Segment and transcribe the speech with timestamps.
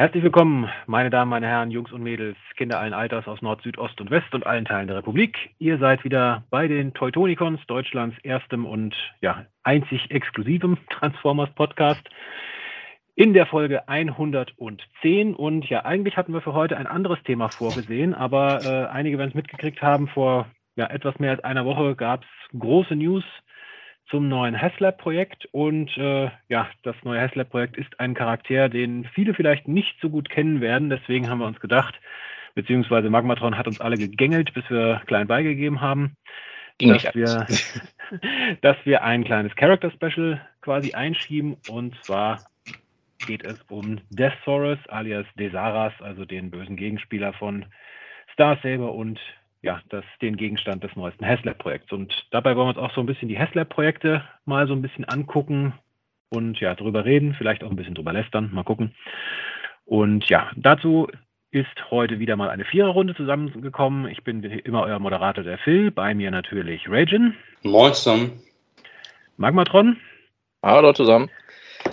[0.00, 3.78] Herzlich willkommen, meine Damen, meine Herren, Jungs und Mädels, Kinder allen Alters aus Nord, Süd,
[3.78, 5.36] Ost und West und allen Teilen der Republik.
[5.58, 12.08] Ihr seid wieder bei den Teutonicons, Deutschlands erstem und ja, einzig exklusivem Transformers Podcast.
[13.16, 18.14] In der Folge 110 und ja, eigentlich hatten wir für heute ein anderes Thema vorgesehen,
[18.14, 20.46] aber äh, einige werden es mitgekriegt haben, vor
[20.76, 23.24] ja, etwas mehr als einer Woche gab es große News
[24.10, 25.48] zum neuen Haslab-Projekt.
[25.52, 30.28] Und äh, ja, das neue Haslab-Projekt ist ein Charakter, den viele vielleicht nicht so gut
[30.28, 30.90] kennen werden.
[30.90, 31.94] Deswegen haben wir uns gedacht,
[32.54, 36.16] beziehungsweise Magmatron hat uns alle gegängelt, bis wir klein beigegeben haben,
[36.80, 37.46] dass wir,
[38.62, 41.56] dass wir ein kleines Character-Special quasi einschieben.
[41.68, 42.40] Und zwar
[43.26, 47.66] geht es um Deathsaurus alias Desaras, also den bösen Gegenspieler von
[48.32, 49.18] Star Saber und
[49.62, 51.92] ja, das, den Gegenstand des neuesten HasLab-Projekts.
[51.92, 55.04] Und dabei wollen wir uns auch so ein bisschen die HasLab-Projekte mal so ein bisschen
[55.04, 55.74] angucken
[56.30, 58.94] und ja, drüber reden, vielleicht auch ein bisschen drüber lästern, mal gucken.
[59.84, 61.08] Und ja, dazu
[61.50, 64.08] ist heute wieder mal eine Viererrunde zusammengekommen.
[64.08, 65.90] Ich bin immer euer Moderator, der Phil.
[65.90, 67.34] Bei mir natürlich Ragin.
[67.62, 68.42] Moin zusammen.
[69.38, 69.96] Magmatron.
[70.62, 71.30] Hallo zusammen.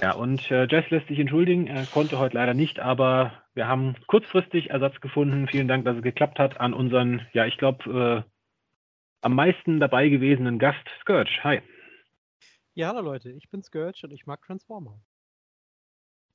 [0.02, 1.68] Ja, und äh, Jess lässt sich entschuldigen.
[1.68, 5.48] Er konnte heute leider nicht, aber wir haben kurzfristig Ersatz gefunden.
[5.48, 8.30] Vielen Dank, dass es geklappt hat an unseren, ja, ich glaube, äh,
[9.22, 11.40] am meisten dabei gewesenen Gast, Scourge.
[11.44, 11.62] Hi.
[12.76, 15.00] Ja, hallo Leute, ich bin Scourge und ich mag Transformer.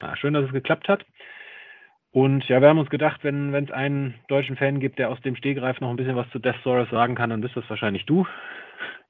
[0.00, 1.04] Ja, schön, dass es geklappt hat.
[2.10, 5.36] Und ja, wir haben uns gedacht, wenn es einen deutschen Fan gibt, der aus dem
[5.36, 8.26] Stegreif noch ein bisschen was zu Death Saurus sagen kann, dann bist das wahrscheinlich du.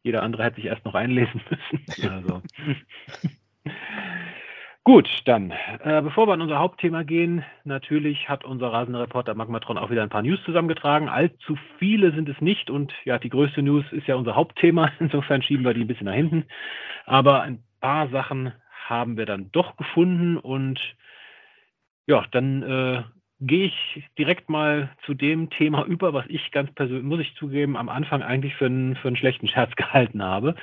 [0.02, 2.10] Jeder andere hätte sich erst noch einlesen müssen.
[2.10, 2.42] Also.
[4.84, 5.50] Gut, dann,
[5.84, 10.02] äh, bevor wir an unser Hauptthema gehen, natürlich hat unser rasende Reporter Magmatron auch wieder
[10.02, 11.10] ein paar News zusammengetragen.
[11.10, 14.90] Allzu viele sind es nicht und ja, die größte News ist ja unser Hauptthema.
[14.98, 16.46] Insofern schieben wir die ein bisschen nach hinten.
[17.04, 18.54] Aber ein paar Sachen
[18.88, 20.80] haben wir dann doch gefunden und
[22.06, 23.02] ja, dann äh,
[23.40, 27.76] gehe ich direkt mal zu dem Thema über, was ich ganz persönlich, muss ich zugeben,
[27.76, 30.54] am Anfang eigentlich für einen, für einen schlechten Scherz gehalten habe.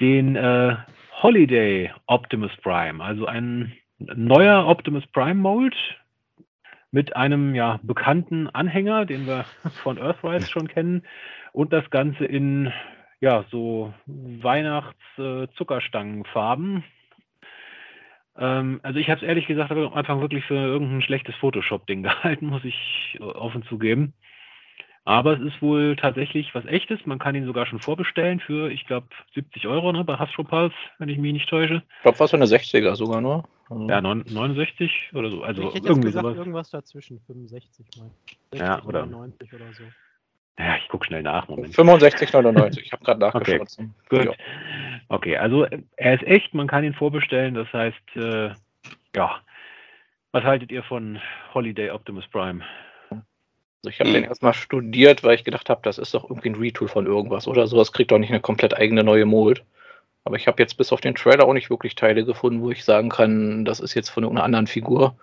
[0.00, 0.76] Den äh,
[1.22, 5.76] Holiday Optimus Prime, also ein neuer Optimus Prime Mold
[6.90, 9.44] mit einem ja bekannten Anhänger, den wir
[9.84, 11.04] von Earthrise schon kennen
[11.52, 12.72] und das Ganze in
[13.20, 16.82] ja so Weihnachts-Zuckerstangenfarben.
[18.36, 22.46] Ähm, also ich habe es ehrlich gesagt am Anfang wirklich für irgendein schlechtes Photoshop-Ding gehalten,
[22.46, 24.14] muss ich offen zugeben.
[25.04, 27.04] Aber es ist wohl tatsächlich was Echtes.
[27.06, 30.74] Man kann ihn sogar schon vorbestellen für, ich glaube, 70 Euro ne, bei Hasbro Pulse,
[30.98, 31.82] wenn ich mich nicht täusche.
[31.96, 33.44] Ich glaube, was für eine 60er sogar nur.
[33.68, 35.42] Also ja, 69 oder so.
[35.42, 36.38] Also ich hätte irgendwie gesagt, sowas.
[36.38, 38.10] irgendwas dazwischen, 65 mal.
[38.52, 39.84] 60, ja, oder 90 oder so.
[40.58, 41.48] Ja, ich gucke schnell nach.
[41.48, 41.74] Moment.
[41.74, 42.80] 65,99.
[42.80, 43.62] Ich habe gerade nachgeschaut.
[43.62, 44.24] Okay, gut.
[44.26, 44.32] Ja.
[45.08, 47.54] Okay, also er ist echt, man kann ihn vorbestellen.
[47.54, 48.50] Das heißt, äh,
[49.16, 49.40] ja.
[50.32, 51.18] Was haltet ihr von
[51.52, 52.62] Holiday Optimus Prime?
[53.82, 54.14] Also ich habe mhm.
[54.14, 57.48] den erstmal studiert, weil ich gedacht habe, das ist doch irgendwie ein Retool von irgendwas
[57.48, 59.64] oder sowas kriegt doch nicht eine komplett eigene neue Mold.
[60.24, 62.84] Aber ich habe jetzt bis auf den Trailer auch nicht wirklich Teile gefunden, wo ich
[62.84, 65.16] sagen kann, das ist jetzt von irgendeiner anderen Figur.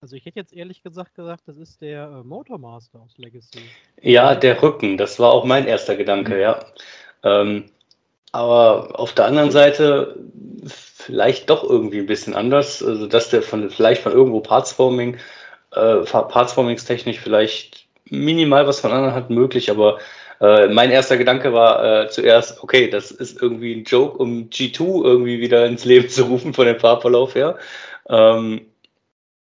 [0.00, 3.60] Also ich hätte jetzt ehrlich gesagt gesagt, das ist der äh, Motormaster aus Legacy.
[4.00, 6.40] Ja, der Rücken, das war auch mein erster Gedanke, mhm.
[6.40, 6.64] ja.
[7.22, 7.66] Ähm,
[8.32, 10.16] aber auf der anderen Seite
[10.66, 12.82] vielleicht doch irgendwie ein bisschen anders.
[12.82, 15.18] Also dass der von vielleicht von irgendwo Partsforming
[15.72, 19.98] äh, Partsformingstechnisch vielleicht minimal was von anderen hat, möglich, aber
[20.40, 25.04] äh, mein erster Gedanke war äh, zuerst, okay, das ist irgendwie ein Joke, um G2
[25.04, 27.58] irgendwie wieder ins Leben zu rufen von dem Fahrverlauf her.
[28.08, 28.62] Ähm,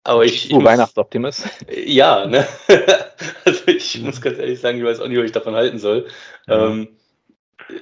[0.02, 0.48] aber ich.
[0.48, 1.48] Du Weihnachtsoptimist.
[1.70, 2.46] Ja, ne?
[3.44, 6.08] also ich muss ganz ehrlich sagen, ich weiß auch nicht, was ich davon halten soll.
[6.46, 6.66] Ja.
[6.66, 6.88] Ähm,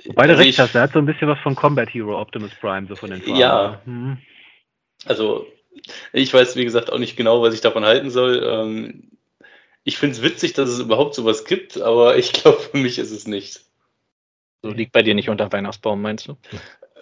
[0.05, 2.51] Wobei du also recht hast, er hat so ein bisschen was von Combat Hero Optimus
[2.61, 3.41] Prime, so von den Farben.
[3.41, 3.81] Ja.
[3.85, 4.19] Hm.
[5.07, 5.47] Also
[6.13, 8.43] ich weiß, wie gesagt, auch nicht genau, was ich davon halten soll.
[8.45, 9.11] Ähm,
[9.85, 13.11] ich finde es witzig, dass es überhaupt sowas gibt, aber ich glaube, für mich ist
[13.11, 13.61] es nicht.
[14.63, 16.33] So liegt bei dir nicht unter Weihnachtsbaum, meinst du?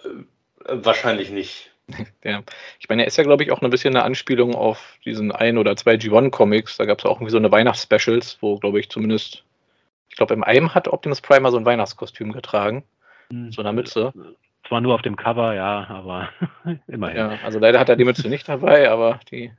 [0.03, 1.71] Äh, wahrscheinlich nicht.
[2.23, 2.43] Ja.
[2.79, 5.57] Ich meine, er ist ja, glaube ich, auch ein bisschen eine Anspielung auf diesen ein
[5.57, 6.75] oder zwei G1-Comics.
[6.75, 9.45] Da gab es auch irgendwie so eine Weihnachtsspecials, wo, glaube ich, zumindest,
[10.09, 12.83] ich glaube, im einem hat Optimus Primer so ein Weihnachtskostüm getragen.
[13.29, 13.53] Mhm.
[13.53, 14.11] So eine Mütze.
[14.67, 16.29] Zwar nur auf dem Cover, ja, aber
[16.87, 17.17] immerhin.
[17.17, 19.51] Ja, also leider hat er die Mütze nicht dabei, aber die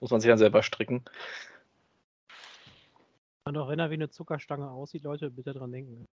[0.00, 1.04] muss man sich dann selber stricken.
[3.44, 6.06] Man doch erinnern, wie eine Zuckerstange aussieht, Leute, bitte dran denken.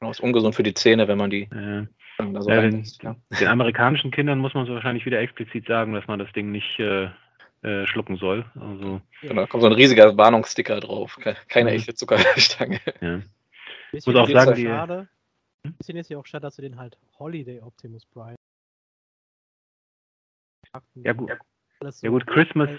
[0.00, 1.42] Genau, ist ungesund für die Zähne, wenn man die.
[1.42, 1.86] Äh,
[2.18, 3.16] so ja, den, ja.
[3.38, 6.78] den, amerikanischen Kindern muss man so wahrscheinlich wieder explizit sagen, dass man das Ding nicht
[6.78, 7.10] äh,
[7.62, 8.44] äh, schlucken soll.
[8.54, 11.18] Also, genau, da kommt so ein riesiger Warnungssticker drauf.
[11.48, 11.76] Keine mhm.
[11.76, 12.80] echte Zuckerstange.
[13.00, 13.20] Ja.
[13.92, 15.08] Ich muss auch sagen, die, schade,
[15.62, 18.36] bisschen ist ja auch schade, dass du den halt Holiday Optimus Prime.
[20.94, 21.30] Ja, gut.
[22.00, 22.70] Ja gut, Christmas,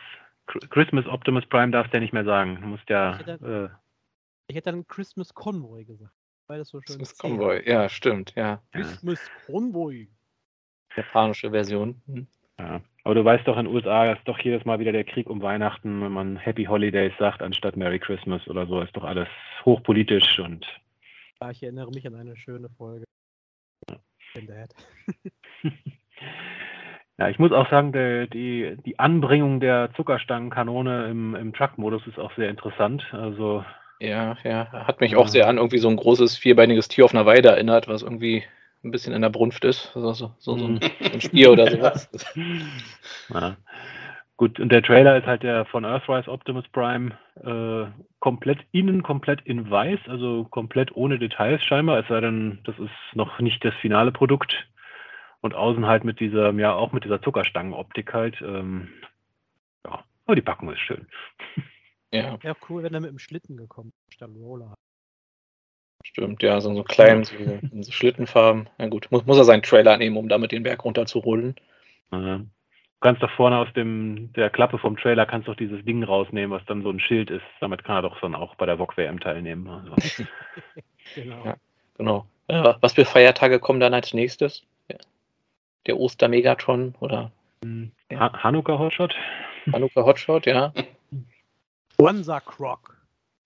[0.69, 2.59] Christmas Optimus Prime darfst du ja nicht mehr sagen.
[2.61, 3.69] Du musst ja, Ich äh,
[4.47, 6.13] Ich hätte dann Christmas Convoy gesagt.
[6.47, 8.43] Weil das so schön zäh Convoy, ja, stimmt, ja.
[8.43, 10.07] ja, Christmas Convoy.
[10.95, 12.01] Japanische Version.
[12.07, 12.27] Hm.
[12.59, 12.81] ja.
[13.03, 15.41] Aber du weißt doch, in den USA ist doch jedes Mal wieder der Krieg um
[15.41, 19.27] Weihnachten, wenn man Happy Holidays sagt, anstatt Merry Christmas oder so, ist doch alles
[19.65, 20.65] hochpolitisch und
[21.43, 23.03] Ja, ich erinnere mich an eine schöne Folge.
[24.35, 24.73] In Dad.
[27.19, 32.17] Ja, ich muss auch sagen, der, die, die Anbringung der Zuckerstangenkanone im, im Truck-Modus ist
[32.17, 33.03] auch sehr interessant.
[33.11, 33.63] Also,
[33.99, 34.71] Ja, ja.
[34.71, 37.87] Hat mich auch sehr an irgendwie so ein großes vierbeiniges Tier auf einer Weide erinnert,
[37.87, 38.43] was irgendwie
[38.83, 39.91] ein bisschen in der Brunft ist.
[39.93, 40.79] So, so, so, so, ein, Mhm.
[40.79, 42.09] so ein Stier oder sowas.
[43.29, 43.57] ja.
[44.43, 49.39] Gut, und der Trailer ist halt der von Earthrise Optimus Prime äh, komplett innen, komplett
[49.45, 53.73] in weiß, also komplett ohne Details scheinbar, es sei denn, das ist noch nicht das
[53.75, 54.67] finale Produkt.
[55.39, 58.41] Und außen halt mit dieser, ja, auch mit dieser Zuckerstangenoptik halt.
[58.41, 58.89] Ähm,
[59.85, 61.07] ja, aber die Packung ist schön.
[62.11, 64.73] Ja, Wäre auch cool, wenn er mit dem Schlitten gekommen ist, statt Roller.
[66.03, 66.43] stimmt.
[66.43, 68.67] Ja, so, so klein, so, in so Schlittenfarben.
[68.77, 71.55] Na gut, muss, muss er seinen Trailer nehmen, um damit den Berg runterzurollen.
[72.11, 72.39] Äh,
[73.03, 76.57] du kannst doch vorne aus dem, der Klappe vom Trailer kannst doch dieses Ding rausnehmen,
[76.57, 77.43] was dann so ein Schild ist.
[77.59, 79.67] Damit kann er doch dann auch bei der VOG WM teilnehmen.
[79.67, 79.93] Also.
[81.15, 81.45] Genau.
[81.45, 81.55] Ja.
[81.97, 82.25] Genau.
[82.47, 84.63] Äh, was für Feiertage kommen dann als nächstes?
[85.85, 87.29] Der Oster-Megatron oder
[88.09, 88.19] Ja.
[88.19, 89.13] Ha Hanukkah Hotshot?
[89.73, 90.71] Hanukkah Hotshot, ja.
[91.97, 92.95] Wanza Croc.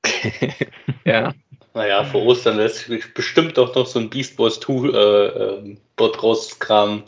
[1.03, 1.33] ja.
[1.77, 5.77] Naja, vor Ostern lässt sich bestimmt auch noch so ein Beast Wars 2 äh, ähm,
[5.95, 7.03] Bot rauskramen.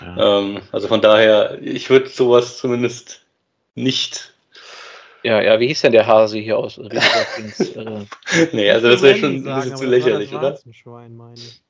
[0.00, 0.38] Ja.
[0.38, 3.26] Ähm, also von daher, ich würde sowas zumindest
[3.74, 4.32] nicht.
[5.24, 8.06] Ja, ja, wie hieß denn der Hase hier aus äh,
[8.52, 10.58] Nee, also das wäre schon ein bisschen zu lächerlich, oder?
[10.72, 11.60] Schwein, meine ich.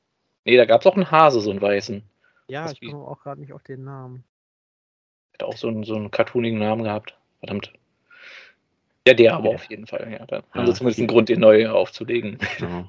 [0.45, 2.05] nee, da gab es auch einen Hase, so einen weißen.
[2.47, 4.23] Ja, Das ich komme auch gerade nicht auf den Namen.
[5.33, 7.17] Hat auch so einen, so einen cartoonigen Namen gehabt.
[7.41, 7.73] Verdammt.
[9.09, 10.09] Ja, der aber auf jeden Fall.
[10.13, 12.39] Ja, da haben sie Ja, zumindest einen Grund, den neu aufzulegen.
[12.59, 12.89] Genau.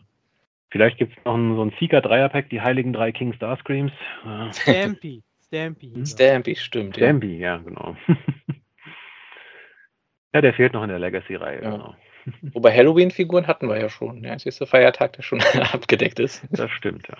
[0.71, 3.91] Vielleicht gibt es noch ein, so ein Seeker Dreierpack, die heiligen drei King Starscreams.
[4.23, 5.23] Äh, Stampy.
[5.47, 5.93] Stampy.
[5.95, 6.05] er.
[6.05, 6.95] Stampy, stimmt.
[6.97, 7.07] Ja.
[7.07, 7.95] Stampy, ja, genau.
[10.33, 11.71] ja, der fehlt noch in der Legacy-Reihe, Ja.
[11.71, 11.95] genau.
[12.53, 14.21] Wobei Halloween-Figuren hatten wir ja schon.
[14.21, 15.41] Der einzige Feiertag, der schon
[15.73, 16.43] abgedeckt ist.
[16.51, 17.17] Das stimmt, ja.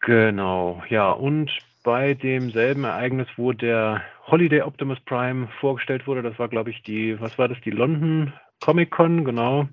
[0.00, 1.50] Genau, ja, und
[1.82, 7.20] bei demselben Ereignis, wo der Holiday Optimus Prime vorgestellt wurde, das war, glaube ich, die,
[7.20, 9.68] was war das, die London Comic Con, genau,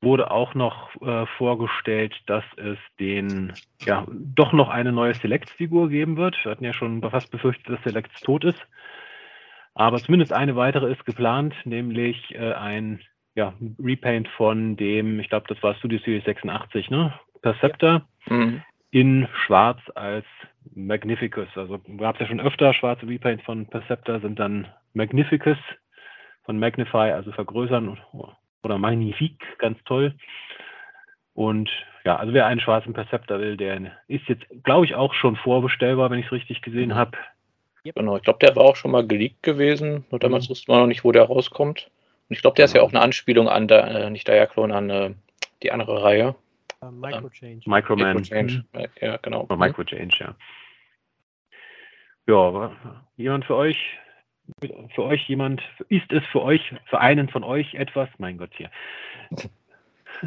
[0.00, 3.52] wurde auch noch äh, vorgestellt, dass es den,
[3.84, 6.42] ja, doch noch eine neue Selects-Figur geben wird.
[6.42, 8.60] Wir hatten ja schon fast befürchtet, dass Selects tot ist.
[9.74, 13.00] Aber zumindest eine weitere ist geplant, nämlich äh, ein
[13.34, 17.12] ja, Repaint von dem, ich glaube, das war Studio Series 86, ne?
[17.42, 18.62] Perceptor Mhm.
[18.90, 20.26] in Schwarz als
[20.74, 21.48] Magnificus.
[21.56, 25.58] Also gab es ja schon öfter schwarze Repaints von Perceptor, sind dann Magnificus
[26.44, 27.98] von Magnify, also vergrößern
[28.62, 30.14] oder Magnifique, ganz toll.
[31.34, 31.70] Und
[32.04, 36.10] ja, also wer einen schwarzen Perceptor will, der ist jetzt, glaube ich, auch schon vorbestellbar,
[36.10, 37.16] wenn ich es richtig gesehen habe.
[37.84, 40.04] Genau, ich glaube, der war auch schon mal geleakt gewesen.
[40.10, 40.50] Nur damals Mhm.
[40.50, 41.90] wusste man noch nicht, wo der rauskommt.
[42.28, 42.88] Und ich glaube, der ist ja Genau.
[42.88, 45.10] auch eine Anspielung an, der, äh, nicht Diaclone, an äh,
[45.62, 46.34] die andere Reihe.
[46.82, 47.60] Äh, Microchange.
[47.66, 48.16] Microman.
[48.16, 48.64] Microchange.
[49.00, 49.44] Ja, genau.
[49.44, 50.36] Oder Microchange, ja.
[52.26, 52.76] Ja, aber
[53.16, 53.76] jemand für euch,
[54.94, 58.70] für euch jemand, ist es für euch, für einen von euch etwas, mein Gott hier.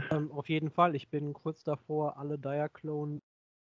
[0.10, 0.96] Ähm, auf jeden Fall.
[0.96, 3.20] Ich bin kurz davor, alle Diaclone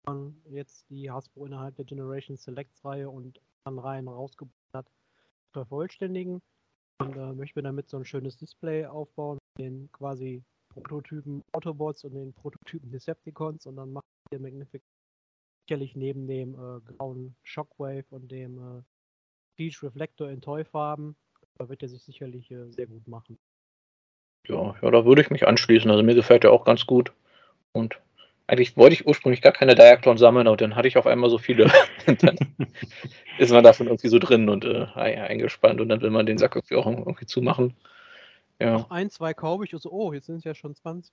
[0.06, 5.52] man jetzt die Hasbro innerhalb der Generation Selects Reihe und an Reihen rausgebracht hat, zu
[5.52, 6.40] vervollständigen.
[6.98, 10.42] Und äh, möchte mir damit so ein schönes Display aufbauen, mit den quasi
[10.82, 14.82] Prototypen Autobots und den Prototypen Decepticons und dann macht der Magnific
[15.68, 18.82] sicherlich neben dem äh, grauen Shockwave und dem äh,
[19.56, 21.16] Peach Reflector in Toyfarben,
[21.58, 23.38] da wird er sich sicherlich äh, sehr gut machen.
[24.46, 25.90] Ja, ja, da würde ich mich anschließen.
[25.90, 27.12] Also mir gefällt der auch ganz gut.
[27.72, 28.00] Und
[28.46, 31.38] eigentlich wollte ich ursprünglich gar keine Diaclone sammeln, aber dann hatte ich auf einmal so
[31.38, 31.64] viele.
[32.06, 32.36] und dann
[33.38, 36.54] ist man davon irgendwie so drin und äh, eingespannt und dann will man den Sack
[36.54, 37.74] irgendwie auch irgendwie zumachen.
[38.60, 41.12] Ja, Noch ein, zwei kaufe ich und so, oh, jetzt sind es ja schon 20.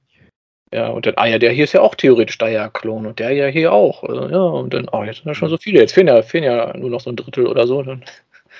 [0.73, 3.47] ja, und dann, ah ja, der hier ist ja auch theoretisch Diaclone und der ja
[3.47, 4.03] hier auch.
[4.03, 5.79] Also, ja, und dann, oh, jetzt sind ja schon so viele.
[5.79, 7.83] Jetzt fehlen ja, fehlen ja nur noch so ein Drittel oder so.
[7.83, 8.05] Dann,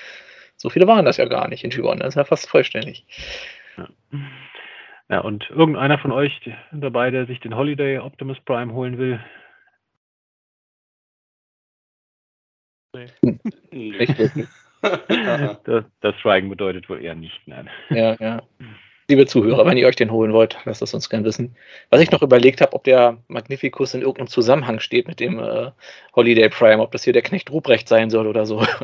[0.56, 2.00] so viele waren das ja gar nicht in Tybon.
[2.00, 3.06] Das ist ja fast vollständig.
[3.78, 3.88] Ja.
[5.08, 6.40] ja, und irgendeiner von euch
[6.72, 9.20] dabei, der sich den Holiday Optimus Prime holen will,
[13.72, 14.46] Nicht wirklich.
[14.46, 14.63] Aha.
[15.64, 17.68] das, das Schweigen bedeutet wohl eher nicht, nein.
[17.90, 18.42] Ja, ja.
[19.08, 21.54] Liebe Zuhörer, wenn ihr euch den holen wollt, lasst es uns gerne wissen.
[21.90, 25.72] Was ich noch überlegt habe, ob der Magnificus in irgendeinem Zusammenhang steht mit dem äh,
[26.16, 28.64] Holiday Prime, ob das hier der Knecht Ruprecht sein soll oder so.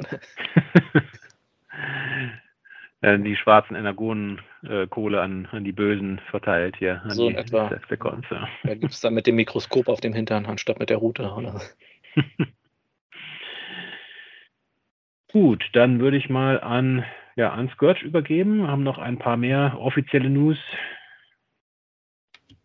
[3.02, 7.02] die schwarzen Energonenkohle äh, an, an die Bösen verteilt hier.
[7.08, 7.70] so in etwa.
[8.62, 11.32] Da gibt es dann mit dem Mikroskop auf dem Hintern anstatt mit der Route.
[11.32, 11.62] Oder?
[15.32, 17.04] Gut, dann würde ich mal an
[17.36, 18.58] ja, an Scourge übergeben.
[18.58, 20.58] Wir haben noch ein paar mehr offizielle News.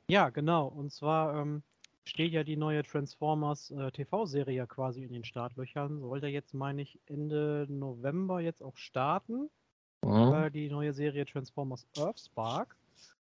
[0.10, 0.68] Ja, genau.
[0.68, 1.64] Und zwar ähm,
[2.06, 6.00] steht ja die neue Transformers äh, TV-Serie quasi in den Startlöchern.
[6.02, 9.50] Sollte jetzt, meine ich, Ende November jetzt auch starten.
[10.04, 10.34] Mhm.
[10.34, 12.76] Äh, die neue Serie Transformers Earthspark.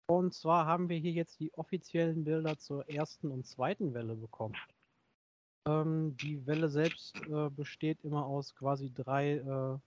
[0.07, 4.57] Und zwar haben wir hier jetzt die offiziellen Bilder zur ersten und zweiten Welle bekommen.
[5.66, 9.78] Ähm, die Welle selbst äh, besteht immer aus quasi drei äh,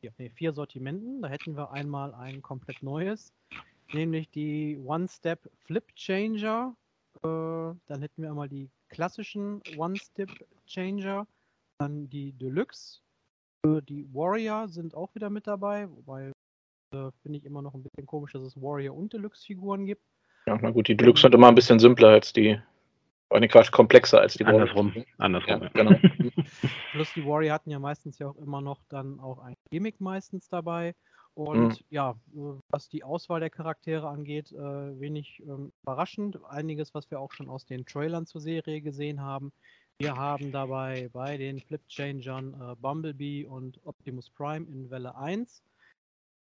[0.00, 1.22] vier, nee, vier Sortimenten.
[1.22, 3.32] Da hätten wir einmal ein komplett neues,
[3.92, 6.74] nämlich die One-Step Flip Changer.
[7.22, 10.30] Äh, dann hätten wir einmal die klassischen One-Step
[10.66, 11.26] Changer,
[11.78, 13.00] dann die Deluxe.
[13.64, 16.32] Äh, die Warrior sind auch wieder mit dabei, wobei
[16.92, 20.02] äh, finde ich immer noch ein bisschen komisch, dass es Warrior und Deluxe-Figuren gibt.
[20.46, 22.60] Ja, na gut, die Deluxe sind immer ein bisschen simpler als die
[23.30, 24.88] Oh, nee, Quatsch, komplexer als die Andersrum.
[24.88, 25.06] Warrior.
[25.18, 25.62] Andersrum.
[25.62, 25.92] Ja, genau.
[26.92, 30.48] Plus die Warrior hatten ja meistens ja auch immer noch dann auch ein Gimmick meistens
[30.48, 30.94] dabei.
[31.34, 31.86] Und mhm.
[31.90, 32.14] ja,
[32.70, 36.38] was die Auswahl der Charaktere angeht, äh, wenig ähm, überraschend.
[36.44, 39.52] Einiges, was wir auch schon aus den Trailern zur Serie gesehen haben.
[39.98, 45.62] Wir haben dabei bei den Flip Changern äh, Bumblebee und Optimus Prime in Welle 1.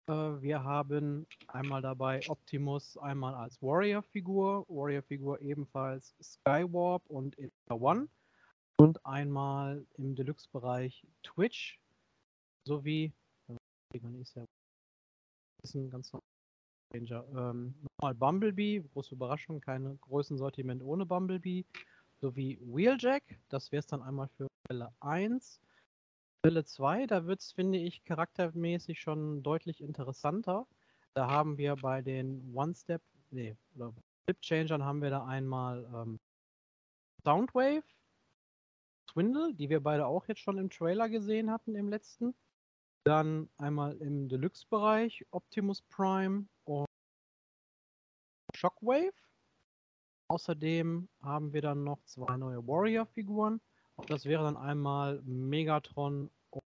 [0.07, 8.07] Äh, wir haben einmal dabei Optimus einmal als Warrior-Figur, Warrior-Figur ebenfalls Skywarp und Inter One
[8.77, 11.79] und einmal im Deluxe-Bereich Twitch
[12.65, 13.13] sowie
[15.63, 16.11] ist ein ganz
[16.93, 17.25] Ranger.
[17.35, 21.65] Ähm, nochmal Bumblebee, große Überraschung, keine Größensortiment ohne Bumblebee,
[22.21, 25.59] sowie Wheeljack, das wäre es dann einmal für Welle 1
[26.45, 30.67] Welle 2, da wird es, finde ich, charaktermäßig schon deutlich interessanter.
[31.15, 36.19] Da haben wir bei den One-Step, nee, oder Flip-Changern haben wir da einmal ähm,
[37.23, 37.83] Soundwave,
[39.09, 42.35] Swindle, die wir beide auch jetzt schon im Trailer gesehen hatten, im letzten.
[43.05, 46.85] Dann einmal im Deluxe-Bereich Optimus Prime und
[48.53, 49.13] Shockwave.
[50.27, 53.59] Außerdem haben wir dann noch zwei neue Warrior-Figuren.
[54.07, 56.61] Das wäre dann einmal Megatron und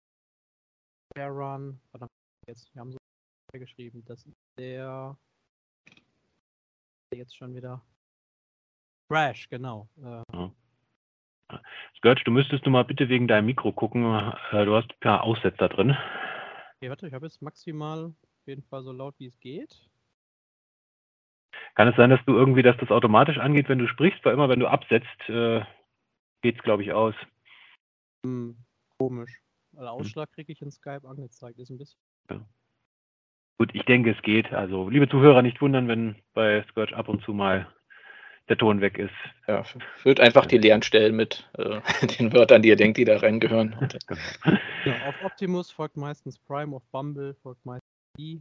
[1.18, 1.80] Run.
[1.92, 2.12] Verdammt,
[2.48, 2.98] jetzt, wir haben so
[3.54, 4.04] geschrieben.
[4.06, 5.18] Das ist der.
[7.14, 7.82] Jetzt schon wieder.
[9.10, 9.88] Crash, genau.
[10.04, 10.50] Äh,
[11.98, 14.04] Scourge, du müsstest du mal bitte wegen deinem Mikro gucken.
[14.52, 15.96] Äh, du hast ein paar Aussetzer drin.
[16.76, 19.90] Okay, warte, ich habe jetzt maximal auf jeden Fall so laut wie es geht.
[21.76, 24.50] Kann es sein, dass du irgendwie, dass das automatisch angeht, wenn du sprichst, weil immer
[24.50, 25.64] wenn du absetzt, äh,
[26.42, 27.16] geht es, glaube ich, aus.
[28.24, 28.58] Hm,
[28.98, 29.40] komisch.
[29.72, 29.94] Weil hm.
[29.94, 31.60] Ausschlag kriege ich in Skype angezeigt.
[31.60, 32.00] Ist ein bisschen.
[32.30, 32.46] Ja.
[33.58, 34.54] Gut, ich denke, es geht.
[34.54, 37.68] Also, liebe Zuhörer, nicht wundern, wenn bei Scourge ab und zu mal
[38.50, 39.14] der Ton weg ist.
[39.48, 39.64] Ja,
[39.98, 41.82] füllt einfach die leeren Stellen mit äh,
[42.20, 43.76] den Wörtern, die ihr denkt, die da reingehören.
[44.08, 44.22] genau.
[44.86, 48.40] ja, auf Optimus folgt meistens Prime, auf Bumble folgt meistens E.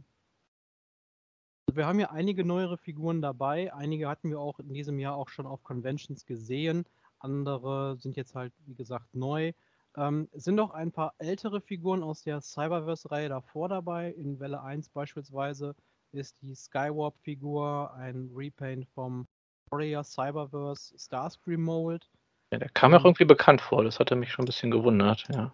[1.73, 3.73] Wir haben ja einige neuere Figuren dabei.
[3.73, 6.85] Einige hatten wir auch in diesem Jahr auch schon auf Conventions gesehen.
[7.19, 9.53] Andere sind jetzt halt, wie gesagt, neu.
[9.95, 14.11] Ähm, es sind noch ein paar ältere Figuren aus der Cyberverse-Reihe davor dabei.
[14.11, 15.75] In Welle 1 beispielsweise
[16.11, 19.27] ist die Skywarp-Figur ein Repaint vom
[19.71, 22.09] Warrior Cyberverse Starscream Mold.
[22.51, 25.25] Ja, der kam mir auch irgendwie bekannt vor, das hatte mich schon ein bisschen gewundert,
[25.33, 25.53] ja.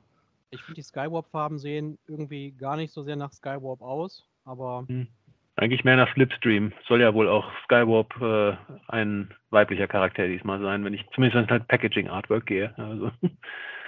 [0.51, 5.07] Ich finde, die Skywarp-Farben sehen irgendwie gar nicht so sehr nach Skywarp aus, aber hm.
[5.55, 6.73] Eigentlich mehr nach Slipstream.
[6.87, 8.57] Soll ja wohl auch Skywarp äh,
[8.87, 12.73] ein weiblicher Charakter diesmal sein, wenn ich zumindest wenn es halt Packaging Artwork gehe.
[12.77, 13.11] Also.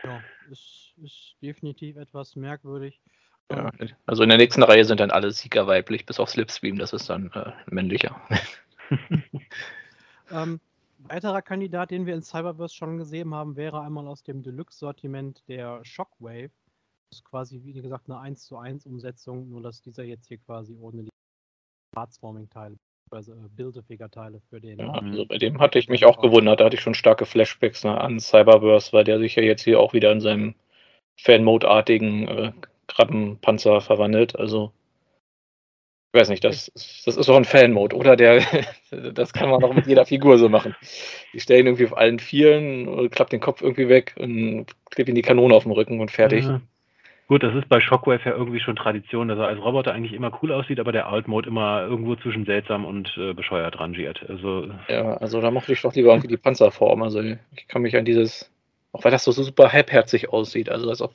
[0.03, 3.01] Ja, ist, ist definitiv etwas merkwürdig.
[3.51, 3.72] Ja,
[4.05, 7.10] also in der nächsten Reihe sind dann alle Sieger weiblich, bis auf Slipstream, das ist
[7.10, 8.19] dann äh, männlicher.
[10.31, 10.60] ähm,
[11.00, 15.84] weiterer Kandidat, den wir in Cyberverse schon gesehen haben, wäre einmal aus dem Deluxe-Sortiment der
[15.84, 16.51] Shockwave.
[17.10, 20.39] Das ist quasi, wie gesagt, eine 1 zu 1 Umsetzung, nur dass dieser jetzt hier
[20.39, 21.14] quasi ohne die
[21.95, 22.75] Heartswarming-Teile,
[23.11, 24.79] also Build-A-Figure-Teile für den.
[24.79, 26.59] Ja, also bei dem hatte ich mich auch gewundert.
[26.59, 29.79] Da hatte ich schon starke Flashbacks ne, an Cyberverse, weil der sich ja jetzt hier
[29.79, 30.55] auch wieder in seinem
[31.17, 32.51] Fan-Mode-artigen äh,
[32.87, 34.35] Krabbenpanzer verwandelt.
[34.35, 34.71] Also,
[36.13, 36.71] ich weiß nicht, das,
[37.05, 38.15] das ist doch ein Fan-Mode, oder?
[38.15, 38.41] Der,
[39.13, 40.75] das kann man auch mit jeder Figur so machen.
[41.33, 45.21] Die stellen irgendwie auf allen Vieren, klappt den Kopf irgendwie weg und klebt ihm die
[45.21, 46.45] Kanone auf dem Rücken und fertig.
[46.45, 46.61] Ja.
[47.27, 50.38] Gut, das ist bei Shockwave ja irgendwie schon Tradition, dass er als Roboter eigentlich immer
[50.41, 54.24] cool aussieht, aber der Alt-Mode immer irgendwo zwischen seltsam und äh, bescheuert rangiert.
[54.29, 57.01] Also, Ja, also da mochte ich doch lieber irgendwie die Panzerform.
[57.01, 58.51] Also ich kann mich an dieses,
[58.91, 61.13] auch weil das so super halbherzig aussieht, also als ob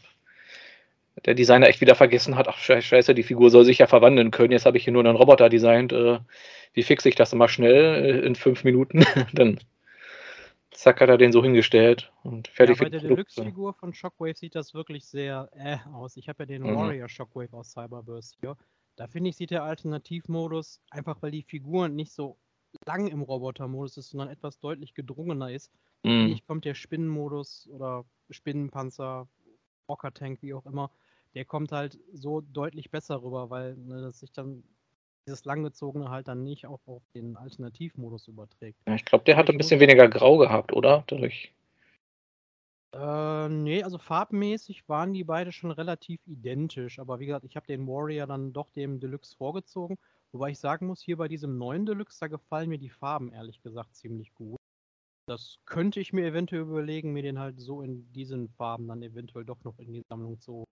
[1.27, 4.31] der Designer echt wieder vergessen hat, ach schei- scheiße, die Figur soll sich ja verwandeln
[4.31, 4.53] können.
[4.53, 5.93] Jetzt habe ich hier nur einen Roboter designt.
[5.93, 6.19] Äh,
[6.73, 9.05] wie fixe ich das immer schnell äh, in fünf Minuten?
[9.33, 9.59] Dann
[10.83, 13.01] zack, hat er den so hingestellt und Ja, fertig bei für der.
[13.01, 16.17] Deluxe-Figur von Shockwave sieht das wirklich sehr äh aus.
[16.17, 16.75] Ich habe ja den Mhm.
[16.75, 18.57] Warrior Shockwave aus Cyberverse hier.
[18.97, 22.37] Da finde ich, sieht der Alternativmodus, einfach weil die Figur nicht so
[22.87, 25.71] lang im Robotermodus ist, sondern etwas deutlich gedrungener ist.
[26.05, 26.35] Mhm.
[26.35, 29.29] ich, kommt der Spinnenmodus oder Spinnenpanzer,
[29.89, 30.91] Walker Tank, wie auch immer,
[31.35, 34.65] der kommt halt so deutlich besser rüber, weil ne, das sich dann
[35.27, 38.79] dieses langgezogene halt dann nicht auch auf den Alternativmodus überträgt.
[38.87, 41.05] Ja, ich glaube, der ich ein bisschen weniger Grau gehabt, oder?
[41.07, 41.53] Dadurch.
[42.93, 46.99] Äh, nee, also farbmäßig waren die beide schon relativ identisch.
[46.99, 49.97] Aber wie gesagt, ich habe den Warrior dann doch dem Deluxe vorgezogen.
[50.33, 53.63] Wobei ich sagen muss, hier bei diesem neuen Deluxe, da gefallen mir die Farben ehrlich
[53.63, 54.59] gesagt ziemlich gut.
[55.27, 59.45] Das könnte ich mir eventuell überlegen, mir den halt so in diesen Farben dann eventuell
[59.45, 60.61] doch noch in die Sammlung zu.
[60.61, 60.65] Mhm.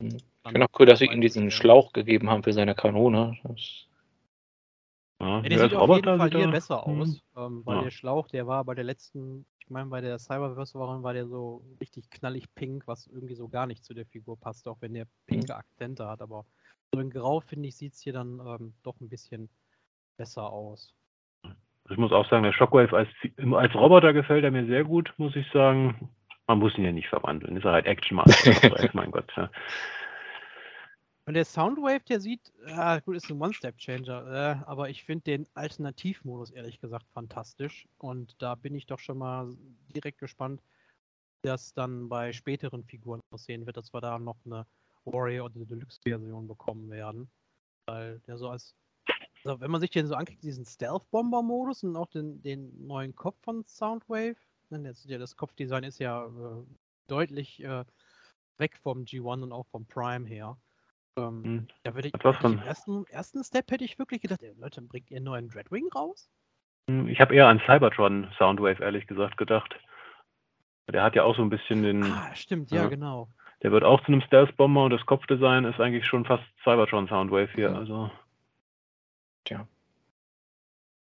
[0.00, 1.50] Ich finde auch cool, dass sie ihm diesen.
[1.50, 3.36] Schlauch gegeben haben für seine Kanone.
[3.44, 3.86] Das,
[5.20, 7.00] ja, Ja, der sieht auf jeden Fall hier er- besser hm.
[7.00, 7.82] aus, ähm, weil Ja.
[7.84, 11.26] der Schlauch, der war bei der letzten, ich meine, bei der Cyberverse war, war der
[11.26, 14.94] so richtig knallig pink, was irgendwie so gar nicht zu der Figur passt, auch wenn
[14.94, 16.22] der pinke Akzente hat.
[16.22, 16.46] Aber
[16.94, 19.50] so in Grau, finde ich, sieht es hier dann ähm, doch ein bisschen
[20.16, 20.94] besser aus.
[21.90, 23.08] Ich muss auch sagen, der Shockwave als,
[23.54, 26.10] als Roboter gefällt er mir sehr gut, muss ich sagen.
[26.48, 27.56] Man muss ihn ja nicht verwandeln.
[27.56, 28.52] Ist er halt Action-Master.
[28.54, 29.30] Shockwave, mein Gott.
[29.36, 29.50] Ja.
[31.26, 35.46] Und der Soundwave, der sieht, ja, gut, ist ein One-Step-Changer, äh, aber ich finde den
[35.52, 37.86] Alternativmodus ehrlich gesagt fantastisch.
[37.98, 39.54] Und da bin ich doch schon mal
[39.94, 40.62] direkt gespannt,
[41.42, 44.66] wie das dann bei späteren Figuren aussehen wird, dass wir da noch eine
[45.04, 47.30] Warrior oder Deluxe-Version bekommen werden.
[47.84, 48.74] Weil der so als,
[49.44, 53.36] also wenn man sich den so anguckt, diesen Stealth-Bomber-Modus und auch den, den neuen Kopf
[53.42, 54.36] von Soundwave,
[54.70, 56.64] das Kopfdesign ist ja äh,
[57.06, 57.84] deutlich äh,
[58.58, 60.56] weg vom G1 und auch vom Prime her.
[61.16, 61.68] Ähm, Hm.
[61.82, 65.16] da würde ich, im ersten, ersten Step hätte ich wirklich gedacht, ey, Leute, bringt ihr
[65.16, 66.30] einen neuen Dreadwing raus?
[67.06, 69.74] Ich habe eher an Cybertron Soundwave ehrlich gesagt gedacht.
[70.90, 72.02] Der hat ja auch so ein bisschen den.
[72.02, 72.88] Ah, stimmt, ja, ja.
[72.88, 73.28] genau.
[73.62, 77.50] Der wird auch zu einem Stealth-Bomber und das Kopfdesign ist eigentlich schon fast Cybertron Soundwave
[77.54, 77.70] hier.
[77.70, 77.76] Ja.
[77.76, 78.10] Also.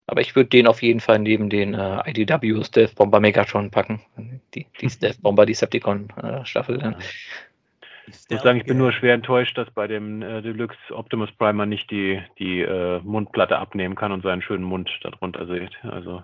[0.09, 4.01] Aber ich würde den auf jeden Fall neben den äh, IDW Stealth Bomber Megatron packen.
[4.55, 6.97] Die, die Stealth Bomber Decepticon äh, Staffel dann.
[8.07, 11.67] Ich muss sagen, ich bin nur schwer enttäuscht, dass bei dem äh, Deluxe Optimus Primer
[11.67, 15.77] nicht die, die äh, Mundplatte abnehmen kann und seinen schönen Mund darunter sieht.
[15.83, 16.23] Also,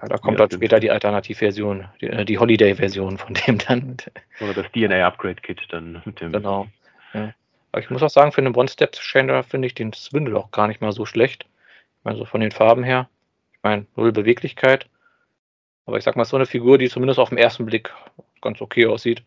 [0.00, 3.98] Ja, da kommt dann später die Alternativversion, die, äh, die Holiday-Version von dem dann.
[4.40, 6.32] oder das DNA-Upgrade-Kit dann mit dem.
[6.32, 6.66] Genau.
[7.12, 7.34] Ja.
[7.72, 10.80] Aber ich muss auch sagen, für einen One-Step-Changer finde ich den Swindle auch gar nicht
[10.80, 11.44] mal so schlecht.
[12.04, 13.08] Also von den Farben her.
[13.52, 14.88] Ich meine, null Beweglichkeit.
[15.86, 17.92] Aber ich sag mal, so eine Figur, die zumindest auf den ersten Blick
[18.40, 19.24] ganz okay aussieht.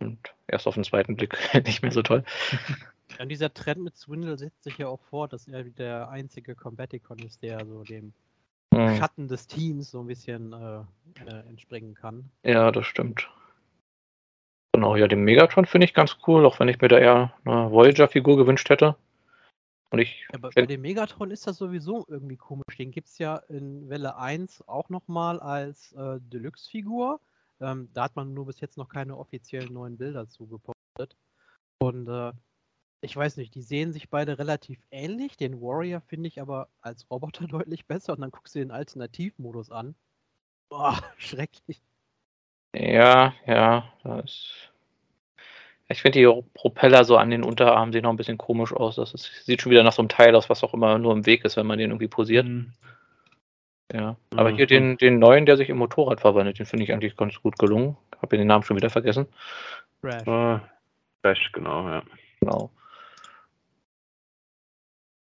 [0.00, 2.24] Und erst auf den zweiten Blick nicht mehr so toll.
[3.16, 6.54] Ja, und dieser Trend mit Swindle setzt sich ja auch fort, dass er der einzige
[6.54, 8.12] Combaticon ist, der so dem
[8.74, 8.96] Hm.
[8.96, 10.80] Schatten des Teams so ein bisschen äh,
[11.24, 12.30] äh, entspringen kann.
[12.42, 13.30] Ja, das stimmt.
[14.72, 17.70] Genau, ja, den Megatron finde ich ganz cool, auch wenn ich mir da eher eine
[17.70, 18.96] Voyager-Figur gewünscht hätte.
[19.94, 22.76] Und ich, Ja, bei, bei dem Megatron ist das sowieso irgendwie komisch.
[22.78, 27.20] Den gibt es ja in Welle 1 auch nochmal als äh, Deluxe-Figur.
[27.60, 31.16] Ähm, da hat man nur bis jetzt noch keine offiziellen neuen Bilder zugepostet.
[31.78, 32.32] Und äh,
[33.02, 35.36] ich weiß nicht, die sehen sich beide relativ ähnlich.
[35.36, 38.14] Den Warrior finde ich aber als Roboter deutlich besser.
[38.14, 39.94] Und dann guckst du den Alternativmodus an.
[40.68, 41.80] Boah, schrecklich.
[42.74, 44.73] ja, ja, da ist.
[45.88, 48.96] Ich finde die Propeller so an den Unterarmen sehen noch ein bisschen komisch aus.
[48.96, 51.26] Das ist, sieht schon wieder nach so einem Teil aus, was auch immer nur im
[51.26, 52.46] Weg ist, wenn man den irgendwie posiert.
[52.46, 52.72] Hm.
[53.92, 54.16] Ja.
[54.34, 57.16] Aber Ja, hier den, den neuen, der sich im Motorrad verwandelt, den finde ich eigentlich
[57.16, 57.96] ganz gut gelungen.
[58.20, 59.26] Habe den Namen schon wieder vergessen.
[60.00, 60.26] Crash.
[60.26, 60.60] Äh,
[61.22, 62.02] Crash, genau, ja.
[62.40, 62.70] Genau.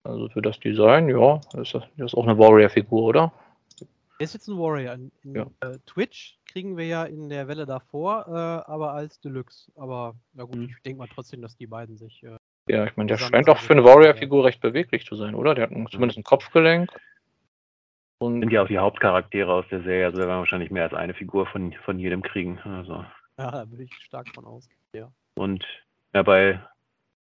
[0.05, 3.33] Also für das Design, ja, ist das, das ist auch eine Warrior-Figur, oder?
[4.19, 4.93] Der ist jetzt ein Warrior.
[4.93, 5.47] In, in Ja.
[5.61, 9.71] äh, Twitch kriegen wir ja in der Welle davor, äh, aber als Deluxe.
[9.75, 10.69] Aber na gut, Hm.
[10.69, 12.23] ich denke mal trotzdem, dass die beiden sich.
[12.23, 12.37] Äh,
[12.69, 13.83] Ja, ich meine, der scheint auch für eine.
[13.83, 15.55] Warrior-Figur recht beweglich zu sein, oder?
[15.55, 16.89] Der hat ein, zumindest ein Kopfgelenk.
[18.19, 20.93] Und Sind ja auch die Hauptcharaktere aus der Serie, also wir werden wahrscheinlich mehr als
[20.93, 22.57] eine Figur von, von jedem kriegen.
[22.59, 23.03] Also.
[23.37, 24.79] ja, da würde ich stark von ausgehen.
[24.95, 25.11] Ja.
[25.35, 25.65] Und
[26.13, 26.61] ja, bei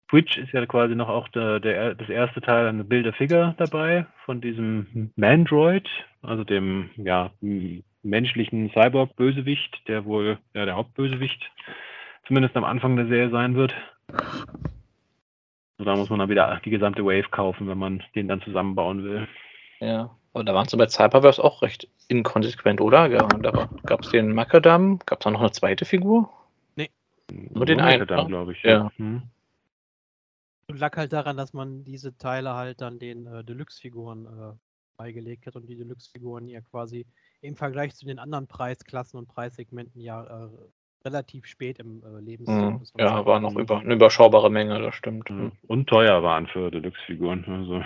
[0.09, 4.39] Twitch ist ja quasi noch auch der, der, das erste Teil eine Build-A-Figure dabei von
[4.39, 5.87] diesem Mandroid,
[6.21, 7.31] also dem ja,
[8.03, 11.41] menschlichen Cyborg-Bösewicht, der wohl ja, der Hauptbösewicht
[12.27, 13.73] zumindest am Anfang der Serie sein wird.
[15.77, 19.27] Da muss man dann wieder die gesamte Wave kaufen, wenn man den dann zusammenbauen will.
[19.79, 23.07] Ja, aber da waren sie bei Cyberverse auch recht inkonsequent, oder?
[23.07, 26.29] Ja, da gab es den Macadam, gab es da noch eine zweite Figur?
[27.31, 28.25] Nur den einen, ne?
[28.27, 28.61] glaube ich.
[28.63, 28.91] Ja.
[28.97, 29.23] Hm.
[30.67, 34.53] Lag halt daran, dass man diese Teile halt dann den äh, Deluxe-Figuren äh,
[34.97, 37.05] beigelegt hat und die Deluxe-Figuren ja quasi
[37.41, 40.49] im Vergleich zu den anderen Preisklassen und Preissegmenten ja äh,
[41.05, 42.25] relativ spät im äh, Hm.
[42.25, 45.29] Lebenszyklus von Ja, war noch über, eine überschaubare Menge, das stimmt.
[45.29, 45.51] Hm.
[45.67, 47.45] Und teuer waren für Deluxe-Figuren.
[47.47, 47.83] Also,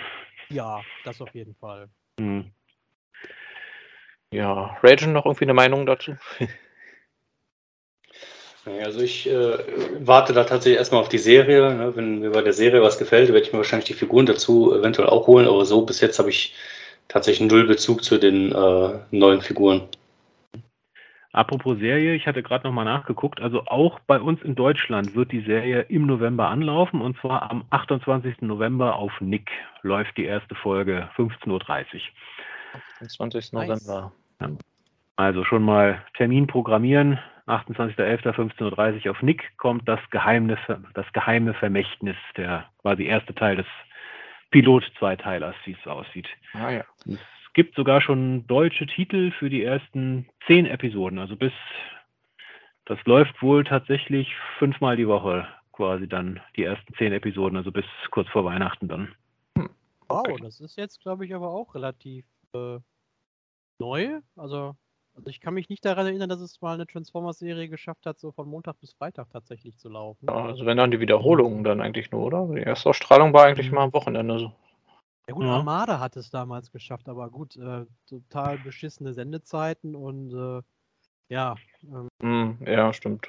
[0.48, 1.88] Ja, das auf jeden Fall.
[2.18, 2.50] hm.
[4.32, 6.16] Ja, Ragen noch irgendwie eine Meinung dazu?
[8.66, 9.58] Also ich äh,
[10.00, 11.74] warte da tatsächlich erstmal auf die Serie.
[11.74, 11.96] Ne?
[11.96, 15.08] Wenn mir bei der Serie was gefällt, werde ich mir wahrscheinlich die Figuren dazu eventuell
[15.08, 15.46] auch holen.
[15.46, 16.54] Aber so bis jetzt habe ich
[17.08, 19.88] tatsächlich null Bezug zu den äh, neuen Figuren.
[21.32, 23.40] Apropos Serie, ich hatte gerade nochmal nachgeguckt.
[23.40, 27.64] Also auch bei uns in Deutschland wird die Serie im November anlaufen und zwar am
[27.70, 28.42] 28.
[28.42, 29.48] November auf Nick
[29.82, 32.00] läuft die erste Folge 15.30 Uhr.
[33.00, 33.52] Am 20.
[33.52, 33.86] Nice.
[33.86, 34.12] November.
[35.14, 37.18] Also schon mal Termin programmieren.
[37.50, 40.56] 28.11.15.30 Uhr auf Nick kommt das geheime,
[40.94, 43.66] das geheime Vermächtnis, der quasi erste Teil des
[44.50, 46.28] Pilot-Zweiteilers, wie es aussieht.
[46.54, 46.84] Ah ja.
[47.06, 51.18] Es gibt sogar schon deutsche Titel für die ersten zehn Episoden.
[51.18, 51.52] Also bis
[52.86, 57.84] das läuft wohl tatsächlich fünfmal die Woche quasi dann die ersten zehn Episoden, also bis
[58.10, 59.14] kurz vor Weihnachten dann.
[60.08, 60.36] Wow, Okay.
[60.42, 62.78] das ist jetzt, glaube ich, aber auch relativ äh,
[63.78, 64.20] neu.
[64.36, 64.74] Also,
[65.14, 68.32] also ich kann mich nicht daran erinnern, dass es mal eine Transformers-Serie geschafft hat, so
[68.32, 70.26] von Montag bis Freitag tatsächlich zu laufen.
[70.26, 72.46] Ja, Also wenn dann die Wiederholungen dann eigentlich nur, oder?
[72.54, 74.52] Die erste Ausstrahlung war eigentlich mal am Wochenende so.
[75.28, 75.52] Ja gut, Ja.
[75.52, 80.62] Armada hat es damals geschafft, aber gut, äh, total beschissene Sendezeiten und äh,
[81.28, 83.28] ja, ähm, Hm, ja, stimmt.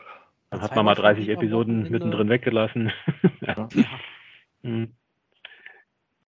[0.49, 2.91] Dann hat man mal Cyberpunk 30 am Episoden mittendrin weggelassen.
[3.41, 3.53] ja.
[3.55, 3.69] ja,
[4.63, 4.95] Mhm.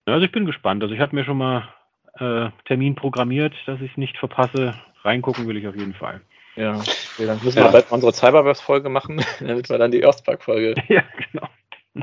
[0.07, 0.83] Ja, Also ich bin gespannt.
[0.83, 1.73] Also ich habe mir schon mal
[2.19, 4.73] äh, Termin programmiert, dass ich es nicht verpasse.
[5.03, 6.21] Reingucken will ich auf jeden Fall.
[6.55, 6.79] Ja.
[6.79, 7.65] Okay, dann müssen Ja.
[7.65, 11.47] wir bald mal unsere Cyberverse-Folge machen, damit wir dann die Earthspark-Folge ja, genau.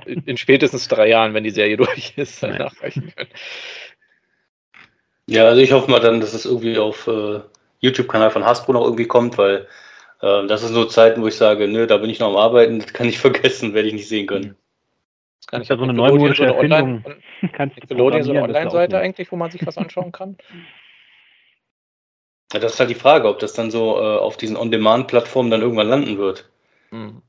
[0.06, 2.58] in, in spätestens drei Jahren, wenn die Serie durch ist, dann Ja.
[2.64, 3.30] nachreichen können.
[5.26, 7.40] Ja, also ich hoffe mal dann, dass es irgendwie auf äh,
[7.80, 9.66] YouTube-Kanal von Hasbro noch irgendwie kommt, weil
[10.20, 12.78] äh, das sind so Zeiten, wo ich sage, nö, da bin ich noch am Arbeiten,
[12.80, 14.56] das kann ich vergessen, werde ich nicht sehen können.
[15.50, 17.04] Das kann ist ja so eine neumodische Erfindung.
[17.52, 20.36] Kannst Nickelodeon so eine Online-Seite eigentlich, wo man sich was anschauen kann?
[22.52, 25.60] Ja, das ist halt die Frage, ob das dann so äh, auf diesen On-Demand-Plattformen dann
[25.60, 26.48] irgendwann landen wird.
[26.90, 27.20] Hm.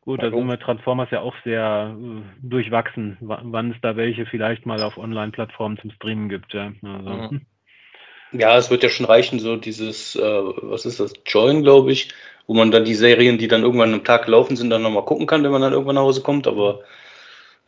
[0.00, 4.64] Gut, da sind wir Transformers ja auch sehr äh, durchwachsen, wann es da welche vielleicht
[4.64, 6.54] mal auf Online-Plattformen zum Streamen gibt.
[6.54, 6.72] Ja.
[6.82, 7.46] Also, Mhm.
[8.32, 12.12] Ja, es wird ja schon reichen, so dieses, äh, was ist das, Join, glaube ich,
[12.46, 15.26] wo man dann die Serien, die dann irgendwann am Tag gelaufen sind, dann nochmal gucken
[15.26, 16.46] kann, wenn man dann irgendwann nach Hause kommt.
[16.46, 16.80] Aber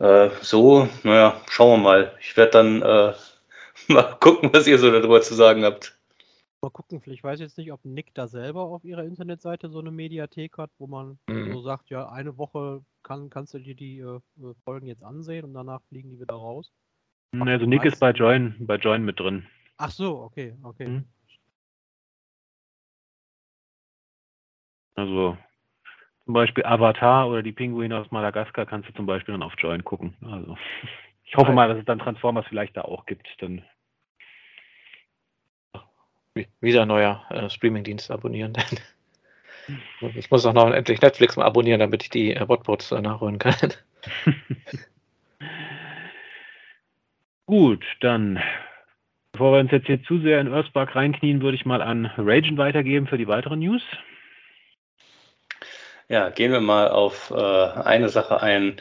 [0.00, 2.12] äh, so, naja, schauen wir mal.
[2.20, 3.14] Ich werde dann äh,
[3.92, 5.96] mal gucken, was ihr so darüber zu sagen habt.
[6.62, 9.78] mal gucken, vielleicht weiß ich jetzt nicht, ob Nick da selber auf ihrer Internetseite so
[9.80, 11.52] eine Mediathek hat, wo man Mhm.
[11.52, 15.44] so sagt, ja, eine Woche kann, kannst du dir die äh, äh, Folgen jetzt ansehen
[15.44, 16.72] und danach fliegen die wieder raus.
[17.38, 19.46] Also Nick ist bei Join, bei Join mit drin.
[19.76, 20.86] Ach so, okay, okay.
[20.88, 21.04] Mhm.
[24.94, 25.36] Also
[26.24, 29.84] zum Beispiel Avatar oder die Pinguine aus Madagaskar kannst du zum Beispiel dann auf Join
[29.84, 30.16] gucken.
[30.22, 30.56] Also
[31.24, 33.26] ich hoffe mal, dass es dann Transformers vielleicht da auch gibt.
[33.40, 33.62] Dann
[36.34, 38.54] Wie- Wieder ein neuer äh, Streaming-Dienst abonnieren.
[40.14, 43.38] Ich muss auch noch endlich Netflix mal abonnieren, damit ich die äh, Botbots äh, nachholen
[43.38, 43.72] kann.
[47.46, 48.38] Gut, dann,
[49.34, 52.56] bevor wir uns jetzt hier zu sehr in Earthspark reinknien, würde ich mal an Ragen
[52.56, 53.82] weitergeben für die weiteren News.
[56.08, 58.80] Ja, gehen wir mal auf äh, eine Sache ein,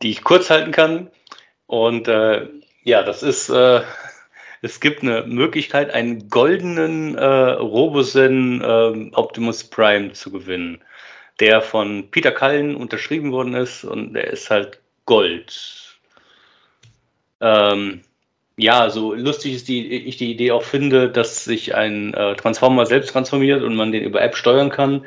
[0.00, 1.10] die ich kurz halten kann.
[1.66, 2.48] Und äh,
[2.84, 3.82] ja, das ist, äh,
[4.62, 10.82] es gibt eine Möglichkeit, einen goldenen äh, Robosen äh, Optimus Prime zu gewinnen,
[11.38, 15.98] der von Peter Cullen unterschrieben worden ist und der ist halt Gold.
[17.42, 18.00] Ähm,
[18.56, 22.86] ja, so lustig ist die, ich die Idee auch finde, dass sich ein äh, Transformer
[22.86, 25.04] selbst transformiert und man den über App steuern kann.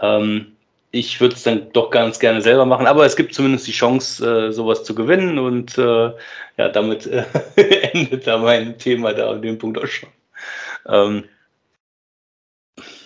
[0.00, 0.56] Ähm,
[0.90, 4.48] ich würde es dann doch ganz gerne selber machen, aber es gibt zumindest die Chance,
[4.48, 6.12] äh, sowas zu gewinnen und äh,
[6.56, 7.24] ja, damit äh,
[7.92, 10.08] endet da mein Thema da an dem Punkt auch schon.
[10.86, 11.24] Ähm,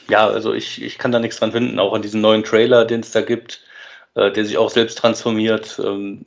[0.09, 3.00] ja, also ich, ich kann da nichts dran finden, auch an diesem neuen Trailer, den
[3.00, 3.62] es da gibt,
[4.14, 5.81] äh, der sich auch selbst transformiert.
[5.85, 6.24] Ähm,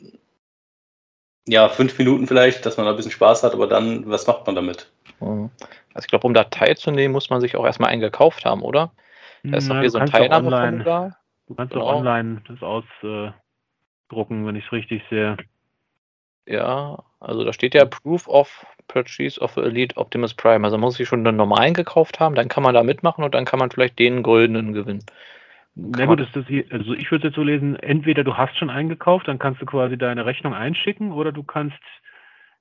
[1.47, 4.45] ja, fünf Minuten vielleicht, dass man da ein bisschen Spaß hat, aber dann, was macht
[4.45, 4.91] man damit?
[5.19, 5.49] Mhm.
[5.93, 8.91] Also ich glaube, um da teilzunehmen, muss man sich auch erstmal einen gekauft haben, oder?
[9.43, 11.17] Da ist doch hier du so ein Teilnahmeformular.
[11.47, 11.86] Du kannst Genau.
[11.86, 15.38] auch online das ausdrucken, wenn ich es richtig sehe.
[16.47, 20.65] Ja, also da steht ja Proof of Purchase of Elite Optimus Prime.
[20.65, 23.34] Also man muss sich schon einen normalen gekauft haben, dann kann man da mitmachen und
[23.34, 25.05] dann kann man vielleicht den goldenen gewinnen.
[25.75, 28.57] Na gut, ist das hier, also ich würde es jetzt so lesen, entweder du hast
[28.57, 31.77] schon eingekauft, dann kannst du quasi deine Rechnung einschicken oder du kannst,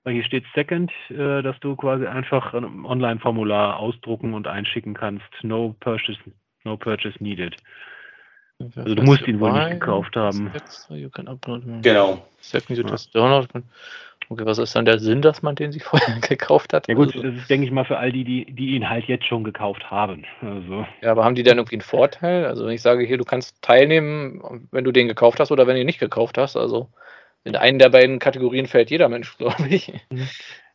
[0.03, 5.27] weil hier steht Second, äh, dass du quasi einfach ein Online-Formular ausdrucken und einschicken kannst.
[5.43, 6.19] No purchase,
[6.65, 7.57] no purchase needed.
[8.59, 10.53] Also du musst ihn wohl nicht gekauft haben.
[10.89, 11.83] You can upload.
[11.83, 12.27] Genau.
[12.41, 13.49] Second you just download.
[14.29, 16.89] Okay, was ist dann der Sinn, dass man den sich vorher gekauft hat?
[16.89, 19.05] Ja gut, Also, das ist, denke ich mal, für all die, die, die ihn halt
[19.07, 20.25] jetzt schon gekauft haben.
[20.41, 22.47] Also, ja, aber haben die dann irgendwie einen Vorteil?
[22.47, 25.75] Also wenn ich sage, hier, du kannst teilnehmen, wenn du den gekauft hast oder wenn
[25.75, 26.57] du ihn nicht gekauft hast.
[26.57, 26.89] Also
[27.45, 29.93] in einen der beiden Kategorien fällt jeder Mensch, glaube ich.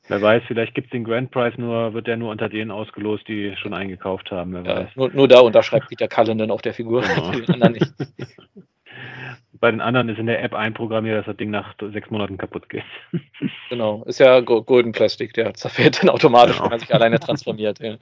[0.07, 3.27] wer weiß, vielleicht gibt es den Grand Prize nur, wird der nur unter denen ausgelost,
[3.27, 4.95] die schon eingekauft haben, wer Ja, weiß.
[4.95, 7.31] nur, nur da unterschreibt Peter Cullen dann auf der Figur, Genau.
[7.31, 7.91] die anderen nicht.
[9.59, 12.69] Bei den anderen ist in der App einprogrammiert, dass das Ding nach sechs Monaten kaputt
[12.69, 12.83] geht.
[13.69, 16.65] Genau, ist ja Go- Golden Plastic, der zerfällt dann automatisch, Genau.
[16.65, 17.79] wenn man sich alleine transformiert.
[17.79, 17.97] Ja.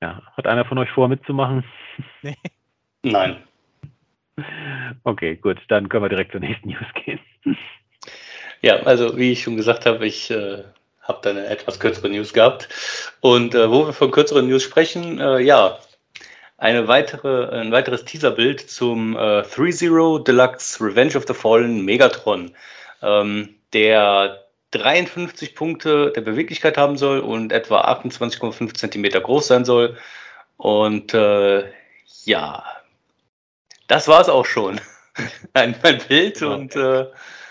[0.00, 1.64] Ja, hat einer von euch vor mitzumachen?
[3.02, 3.36] Nein.
[5.04, 7.20] Okay, gut, dann können wir direkt zur nächsten News gehen.
[8.62, 10.64] Ja, also wie ich schon gesagt habe, ich äh,
[11.02, 12.68] habe da eine etwas kürzere News gehabt.
[13.20, 15.78] Und äh, wo wir von kürzeren News sprechen, äh, ja,
[16.62, 22.52] eine weitere, ein weiteres Teaserbild zum äh, 3-0 Deluxe Revenge of the Fallen Megatron,
[23.02, 29.96] ähm, der 53 Punkte der Beweglichkeit haben soll und etwa 28,5 Zentimeter groß sein soll.
[30.56, 31.64] Und äh,
[32.24, 32.64] ja,
[33.88, 34.80] das war es auch schon.
[35.54, 36.54] ein, ein Bild Genau.
[36.54, 37.06] und äh,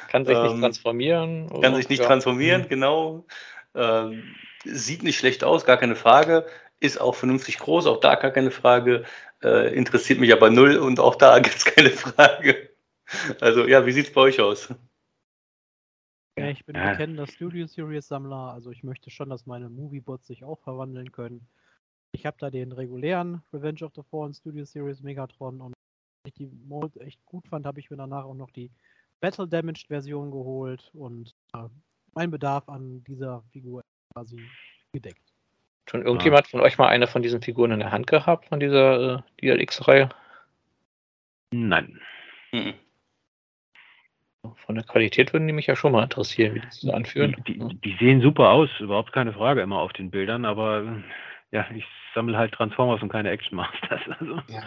[0.09, 1.61] Kann sich nicht Ähm, transformieren.
[1.61, 2.07] kann sich nicht ja.
[2.07, 3.25] transformieren, genau.
[3.75, 4.23] Ähm,
[4.63, 6.45] sieht nicht schlecht aus, gar keine Frage.
[6.81, 9.05] Ist auch vernünftig groß, auch da gar keine Frage.
[9.41, 12.69] Äh, interessiert mich aber null und auch da gibt es keine Frage.
[13.39, 14.73] Also ja, wie sieht es bei euch aus?
[16.39, 16.91] Ja, ich bin Ja.
[16.91, 21.47] bekennender Studio Series Sammler, also ich möchte schon, dass meine Moviebots sich auch verwandeln können.
[22.13, 26.33] Ich habe da den regulären Revenge of the Fallen Studio Series Megatron und weil ich
[26.33, 28.71] die Mold echt gut fand, habe ich mir danach auch noch die
[29.19, 31.67] Battle Damaged Version geholt und äh,
[32.13, 33.81] mein Bedarf an dieser Figur
[34.13, 34.39] quasi
[34.93, 35.30] gedeckt.
[35.89, 39.17] Schon irgendjemand von euch mal eine von diesen Figuren in der Hand gehabt, von dieser
[39.17, 40.09] äh, DLX-Reihe?
[41.51, 41.99] Nein.
[42.51, 42.73] Mhm.
[44.65, 47.35] Von der Qualität würden die mich ja schon mal interessieren, wie die sich so anfühlen.
[47.45, 51.03] Die, die, die sehen super aus, überhaupt keine Frage immer auf den Bildern, aber
[51.51, 54.01] ja, ich sammle halt Transformers und keine Action Masters.
[54.19, 54.41] Also.
[54.47, 54.63] Ja.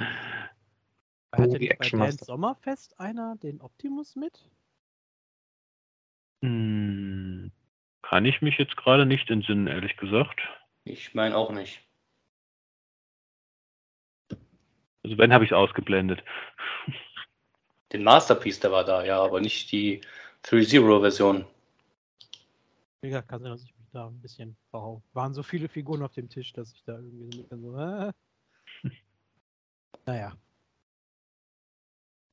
[1.33, 2.25] Hatte die bei Action Dan Master.
[2.27, 4.49] Sommerfest einer den Optimus mit?
[6.43, 7.51] Hm,
[8.03, 10.41] kann ich mich jetzt gerade nicht entsinnen, ehrlich gesagt.
[10.85, 11.81] Ich meine auch nicht.
[15.03, 16.23] Also wenn, habe ich es ausgeblendet.
[17.93, 20.01] Den Masterpiece, der war da, ja, aber nicht die
[20.45, 21.47] 3-0-Version.
[23.01, 25.03] Wie gesagt, kann sein, dass ich mich da ein bisschen verhau.
[25.13, 28.13] Waren so viele Figuren auf dem Tisch, dass ich da irgendwie so mit so, äh.
[30.07, 30.33] Naja.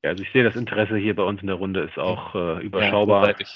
[0.02, 2.64] Ja, also ich sehe, das Interesse hier bei uns in der Runde ist auch äh,
[2.64, 3.38] überschaubar.
[3.38, 3.46] Ja,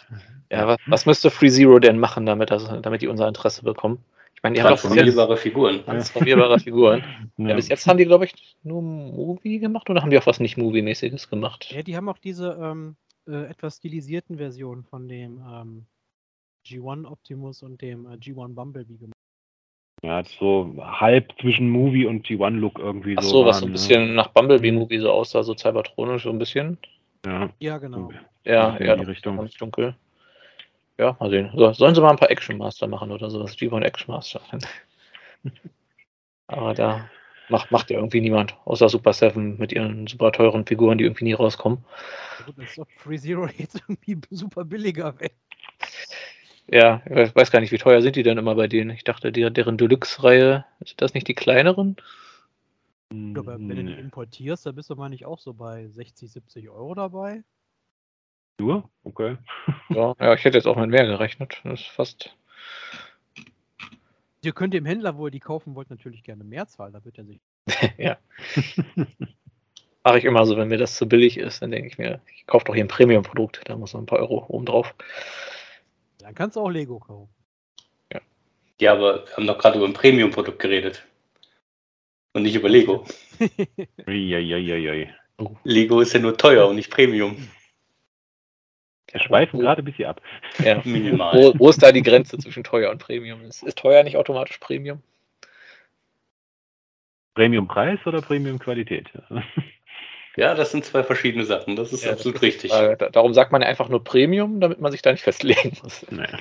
[0.51, 4.05] ja was, was müsste Free Zero denn machen, damit, das, damit die unser Interesse bekommen?
[4.37, 5.85] Ich meine, die haben doch bis jetzt Transformierbare Figuren.
[5.85, 7.03] transformierbare Figuren.
[7.39, 7.49] Ja.
[7.49, 10.41] Ja, bis jetzt haben die, glaube ich, nur Movie gemacht oder haben die auch was
[10.41, 11.71] nicht Movie-mäßiges gemacht?
[11.71, 12.97] Ja, die haben auch diese ähm,
[13.29, 15.87] äh, etwas stilisierten Versionen von dem ähm,
[16.67, 19.13] G1 Optimus und dem äh, G1 Bumblebee gemacht.
[20.03, 23.29] Ja, so halb zwischen Movie und G1-Look irgendwie Ach so.
[23.41, 23.73] so, was so ein ne?
[23.73, 26.79] bisschen nach Bumblebee-Movie so aussah, so cybertronisch so ein bisschen.
[27.27, 28.11] Ja, Ja, genau.
[28.45, 29.37] Ja, in ja, die Richtung.
[29.37, 29.95] ganz dunkel.
[30.99, 31.51] Ja, mal sehen.
[31.55, 33.57] So, sollen sie mal ein paar Action Master machen oder sowas?
[33.57, 34.41] G1 Action Master.
[36.47, 37.11] Aber da
[37.49, 41.25] macht, macht ja irgendwie niemand, außer Super Seven mit ihren super teuren Figuren, die irgendwie
[41.25, 41.85] nie rauskommen.
[42.39, 45.33] Ja, Gut, als ob Free Zero jetzt irgendwie super billiger wäre.
[46.69, 48.91] Ja, ich weiß- gar nicht, wie teuer sind die denn immer bei denen?
[48.91, 51.97] Ich dachte, die, deren Deluxe-Reihe, sind das nicht die kleineren?
[53.37, 56.71] Aber wenn du die importierst, dann bist du, meine ich, auch so bei 60, 70
[56.71, 57.45] Euro dabei.
[58.59, 58.89] Nur?
[59.05, 59.37] Okay.
[59.89, 61.61] Ja, ja, ich hätte jetzt auch mit mehr gerechnet.
[61.63, 62.37] Das ist fast.
[64.43, 66.93] Ihr könnt dem Händler, wo ihr die kaufen wollt, natürlich gerne mehr zahlen.
[66.93, 67.41] Da wird er sich.
[67.99, 68.19] ja.
[70.03, 72.47] Mache ich immer so, wenn mir das zu billig ist, dann denke ich mir, ich
[72.47, 74.95] kaufe doch hier ein Premium-Produkt, da muss noch ein paar Euro oben drauf.
[76.19, 77.29] Dann kannst du auch Lego kaufen.
[78.81, 81.07] Ja, aber wir haben doch gerade über ein Premium-Produkt geredet.
[82.35, 83.07] Und nicht über Lego.
[85.65, 87.49] Lego ist ja nur teuer und nicht Premium.
[89.13, 90.21] Wir schweifen gerade ein bisschen ab.
[90.65, 90.81] Ja.
[90.85, 91.35] Minimal.
[91.35, 93.43] Wo, wo ist da die Grenze zwischen teuer und Premium?
[93.43, 95.03] Ist, ist teuer nicht automatisch Premium?
[97.35, 99.09] Premium-Preis oder Premium-Qualität?
[100.39, 101.77] Ja, das sind zwei verschiedene Sachen.
[101.77, 102.71] Das ist Ja, absolut das ist richtig.
[102.71, 106.05] Da- Darum sagt man ja einfach nur Premium, damit man sich da nicht festlegen muss.
[106.11, 106.39] naja.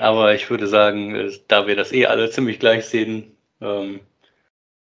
[0.00, 4.00] Aber ich würde sagen, äh, da wir das eh alle ziemlich gleich sehen, ähm,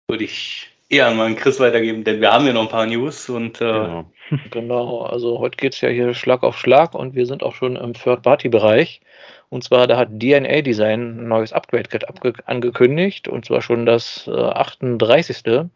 [0.06, 3.28] würde ich eher an meinen Chris weitergeben, denn wir haben ja noch ein paar News
[3.28, 4.12] und äh, genau.
[4.50, 7.76] Genau, also heute geht es ja hier Schlag auf Schlag und wir sind auch schon
[7.76, 9.00] im Third-Party-Bereich.
[9.48, 12.04] Und zwar, da hat DNA Design ein neues Upgrade-Kit
[12.46, 15.70] angekündigt und zwar schon das äh, 38.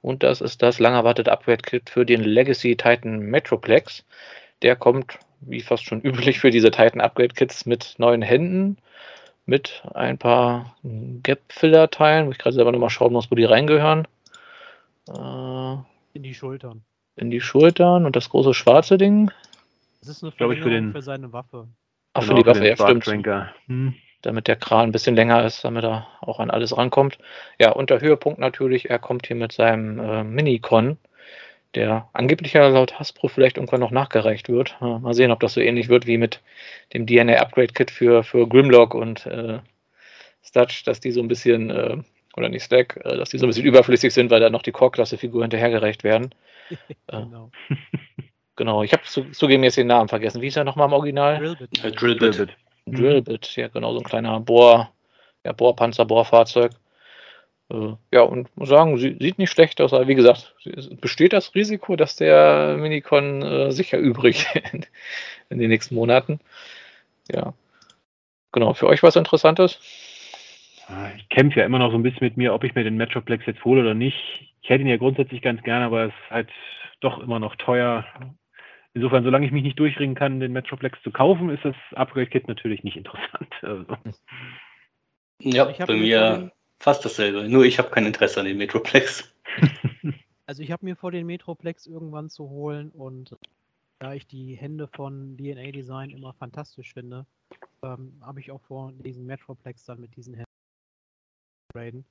[0.00, 4.04] Und das ist das lang erwartete Upgrade-Kit für den Legacy Titan Metroplex.
[4.62, 8.78] Der kommt, wie fast schon üblich für diese Titan Upgrade-Kits, mit neuen Händen,
[9.44, 14.06] mit ein paar Gap-Filler-Teilen, wo ich gerade selber nochmal schauen muss, wo die reingehören.
[15.08, 15.76] Äh,
[16.14, 16.84] In die Schultern.
[17.18, 19.30] In die Schultern und das große schwarze Ding.
[20.00, 21.68] Das ist eine Glaub ich, für Verlängerung den- für seine Waffe.
[22.14, 23.06] Ach, Genau, für die Waffe, ja, stimmt.
[23.66, 23.94] Hm.
[24.22, 27.18] Damit der Kran ein bisschen länger ist, damit er auch an alles rankommt.
[27.60, 30.98] Ja, und der Höhepunkt natürlich, er kommt hier mit seinem äh, Minicon,
[31.74, 34.76] der angeblich ja laut Hasbro vielleicht irgendwann noch nachgereicht wird.
[34.80, 36.40] Äh, mal sehen, ob das so ähnlich wird wie mit
[36.94, 39.60] dem DNA Upgrade Kit für, für Grimlock und äh,
[40.42, 41.98] Stutch, dass die so ein bisschen, äh,
[42.36, 44.72] oder nicht Stack, äh, dass die so ein bisschen überflüssig sind, weil da noch die
[44.72, 46.34] Core-Klasse-Figur hinterhergereicht werden.
[46.70, 46.76] Ja.
[47.24, 47.50] Genau.
[48.56, 50.42] Genau, ich habe zu, zugeben jetzt den Namen vergessen.
[50.42, 51.38] Wie ist er nochmal im Original?
[51.38, 51.84] Drillbit.
[51.84, 52.20] äh, Drillbit.
[52.34, 52.56] Drillbit.
[52.86, 54.90] Drillbit, ja genau, so ein kleiner Bohr,
[55.44, 56.72] ja, Bohrpanzer, Bohrfahrzeug.
[57.70, 61.34] Äh, ja, und muss sagen, sie, sieht nicht schlecht aus, aber wie gesagt, es besteht
[61.34, 64.86] das Risiko, dass der Minicon äh, sicher übrig in,
[65.50, 66.40] in den nächsten Monaten.
[67.30, 67.54] Ja.
[68.52, 69.78] Genau, für euch was Interessantes?
[70.88, 72.96] Ah, Ich kämpfe ja immer noch so ein bisschen mit mir, ob ich mir den
[72.96, 74.16] Metroplex jetzt hole oder nicht.
[74.62, 76.48] Ich hätte ihn ja grundsätzlich ganz gerne, aber es ist halt
[77.00, 78.04] doch immer noch teuer.
[78.94, 82.82] Insofern, solange ich mich nicht durchringen kann, den Metroplex zu kaufen, ist das Upgrade-Kit natürlich
[82.84, 83.48] nicht interessant.
[83.62, 83.84] Also,
[85.40, 87.48] Ja, bei mir fast dasselbe.
[87.48, 89.34] Nur ich habe kein Interesse an den Metroplex.
[90.46, 93.36] Also ich habe mir vor, den Metroplex irgendwann zu holen und
[93.98, 97.26] da ich die Hände von DNA Design immer fantastisch finde,
[97.82, 100.47] ähm, habe ich auch vor, diesen Metroplex dann mit diesen Händen
[101.68, 102.04] zu traden.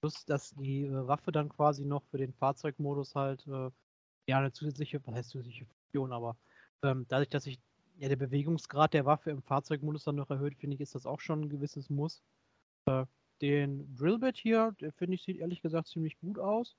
[0.00, 3.70] Plus, dass die äh, Waffe dann quasi noch für den Fahrzeugmodus halt äh,
[4.26, 6.36] ja eine zusätzliche, was heißt zusätzliche Funktion, aber
[6.82, 7.58] ähm, dadurch, dass sich
[7.96, 11.20] ja, der Bewegungsgrad der Waffe im Fahrzeugmodus dann noch erhöht, finde ich, ist das auch
[11.20, 12.22] schon ein gewisses Muss.
[12.86, 13.06] Äh,
[13.40, 16.76] den Drillbit hier, der finde ich, sieht ehrlich gesagt ziemlich gut aus.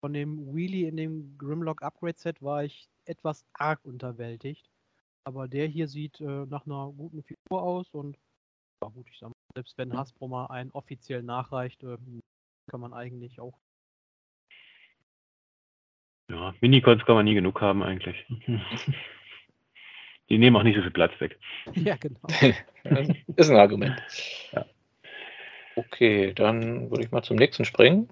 [0.00, 4.68] Von dem Wheelie in dem Grimlock Upgrade Set war ich etwas arg unterwältigt.
[5.24, 8.16] Aber der hier sieht äh, nach einer guten Figur aus und
[8.82, 11.96] ja gut, ich sag selbst wenn Hasbro mal einen offiziell nachreicht, äh,
[12.66, 13.58] kann man eigentlich auch.
[16.28, 18.16] ja, Minicons kann man nie genug haben eigentlich.
[20.28, 21.38] Die nehmen auch nicht so viel Platz weg.
[21.74, 22.20] ja, genau.
[22.84, 24.00] Das ist ein Argument.
[24.52, 24.64] Ja.
[25.76, 28.08] Okay, dann würde ich mal zum nächsten springen.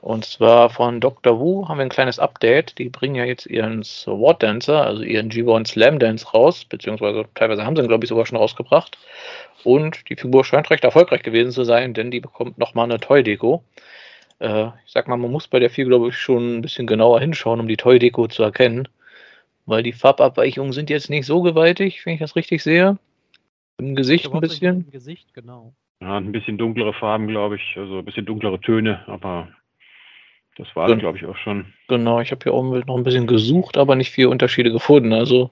[0.00, 1.38] Und zwar von Dr.
[1.38, 2.78] Wu haben wir ein kleines Update.
[2.78, 7.64] Die bringen ja jetzt ihren Sword Dancer, also ihren G1 Slam Dance raus, beziehungsweise teilweise
[7.64, 8.98] haben sie ihn, glaube ich, sogar schon rausgebracht.
[9.62, 13.62] Und die Figur scheint recht erfolgreich gewesen zu sein, denn die bekommt nochmal eine Toy-Deko.
[14.38, 17.20] Äh, ich sag mal, man muss bei der Figur, glaube ich, schon ein bisschen genauer
[17.20, 18.88] hinschauen, um die Toy-Deko zu erkennen.
[19.66, 22.98] Weil die Farbabweichungen sind jetzt nicht so gewaltig, wenn ich das richtig sehe.
[23.78, 24.84] Im Gesicht ein bisschen.
[24.86, 25.74] Im Gesicht, genau.
[26.00, 29.48] Ja, ein bisschen dunklere Farben, glaube ich, also ein bisschen dunklere Töne, aber
[30.56, 31.72] das war es, glaube ich, auch schon.
[31.88, 35.12] Genau, ich habe hier oben noch ein bisschen gesucht, aber nicht viele Unterschiede gefunden.
[35.12, 35.50] Also,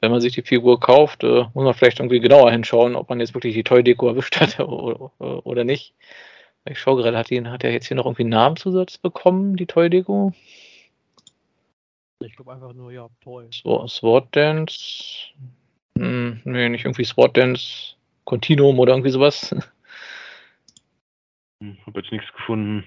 [0.00, 3.20] wenn man sich die Figur kauft, äh, muss man vielleicht irgendwie genauer hinschauen, ob man
[3.20, 5.10] jetzt wirklich die Toy-Deko erwischt hat oder,
[5.46, 5.94] oder nicht.
[6.66, 10.32] Ich schaue gerade, hat, hat er jetzt hier noch irgendwie einen Namenszusatz bekommen, die Toy-Deko?
[12.20, 13.48] Ich glaube einfach nur, ja, toll.
[13.52, 15.28] Sw- Sword Dance?
[15.98, 19.54] Hm, nee, nicht irgendwie Sword Dance Continuum oder irgendwie sowas.
[21.60, 22.84] Hm, Habe jetzt nichts gefunden.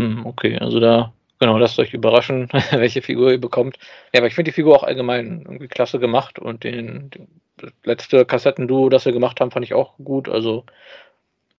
[0.00, 3.78] Hm, okay, also da, genau, lasst euch überraschen, welche Figur ihr bekommt.
[4.12, 7.72] Ja, aber ich finde die Figur auch allgemein irgendwie klasse gemacht und den, den das
[7.84, 10.28] letzte Kassettenduo, das wir gemacht haben, fand ich auch gut.
[10.30, 10.64] Also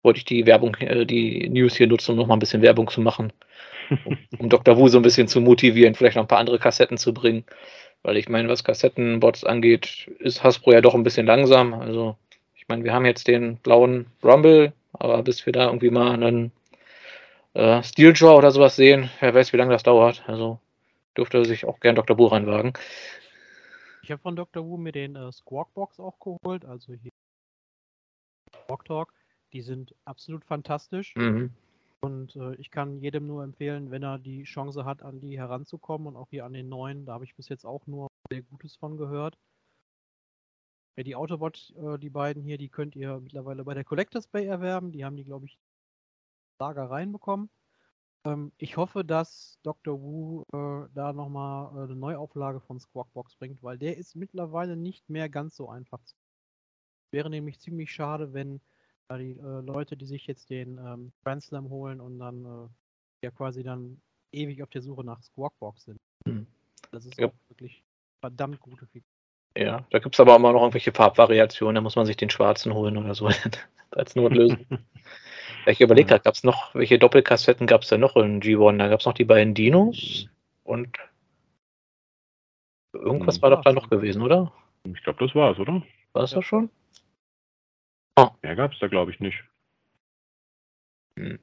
[0.03, 2.89] wollte ich die Werbung, äh, die News hier nutzen, um noch mal ein bisschen Werbung
[2.89, 3.33] zu machen,
[4.05, 4.77] um, um Dr.
[4.77, 7.45] Wu so ein bisschen zu motivieren, vielleicht noch ein paar andere Kassetten zu bringen.
[8.03, 11.73] Weil ich meine, was Kassettenbots angeht, ist Hasbro ja doch ein bisschen langsam.
[11.75, 12.17] Also,
[12.61, 16.51] ich meine, wir haben jetzt den blauen Rumble, aber bis wir da irgendwie mal einen
[17.55, 20.23] äh, Steeljaw oder sowas sehen, wer weiß, wie lange das dauert.
[20.27, 20.59] Also
[21.17, 22.19] dürfte sich auch gern Dr.
[22.19, 22.73] Wu reinwagen.
[24.03, 24.63] Ich habe von Dr.
[24.63, 27.09] Wu mir den äh, Squawk-Box auch geholt, also hier
[28.55, 29.13] Squawk Talk.
[29.53, 31.51] Die sind absolut fantastisch Mhm.
[32.01, 36.07] und äh, ich kann jedem nur empfehlen, wenn er die Chance hat, an die heranzukommen
[36.07, 38.75] und auch hier an den neuen, da habe ich bis jetzt auch nur sehr Gutes
[38.75, 39.35] von gehört.
[40.97, 44.45] Ja, die Autobot, äh, die beiden hier, die könnt ihr mittlerweile bei der Collectors Bay
[44.45, 44.91] erwerben.
[44.91, 45.57] Die haben die, glaube ich,
[46.59, 47.49] Lager reinbekommen.
[48.23, 49.99] Ähm, ich hoffe, dass Dr.
[50.01, 55.09] Wu äh, da nochmal äh, eine Neuauflage von Squawkbox bringt, weil der ist mittlerweile nicht
[55.09, 56.03] mehr ganz so einfach.
[56.03, 56.15] zu
[57.11, 58.61] Wäre nämlich ziemlich schade, wenn
[59.09, 62.69] äh, die Leute, die sich jetzt den ähm, Grand Slam holen und dann äh,
[63.25, 65.99] ja quasi dann ewig auf der Suche nach Squawkbox sind.
[66.25, 66.47] Hm.
[66.91, 67.27] Das ist Ja.
[67.27, 67.83] auch wirklich
[68.19, 69.09] verdammt gute Figur.
[69.57, 72.73] Ja, da gibt es aber immer noch irgendwelche Farbvariationen, da muss man sich den schwarzen
[72.73, 73.27] holen oder so
[73.91, 74.65] als Notlösung.
[75.65, 78.77] ich überlege gerade, gab es noch, welche Doppelkassetten gab es denn noch in G1?
[78.77, 80.27] Da gab es noch die beiden Dinos
[80.63, 80.97] und
[82.93, 83.41] irgendwas Hm.
[83.41, 84.53] war doch da noch gewesen, oder?
[84.85, 85.83] Ich glaube, das war's, oder?
[86.13, 86.37] War es Ja.
[86.37, 86.69] das schon?
[88.41, 89.43] Mehr gab's da, glaube ich, nicht.
[91.17, 91.39] Hm.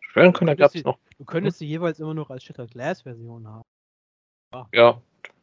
[0.00, 0.98] Schwören können, da gab es noch.
[1.18, 3.64] Du könntest sie jeweils immer noch als Shattered Glass Version haben.
[4.72, 5.00] Ja,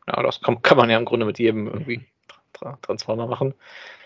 [0.07, 2.05] ja das kann, kann man ja im Grunde mit jedem irgendwie
[2.53, 3.53] Tra Transformer machen.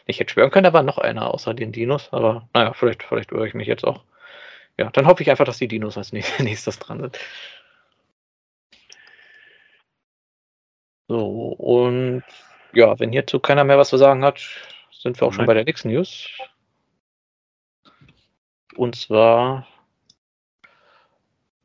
[0.05, 3.31] Ich hätte schwören können, da war noch einer außer den Dinos, aber naja, vielleicht, vielleicht
[3.31, 4.03] irre ich mich jetzt auch.
[4.77, 7.19] Ja, dann hoffe ich einfach, dass die Dinos als nä- nächstes dran sind.
[11.07, 12.23] So, und
[12.73, 14.39] ja, wenn hierzu keiner mehr was zu sagen hat,
[14.91, 15.47] sind wir auch schon Nein.
[15.47, 16.29] bei der nächsten News.
[18.75, 19.67] Und zwar,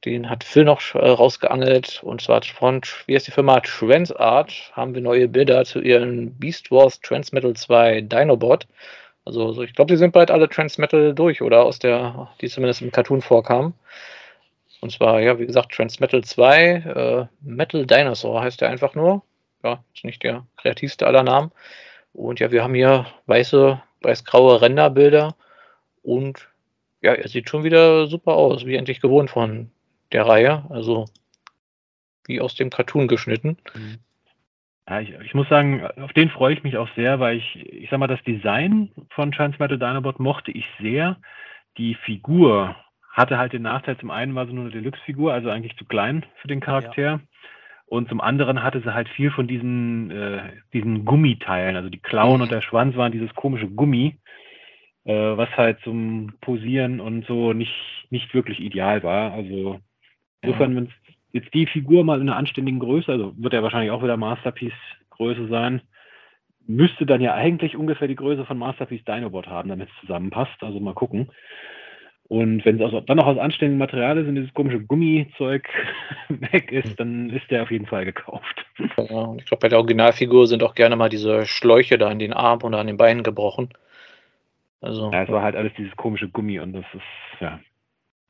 [0.04, 3.60] den hat Phil noch äh, rausgeangelt, und zwar von, wie heißt die Firma?
[3.60, 8.66] Transart, haben wir neue Bilder zu ihren Beast Wars Transmetal 2 Dinobot.
[9.24, 11.64] Also, so, ich glaube, die sind bald alle Transmetal durch, oder?
[11.64, 13.74] Aus der, die zumindest im Cartoon vorkamen.
[14.80, 19.22] Und zwar, ja, wie gesagt, Transmetal 2, äh, Metal Dinosaur heißt der einfach nur.
[19.62, 21.52] Ja, ist nicht der kreativste aller Namen.
[22.14, 25.34] Und ja, wir haben hier weiße, weiß-graue Renderbilder.
[26.02, 26.48] Und
[27.02, 29.70] ja, er sieht schon wieder super aus, wie endlich gewohnt von
[30.12, 30.64] der Reihe.
[30.70, 31.06] Also
[32.26, 33.56] wie aus dem Cartoon geschnitten.
[34.88, 37.90] Ja, ich, ich muss sagen, auf den freue ich mich auch sehr, weil ich, ich
[37.90, 41.16] sag mal, das Design von Transmetal Dinobot mochte ich sehr.
[41.78, 42.76] Die Figur
[43.12, 46.24] hatte halt den Nachteil, zum einen war sie nur eine Deluxe-Figur, also eigentlich zu klein
[46.40, 47.20] für den Charakter.
[47.86, 50.42] Und zum anderen hatte sie halt viel von diesen, äh,
[50.72, 51.74] diesen Gummiteilen.
[51.74, 52.42] Also die Klauen Mhm.
[52.42, 54.16] und der Schwanz waren dieses komische Gummi,
[55.04, 57.74] äh, was halt zum Posieren und so nicht,
[58.10, 59.32] nicht wirklich ideal war.
[59.32, 59.80] Also
[60.42, 60.88] insofern, wenn
[61.32, 65.48] jetzt die Figur mal in einer anständigen Größe, also wird er wahrscheinlich auch wieder Masterpiece-Größe
[65.48, 65.82] sein,
[66.66, 70.62] müsste dann ja eigentlich ungefähr die Größe von Masterpiece Dinobot haben, damit es zusammenpasst.
[70.62, 71.30] Also mal gucken.
[72.28, 75.68] Und wenn es also dann noch aus anständigem Material ist und dieses komische Gummizeug
[76.28, 78.64] weg ist, dann ist der auf jeden Fall gekauft.
[78.78, 82.32] Ja, ich glaube, bei der Originalfigur sind auch gerne mal diese Schläuche da an den
[82.32, 83.70] Armen oder an den Beinen gebrochen.
[84.80, 87.58] Also, Ja, es war halt alles dieses komische Gummi und das ist, ja.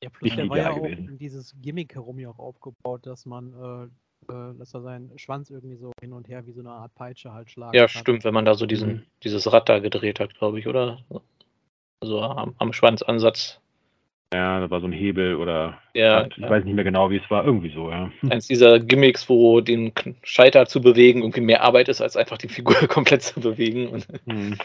[0.02, 1.08] Ja, plus der war ja auch gewesen.
[1.10, 5.50] um dieses Gimmick herum ja auch aufgebaut, dass man, äh, äh, dass er seinen Schwanz
[5.50, 8.34] irgendwie so hin und her wie so eine Art Peitsche halt schlagen ja, stimmt, wenn
[8.34, 9.02] man da so diesen, Mhm.
[9.22, 10.98] dieses Rad da gedreht hat, glaube ich, oder?
[12.02, 13.60] Also am, am Schwanzansatz.
[14.32, 17.30] Ja, da war so ein Hebel oder Ja, ich weiß nicht mehr genau, wie es
[17.30, 18.10] war, irgendwie so, ja.
[18.30, 19.92] eins dieser Gimmicks, wo den
[20.22, 23.88] Schalter zu bewegen irgendwie mehr Arbeit ist, als einfach die Figur komplett zu bewegen.
[23.88, 24.56] Und, Hm.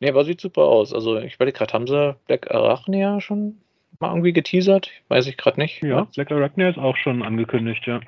[0.00, 0.92] Nee, aber sieht super aus.
[0.92, 3.60] Also ich überlege gerade, haben sie Black Arachnia schon
[4.00, 4.90] mal irgendwie geteasert?
[5.08, 5.82] Weiß ich gerade nicht.
[5.82, 8.00] Ja, Black Arachnia ist auch schon angekündigt, ja.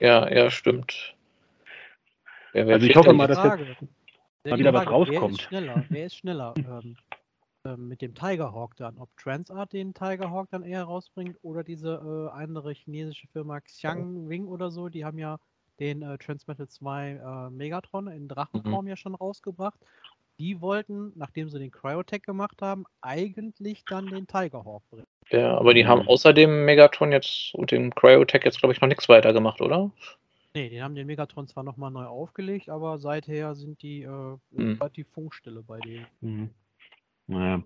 [0.00, 1.14] Ja, ja, stimmt.
[2.52, 3.36] Wer, wer Also ich hoffe mal, jetzt?
[3.38, 3.64] dass jetzt Frage.
[3.64, 3.88] mal
[4.46, 5.20] Ja, die wieder was Frage, rauskommt.
[5.20, 5.84] Wer ist schneller?
[5.90, 6.54] Wer ist schneller?
[6.56, 6.96] ähm,
[7.66, 8.98] ähm, mit dem Tigerhawk dann?
[8.98, 14.46] Ob Transart den Tigerhawk dann eher rausbringt oder diese äh, andere chinesische Firma Xiang Wing
[14.46, 15.38] oder so, die haben ja
[15.80, 19.80] den äh, Transmetal 2 äh, Megatron in Drachenform ja schon rausgebracht.
[20.38, 25.06] Die wollten, nachdem sie den Cryotech gemacht haben, eigentlich dann den Tigerhawk bringen.
[25.30, 26.08] Ja, aber die haben Mhm.
[26.08, 29.90] außer dem Megatron jetzt und dem Cryotech jetzt, glaube ich, noch nichts weiter gemacht, oder?
[30.54, 34.78] Ne, die haben den Megatron zwar nochmal neu aufgelegt, aber seither sind die äh, Mhm.
[34.96, 36.06] die Funkstelle bei denen.
[36.20, 36.50] Hm.
[37.26, 37.62] Naja.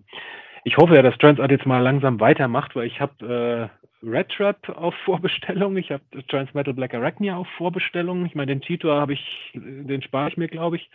[0.63, 3.69] Ich hoffe ja, dass Transart jetzt mal langsam weitermacht, weil ich habe
[4.03, 8.25] äh, Red Trap auf Vorbestellung, ich habe Transmetal Black Arachnia auf Vorbestellung.
[8.25, 10.89] Ich meine, den Cheetor habe ich, äh, den spare ich mir, glaube ich.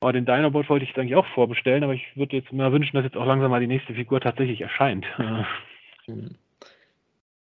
[0.00, 2.96] Aber den Dinobot wollte ich jetzt eigentlich auch vorbestellen, aber ich würde jetzt mal wünschen,
[2.96, 5.06] dass jetzt auch langsam mal die nächste Figur tatsächlich erscheint.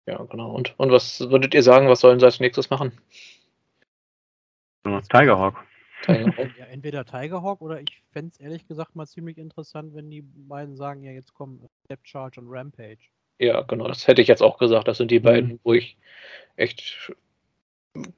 [0.05, 0.51] Ja, genau.
[0.51, 2.93] Und, und was würdet ihr sagen, was sollen sie als nächstes machen?
[4.84, 5.64] Tigerhawk.
[6.03, 6.49] Tigerhawk?
[6.57, 10.76] Ja, entweder Tigerhawk oder ich fände es ehrlich gesagt mal ziemlich interessant, wenn die beiden
[10.76, 13.10] sagen, ja, jetzt kommen Step Charge und Rampage.
[13.38, 14.88] Ja, genau, das hätte ich jetzt auch gesagt.
[14.88, 15.97] Das sind die beiden, wo ich
[16.55, 17.12] echt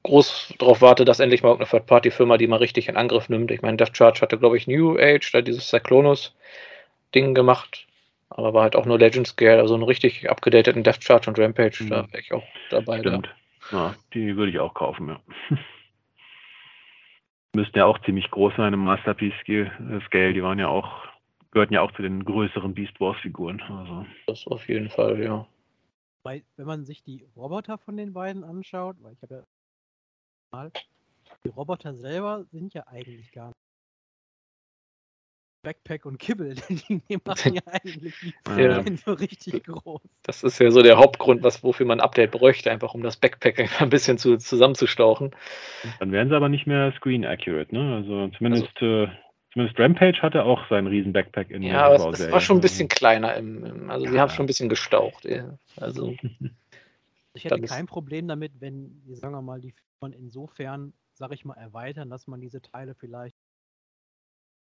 [0.02, 3.50] groß drauf warte, dass endlich mal irgendeine Third-Party-Firma die mal richtig in Angriff nimmt.
[3.50, 7.86] Ich meine, Death Charge hatte, glaube ich, New Age, da dieses Cyclonus-Ding gemacht,
[8.30, 11.84] aber war halt auch nur Legend Scale, also einen richtig abgedateten Death Charge und Rampage,
[11.84, 11.90] Mhm.
[11.90, 13.02] da wäre ich auch dabei.
[13.02, 13.10] Da.
[13.10, 13.34] Stimmt.
[13.70, 15.20] Ja, die würde ich auch kaufen, ja.
[17.54, 20.32] Müssten ja auch ziemlich groß sein im Masterpiece-Scale.
[20.32, 21.06] Die waren ja auch
[21.52, 23.60] gehörten ja auch zu den größeren Beast Wars-Figuren.
[23.62, 24.06] Also.
[24.26, 25.46] Das auf jeden Fall, ja.
[26.24, 29.42] Weil, wenn man sich die Roboter von den beiden anschaut, weil ich habe ja
[30.52, 30.70] mal,
[31.44, 33.56] die Roboter selber sind ja eigentlich gar nicht
[35.64, 38.84] Backpack und Kibbel, die machen ja eigentlich die Ja.
[39.04, 40.00] So richtig groß.
[40.24, 43.16] Das ist ja so der Hauptgrund, was, wofür man ein Update bräuchte, einfach um das
[43.16, 45.30] Backpack einfach ein bisschen zu, zusammenzustauchen.
[46.00, 47.94] Dann wären sie aber nicht mehr screen accurate, ne?
[47.94, 49.06] Also zumindest, äh,
[49.52, 52.62] zumindest Rampage hatte auch seinen riesen Backpack in Ja, aber es, es war schon ein
[52.62, 53.36] bisschen kleiner.
[53.36, 55.24] Im, im, also sie haben schon ein bisschen gestaucht.
[55.24, 55.56] Ja.
[55.76, 56.16] Also,
[57.34, 61.44] Ich hätte kein Problem damit, wenn, wir sagen wir mal, die Figuren insofern, sag ich
[61.44, 63.36] mal, erweitern, dass man diese Teile vielleicht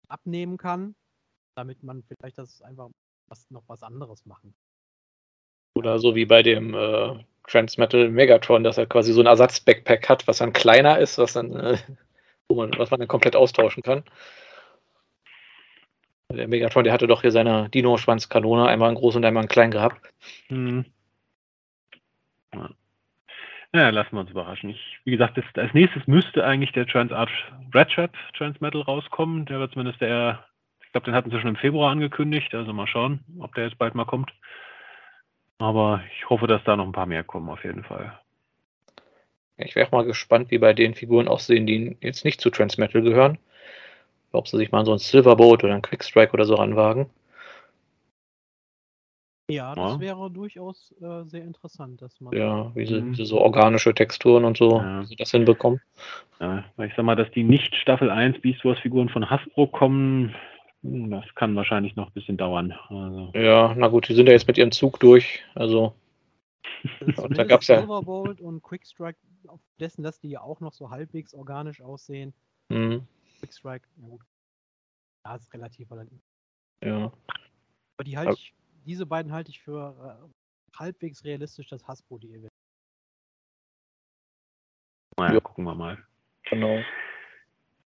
[0.08, 0.94] abnehmen kann,
[1.54, 2.88] damit man vielleicht das einfach
[3.28, 4.54] was, noch was anderes machen.
[5.74, 10.26] oder so wie bei dem äh, Transmetal Megatron, dass er quasi so ein Ersatz-Backpack hat,
[10.26, 11.78] was dann kleiner ist, was dann, äh,
[12.48, 14.04] wo man, was man dann komplett austauschen kann.
[16.30, 19.72] Der Megatron, der hatte doch hier seine Dino-Schwanzkanone, einmal einen großen und einmal einen kleinen
[19.72, 20.00] gehabt.
[20.48, 20.84] Hm.
[22.54, 22.70] Ja.
[23.74, 24.70] Ja, lassen wir uns überraschen.
[24.70, 27.30] Ich, wie gesagt, das, als nächstes müsste eigentlich der Transart
[27.74, 29.44] Redshirt Transmetal rauskommen.
[29.46, 30.44] Der wird zumindest der,
[30.82, 32.54] ich glaube, den hatten sie schon im Februar angekündigt.
[32.54, 34.32] Also mal schauen, ob der jetzt bald mal kommt.
[35.58, 38.18] Aber ich hoffe, dass da noch ein paar mehr kommen, auf jeden Fall.
[39.58, 43.02] Ich wäre auch mal gespannt, wie bei den Figuren aussehen, die jetzt nicht zu Transmetal
[43.02, 43.38] gehören.
[44.30, 47.10] Ob sie sich mal so ein Silverboat oder ein Quickstrike oder so ranwagen.
[49.50, 50.00] Ja, das Ja.
[50.00, 52.34] wäre durchaus äh, sehr interessant, dass man.
[52.36, 53.14] Ja, wie sie, Mhm.
[53.14, 55.00] so organische Texturen und so, Ja.
[55.02, 55.80] wie sie das hinbekommen.
[56.38, 59.66] Ja, weil ich sag mal, dass die nicht Staffel 1 Beast Wars Figuren von Hasbro
[59.66, 60.34] kommen,
[60.82, 62.72] hm, das kann wahrscheinlich noch ein bisschen dauern.
[62.88, 65.42] Also, Ja, na gut, die sind ja jetzt mit ihrem Zug durch.
[65.54, 65.94] Also,
[67.16, 69.18] Also da gab's ja- Silverbolt und Quickstrike,
[69.48, 72.34] auf dessen, dass die ja auch noch so halbwegs organisch aussehen.
[72.70, 73.06] hm,
[73.40, 74.20] Quickstrike, na gut.
[75.24, 76.06] Ja, ist relativ, weil
[76.84, 77.06] ja.
[77.96, 78.54] Aber die ich,
[78.88, 82.52] diese beiden halte ich für äh, halbwegs realistisch, dass Hasbro die wird.
[85.18, 85.40] naja, Ja.
[85.40, 85.98] gucken wir mal.
[86.44, 86.80] Genau.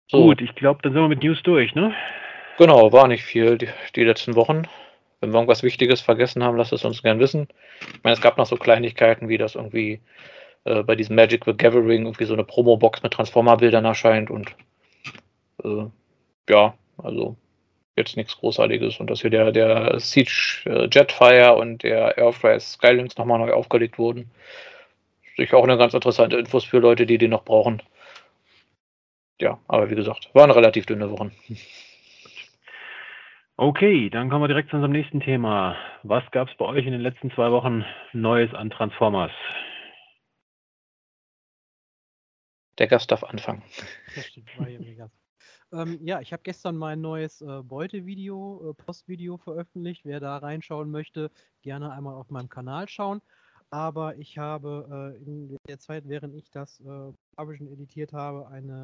[0.10, 1.94] So, Gut, ich glaube, dann sind wir mit News durch, ne?
[2.58, 4.64] genau, war nicht viel die, die letzten Wochen.
[5.22, 7.48] Wenn wir irgendwas Wichtiges vergessen haben, lasst es uns gern wissen.
[7.94, 10.02] Ich meine, es gab noch so Kleinigkeiten, wie das irgendwie
[10.64, 14.56] äh, bei diesem Magic the Gathering irgendwie so eine Promo-Box mit Transformer-Bildern erscheint und
[15.64, 15.86] äh,
[16.50, 17.36] ja, also
[18.00, 19.00] jetzt nichts Großartiges.
[19.00, 23.98] Und dass hier der, der Siege äh, Jetfire und der Airfryer Skylines nochmal neu aufgelegt
[23.98, 24.32] wurden.
[25.38, 27.82] Sicher auch eine ganz interessante Infos für Leute, die den noch brauchen.
[29.40, 31.32] Ja, aber wie gesagt, waren relativ dünne Wochen.
[33.56, 35.76] Okay, dann kommen wir direkt zu unserem nächsten Thema.
[36.04, 39.32] Was gab es bei euch in den letzten zwei Wochen Neues an Transformers?
[42.78, 43.62] Der Gast darf anfangen.
[44.16, 45.10] Das stimmt, war hier mega.
[45.72, 50.04] Ähm, ja, ich habe gestern mein neues äh, Beutevideo, äh, Postvideo veröffentlicht.
[50.04, 53.22] Wer da reinschauen möchte, gerne einmal auf meinem Kanal schauen.
[53.70, 58.84] Aber ich habe äh, in der Zeit, während ich das äh, editiert habe, eine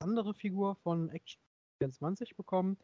[0.00, 1.40] andere Figur von Action
[1.78, 2.78] 24 bekommen,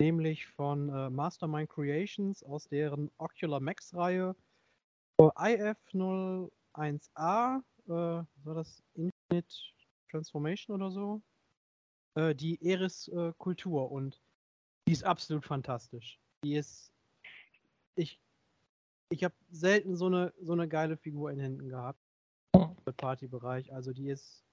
[0.00, 4.34] nämlich von äh, Mastermind Creations aus deren Ocular Max Reihe.
[5.18, 5.22] Äh,
[6.74, 9.54] IF01A, äh, war das Infinite
[10.10, 11.22] Transformation oder so?
[12.14, 14.20] Äh, die Eris-Kultur und
[14.86, 16.18] die ist absolut fantastisch.
[16.44, 16.92] Die ist.
[17.96, 18.20] Ich,
[19.10, 22.00] ich habe selten so eine, so eine geile Figur in Händen gehabt.
[22.54, 23.72] Im Partybereich.
[23.72, 24.44] Also die ist.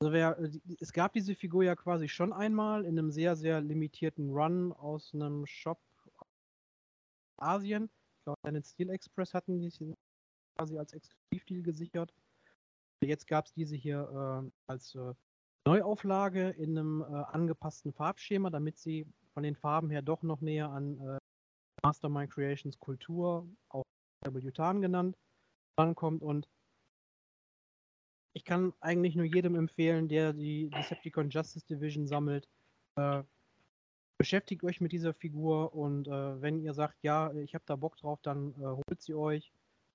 [0.00, 0.50] Also wer, äh,
[0.80, 5.14] es gab diese Figur ja quasi schon einmal in einem sehr, sehr limitierten Run aus
[5.14, 5.80] einem Shop
[6.18, 6.28] aus
[7.38, 7.84] Asien.
[7.84, 9.94] Ich glaube, Planet Steel Express hatten die
[10.56, 12.14] quasi als Exklusivdeal gesichert.
[13.02, 15.14] Jetzt gab es diese hier äh, als äh,
[15.66, 20.70] Neuauflage in einem äh, angepassten Farbschema, damit sie von den Farben her doch noch näher
[20.70, 21.18] an äh,
[21.82, 23.84] Mastermind Creations Kultur, auch
[24.26, 25.16] W-Tan genannt,
[25.78, 26.22] rankommt.
[26.22, 26.48] Und
[28.32, 32.48] ich kann eigentlich nur jedem empfehlen, der die Decepticon Justice Division sammelt,
[32.96, 33.22] äh,
[34.18, 37.96] beschäftigt euch mit dieser Figur und äh, wenn ihr sagt, ja, ich habe da Bock
[37.96, 39.50] drauf, dann äh, holt sie euch.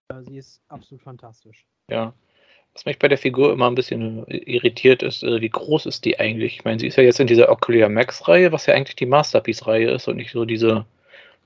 [0.08, 1.68] Äh, sie ist absolut fantastisch.
[1.90, 2.14] Ja.
[2.76, 6.20] Was mich bei der Figur immer ein bisschen irritiert ist, äh, wie groß ist die
[6.20, 6.56] eigentlich?
[6.58, 9.92] Ich meine, sie ist ja jetzt in dieser Ocular Max-Reihe, was ja eigentlich die Masterpiece-Reihe
[9.92, 10.86] ist und nicht so diese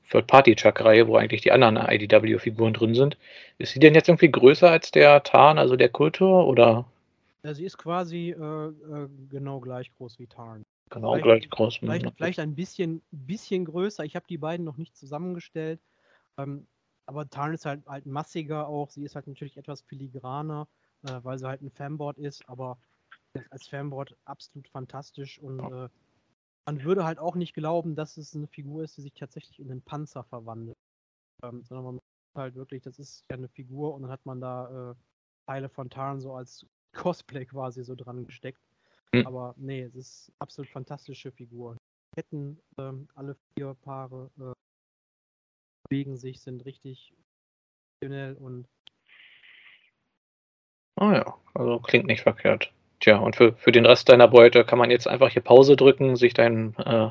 [0.10, 3.16] Third-Party-Chuck-Reihe, wo eigentlich die anderen IDW-Figuren drin sind.
[3.60, 6.86] Ist sie denn jetzt irgendwie größer als der Tarn, also der Kultur, oder
[7.44, 10.64] Äh, sie ist quasi äh, äh, genau gleich groß wie Tarn.
[10.90, 11.76] genau Vielleicht- gleich groß?
[11.82, 14.04] Hm, Vielleicht, vielleicht ein bisschen, bisschen größer.
[14.04, 15.80] Ich habe die beiden noch nicht zusammengestellt.
[16.40, 16.66] Ähm,
[17.06, 18.90] aber Tarn ist halt, halt massiger auch.
[18.90, 20.68] Sie ist halt natürlich etwas filigraner,
[21.04, 22.47] äh, weil sie halt ein Fanboard ist.
[22.47, 22.78] Aber
[23.50, 25.89] als Fanboard absolut fantastisch und äh,
[26.66, 29.72] man würde halt auch nicht glauben, dass es eine Figur ist, die sich tatsächlich in
[29.72, 30.78] einen Panzer verwandelt.
[31.43, 32.00] Ähm, sondern man
[32.36, 34.95] halt wirklich, das ist ja eine Figur und dann hat man da äh,
[35.47, 38.62] Teile von Tarn so als Cosplay quasi so dran gesteckt.
[39.14, 39.26] Mhm.
[39.26, 41.78] Aber nee, es ist absolut fantastische Figur.
[42.16, 44.54] Ketten, ähm, alle vier Paare äh,
[45.89, 47.16] bewegen sich, sind richtig
[48.04, 48.68] schnell und.
[51.00, 52.74] Ah ja, also klingt nicht verkehrt.
[53.00, 56.18] Tja, und für, für den Rest deiner Beute kann man jetzt einfach hier Pause drücken,
[56.18, 57.10] sich dein äh,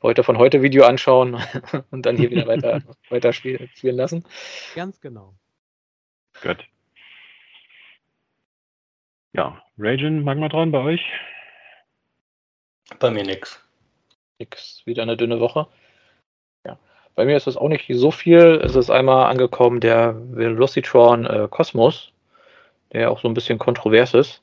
[0.00, 1.40] Beute von heute Video anschauen
[1.92, 4.24] und dann hier wieder weiter, weiter spielen, spielen lassen.
[4.74, 5.34] Ganz genau.
[6.42, 6.66] Gut.
[9.34, 11.04] Ja, Raging, Magmatron bei euch?
[12.98, 13.64] Bei mir nix.
[14.40, 15.68] Nix, wieder eine dünne Woche.
[16.66, 16.76] Ja.
[17.14, 18.60] Bei mir ist es auch nicht so viel.
[18.64, 22.11] Es ist einmal angekommen der Velocitron äh, Cosmos,
[22.92, 24.42] der auch so ein bisschen kontrovers ist.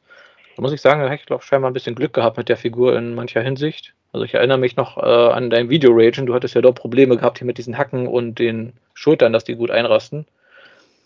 [0.55, 2.57] Da muss ich sagen, da habe ich glaube scheinbar ein bisschen Glück gehabt mit der
[2.57, 3.93] Figur in mancher Hinsicht.
[4.11, 6.25] Also ich erinnere mich noch äh, an dein Video Ragen.
[6.25, 9.55] Du hattest ja dort Probleme gehabt hier mit diesen Hacken und den Schultern, dass die
[9.55, 10.25] gut einrasten.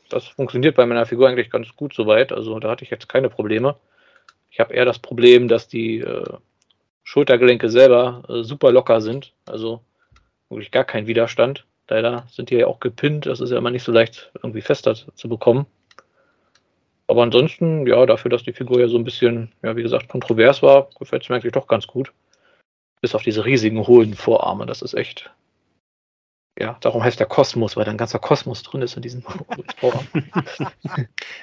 [0.10, 2.32] Das funktioniert bei meiner Figur eigentlich ganz gut soweit.
[2.32, 3.76] Also da hatte ich jetzt keine Probleme.
[4.50, 6.24] Ich habe eher das Problem, dass die äh,
[7.04, 9.34] Schultergelenke selber äh, super locker sind.
[9.46, 9.82] Also
[10.50, 11.66] wirklich gar kein Widerstand.
[11.90, 13.26] Leider sind die ja auch gepinnt.
[13.26, 15.66] Das ist ja immer nicht so leicht irgendwie fester zu bekommen.
[17.08, 20.62] Aber ansonsten, ja, dafür, dass die Figur ja so ein bisschen, ja, wie gesagt, kontrovers
[20.64, 22.14] war, gefällt es mir eigentlich doch ganz gut.
[23.02, 24.66] Bis auf diese riesigen, hohlen Vorarme.
[24.66, 25.30] Das ist echt.
[26.58, 29.22] Ja, darum heißt der Kosmos, weil da ein ganzer Kosmos drin ist in diesem
[29.78, 30.08] Vorarm.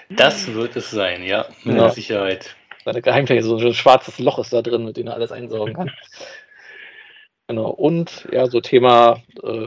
[0.09, 1.91] Das wird es sein, ja, mit ja.
[1.91, 2.57] Sicherheit.
[2.85, 5.91] Seine Geheimtechnik, so ein schwarzes Loch ist da drin, mit dem er alles einsaugen kann.
[7.49, 9.67] Genau, und ja, so Thema äh,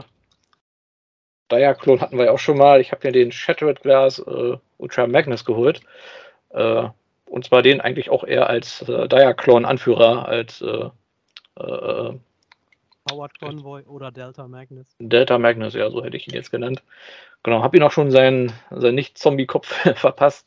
[1.50, 2.80] Diaclone hatten wir ja auch schon mal.
[2.80, 5.80] Ich habe mir den Shattered Glass äh, Ultra Magnus geholt.
[6.50, 6.88] Äh,
[7.26, 10.90] und zwar den eigentlich auch eher als äh, Diaclone-Anführer, als äh,
[11.56, 12.14] äh,
[13.06, 14.86] Powered Convoy oder Delta Magnus.
[14.98, 16.82] Delta Magnus, ja, so hätte ich ihn jetzt genannt.
[17.42, 19.66] Genau, habe ihn auch schon seinen, seinen Nicht-Zombie-Kopf
[19.96, 20.46] verpasst.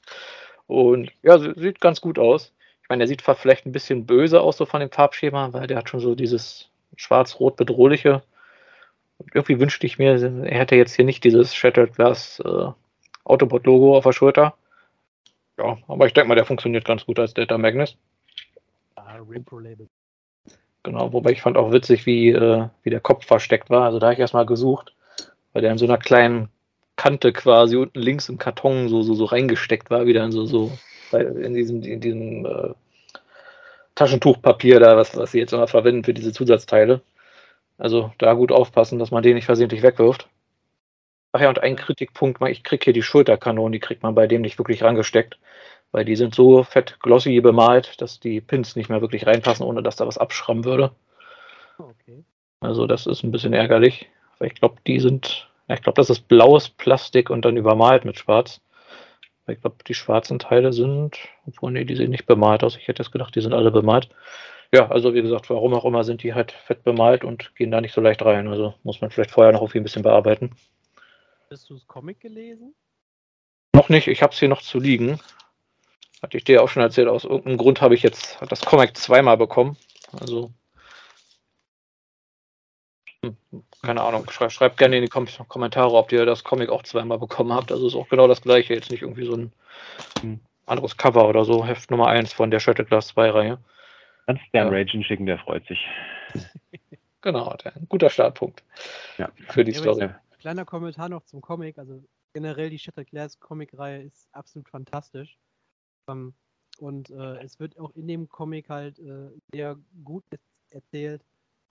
[0.66, 2.54] Und ja, sieht ganz gut aus.
[2.82, 5.78] Ich meine, der sieht vielleicht ein bisschen böse aus, so von dem Farbschema, weil der
[5.78, 8.16] hat schon so dieses schwarz-rot bedrohliche.
[8.16, 8.22] Und
[9.34, 10.14] irgendwie wünschte ich mir,
[10.46, 12.70] er hätte jetzt hier nicht dieses Shattered Glass äh,
[13.24, 14.56] Autobot-Logo auf der Schulter.
[15.58, 17.98] Ja, aber ich denke mal, der funktioniert ganz gut als Delta Magnus.
[18.96, 19.88] Ah, Repro-Label.
[20.84, 23.84] Genau, wobei ich fand auch witzig, wie, äh, wie der Kopf versteckt war.
[23.84, 24.94] Also da habe ich erstmal gesucht,
[25.52, 26.50] weil der in so einer kleinen
[26.96, 30.72] Kante quasi unten links im Karton so, so, so reingesteckt war, wieder in so, so
[31.12, 32.74] in diesem, in diesem äh,
[33.96, 37.02] Taschentuchpapier da, was, was sie jetzt immer verwenden für diese Zusatzteile.
[37.78, 40.28] Also da gut aufpassen, dass man den nicht versehentlich wegwirft.
[41.32, 44.42] Ach ja, und ein Kritikpunkt, ich kriege hier die Schulterkanonen, die kriegt man bei dem
[44.42, 45.38] nicht wirklich rangesteckt
[45.92, 49.84] weil die sind so fett glossy bemalt, dass die Pins nicht mehr wirklich reinpassen, ohne
[49.84, 50.92] dass da was abschrammen würde.
[51.78, 52.24] Okay.
[52.60, 54.10] Also das ist ein bisschen ärgerlich,
[54.40, 58.06] weil ich glaube, die sind, ja, ich glaube, das ist blaues Plastik und dann übermalt
[58.06, 58.62] mit schwarz.
[59.48, 62.76] Ich glaube, die schwarzen Teile sind, obwohl, nee, die sehen nicht bemalt aus.
[62.76, 64.10] Ich hätte jetzt gedacht, die sind alle bemalt.
[64.74, 67.80] Ja, also wie gesagt, warum auch immer sind die halt fett bemalt und gehen da
[67.80, 68.48] nicht so leicht rein.
[68.48, 70.56] Also muss man vielleicht vorher noch irgendwie ein bisschen bearbeiten.
[71.50, 72.76] Hast du das Comic gelesen?
[73.74, 75.20] Noch nicht, ich habe es hier noch zu liegen.
[76.22, 79.38] Hatte ich dir auch schon erzählt, aus irgendeinem Grund habe ich jetzt das Comic zweimal
[79.38, 79.78] bekommen.
[80.20, 80.52] Also,
[83.24, 83.38] hm,
[83.82, 87.20] keine Ahnung, schreibt, schreibt gerne in die Kom Kommentare, ob ihr das Comic auch zweimal
[87.20, 87.72] bekommen habt.
[87.72, 89.54] Also ist auch genau das gleiche, jetzt nicht irgendwie so ein,
[90.24, 91.66] ein anderes Cover oder so.
[91.66, 93.60] Heft Nummer 1 von der Shattered Glass 2 Reihe.
[94.28, 94.78] Kannst Dan ja.
[94.78, 95.80] Ragen schicken, der freut sich.
[97.22, 98.62] genau, der, ein guter Startpunkt
[99.18, 99.32] ja.
[99.50, 100.10] für die ja, Story.
[100.40, 101.78] Kleiner Kommentar noch zum Comic.
[101.78, 102.04] Also
[102.34, 105.38] generell die Shattered Glass Comic-Reihe ist absolut fantastisch.
[106.10, 106.34] Ähm,
[106.80, 110.26] und äh, es wird auch in dem Comic halt äh, sehr gut
[110.72, 111.22] erzählt,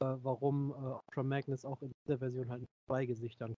[0.00, 3.54] äh, warum äh, Ultra Magnus auch in dieser Version halt mit zwei Gesichtern.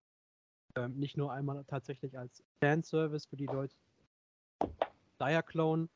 [0.77, 3.75] Ähm, nicht nur einmal tatsächlich als Fanservice für die Leute,
[5.21, 5.89] Diaclone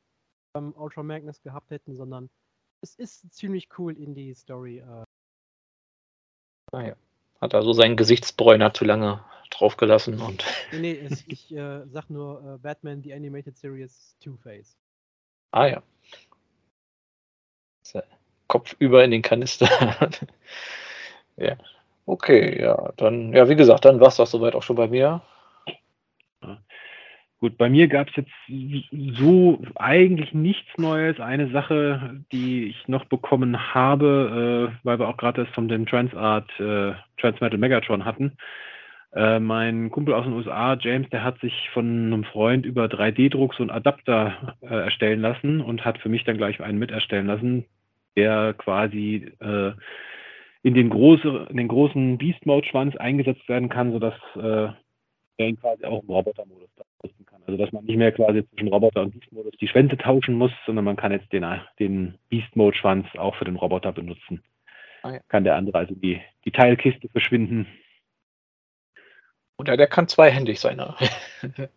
[0.54, 2.30] ähm, Ultra Magnus gehabt hätten, sondern
[2.82, 4.78] es ist ziemlich cool in die Story.
[4.78, 5.04] Äh.
[6.72, 6.94] Naja.
[7.38, 10.44] Ah Hat also seinen Gesichtsbräuner zu lange draufgelassen und.
[10.72, 14.76] Nee, nee es, ich äh, sag nur äh, Batman, die Animated Series Two-Face.
[15.52, 15.82] Ah ja.
[18.52, 19.66] Kopf über in den Kanister.
[21.38, 21.56] ja.
[22.04, 25.22] Okay, ja, dann, ja, wie gesagt, dann war es das soweit auch schon bei mir.
[27.42, 31.18] Gut, bei mir gab es jetzt so eigentlich nichts Neues.
[31.18, 35.84] Eine Sache, die ich noch bekommen habe, äh, weil wir auch gerade das von dem
[35.84, 38.36] Transart äh, Transmetal Megatron hatten.
[39.12, 43.54] Äh, mein Kumpel aus den USA, James, der hat sich von einem Freund über 3D-Druck
[43.54, 47.26] so einen Adapter äh, erstellen lassen und hat für mich dann gleich einen mit erstellen
[47.26, 47.64] lassen,
[48.16, 49.72] der quasi äh,
[50.62, 54.68] in den, große, in den großen Beast Mode Schwanz eingesetzt werden kann, sodass äh,
[55.46, 56.70] ihn quasi auch im Robotermodus
[57.02, 57.42] nutzen kann.
[57.46, 60.52] Also dass man nicht mehr quasi zwischen Roboter und Beast Modus die Schwänze tauschen muss,
[60.66, 61.44] sondern man kann jetzt den,
[61.78, 64.42] den Beast Mode Schwanz auch für den Roboter benutzen.
[65.02, 65.20] Ah, ja.
[65.28, 67.66] Kann der andere also die, die Teilkiste verschwinden.
[69.58, 70.76] Oder der kann zweihändig sein.
[70.76, 70.94] Ne?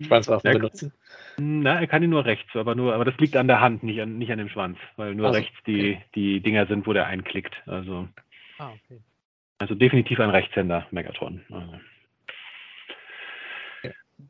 [0.00, 0.92] Schwanzwaffen er, benutzen.
[1.38, 4.00] Na, er kann ihn nur rechts, aber nur, aber das liegt an der Hand, nicht
[4.00, 6.04] an, nicht an dem Schwanz, weil nur also, rechts die, okay.
[6.14, 7.54] die Dinger sind, wo der einklickt.
[7.66, 8.08] Also,
[8.58, 9.00] ah, okay.
[9.58, 11.42] also definitiv ein Rechtshänder Megatron.
[11.50, 11.74] Also.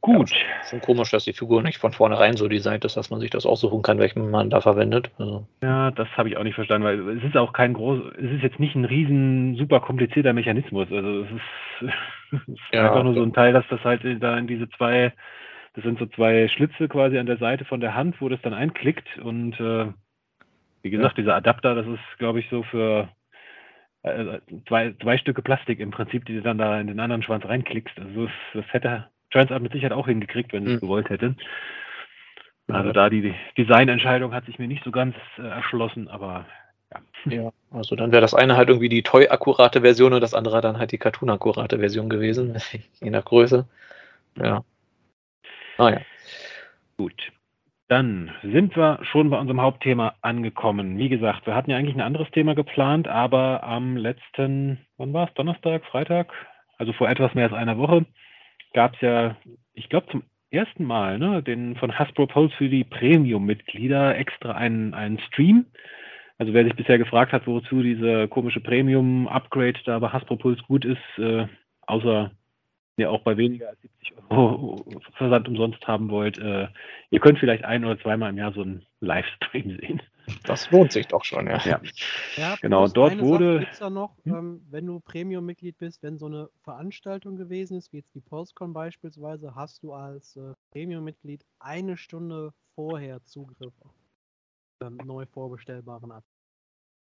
[0.01, 0.31] Gut.
[0.31, 0.37] Ja,
[0.69, 3.47] schon komisch, dass die Figur nicht von vornherein so designt ist, dass man sich das
[3.47, 5.11] aussuchen kann, welchen man da verwendet.
[5.19, 5.47] Also.
[5.63, 8.43] Ja, das habe ich auch nicht verstanden, weil es ist auch kein groß, es ist
[8.43, 10.89] jetzt nicht ein riesen super komplizierter Mechanismus.
[10.91, 11.93] Also es ist,
[12.33, 15.13] es ist ja, einfach nur so ein Teil, dass das halt da in diese zwei,
[15.75, 18.55] das sind so zwei Schlitze quasi an der Seite von der Hand, wo das dann
[18.55, 19.87] einklickt und äh,
[20.83, 21.23] wie gesagt, ja.
[21.23, 23.09] dieser Adapter, das ist, glaube ich, so für
[24.03, 27.45] äh, zwei, zwei Stücke Plastik im Prinzip, die du dann da in den anderen Schwanz
[27.45, 27.99] reinklickst.
[27.99, 30.87] Also das, das hätte Transart mit Sicherheit auch hingekriegt, wenn sie es mhm.
[30.87, 31.35] gewollt hätte.
[32.69, 36.47] Also da die Designentscheidung hat sich mir nicht so ganz äh, erschlossen, aber
[36.93, 37.01] ja.
[37.25, 40.79] Ja, also dann wäre das eine halt irgendwie die Toy-akkurate Version und das andere dann
[40.79, 42.57] halt die Cartoon-akkurate Version gewesen,
[43.01, 43.67] je nach Größe.
[44.37, 44.65] Ja.
[45.79, 46.01] Ah ja.
[46.97, 47.33] Gut.
[47.89, 50.97] Dann sind wir schon bei unserem Hauptthema angekommen.
[50.97, 55.29] Wie gesagt, wir hatten ja eigentlich ein anderes Thema geplant, aber am letzten, wann war
[55.29, 55.35] es?
[55.35, 56.33] Donnerstag, Freitag?
[56.79, 58.07] Also vor etwas mehr als einer Woche
[58.73, 59.37] gab es ja,
[59.75, 64.95] ich glaube zum ersten Mal, ne, den von Hasbro Pulse für die Premium-Mitglieder extra einen,
[64.95, 65.67] einen Stream.
[66.39, 70.85] Also wer sich bisher gefragt hat, wozu diese komische Premium-Upgrade da bei Hasbro Pulse gut
[70.85, 71.47] ist, äh,
[71.87, 72.31] außer
[72.97, 74.85] ihr auch bei weniger als 70 Euro
[75.15, 76.69] Versand umsonst haben wollt, äh,
[77.11, 80.03] ihr könnt vielleicht ein oder zweimal im Jahr so einen Livestream sehen.
[80.45, 81.59] Das lohnt sich doch schon, ja.
[81.65, 81.81] Ja,
[82.37, 82.87] ja genau.
[82.87, 83.61] Dort wurde.
[83.61, 84.35] Gibt's da noch, hm?
[84.35, 88.73] ähm, wenn du Premium-Mitglied bist, wenn so eine Veranstaltung gewesen ist, wie jetzt die Postcon
[88.73, 93.95] beispielsweise, hast du als äh, Premium-Mitglied eine Stunde vorher Zugriff auf
[94.83, 96.33] ähm, neu vorbestellbaren Artikel.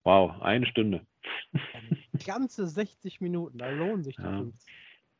[0.03, 1.05] Wow, eine Stunde.
[2.25, 4.37] Ganze 60 Minuten, da lohnen sich die ja.
[4.37, 4.71] 50.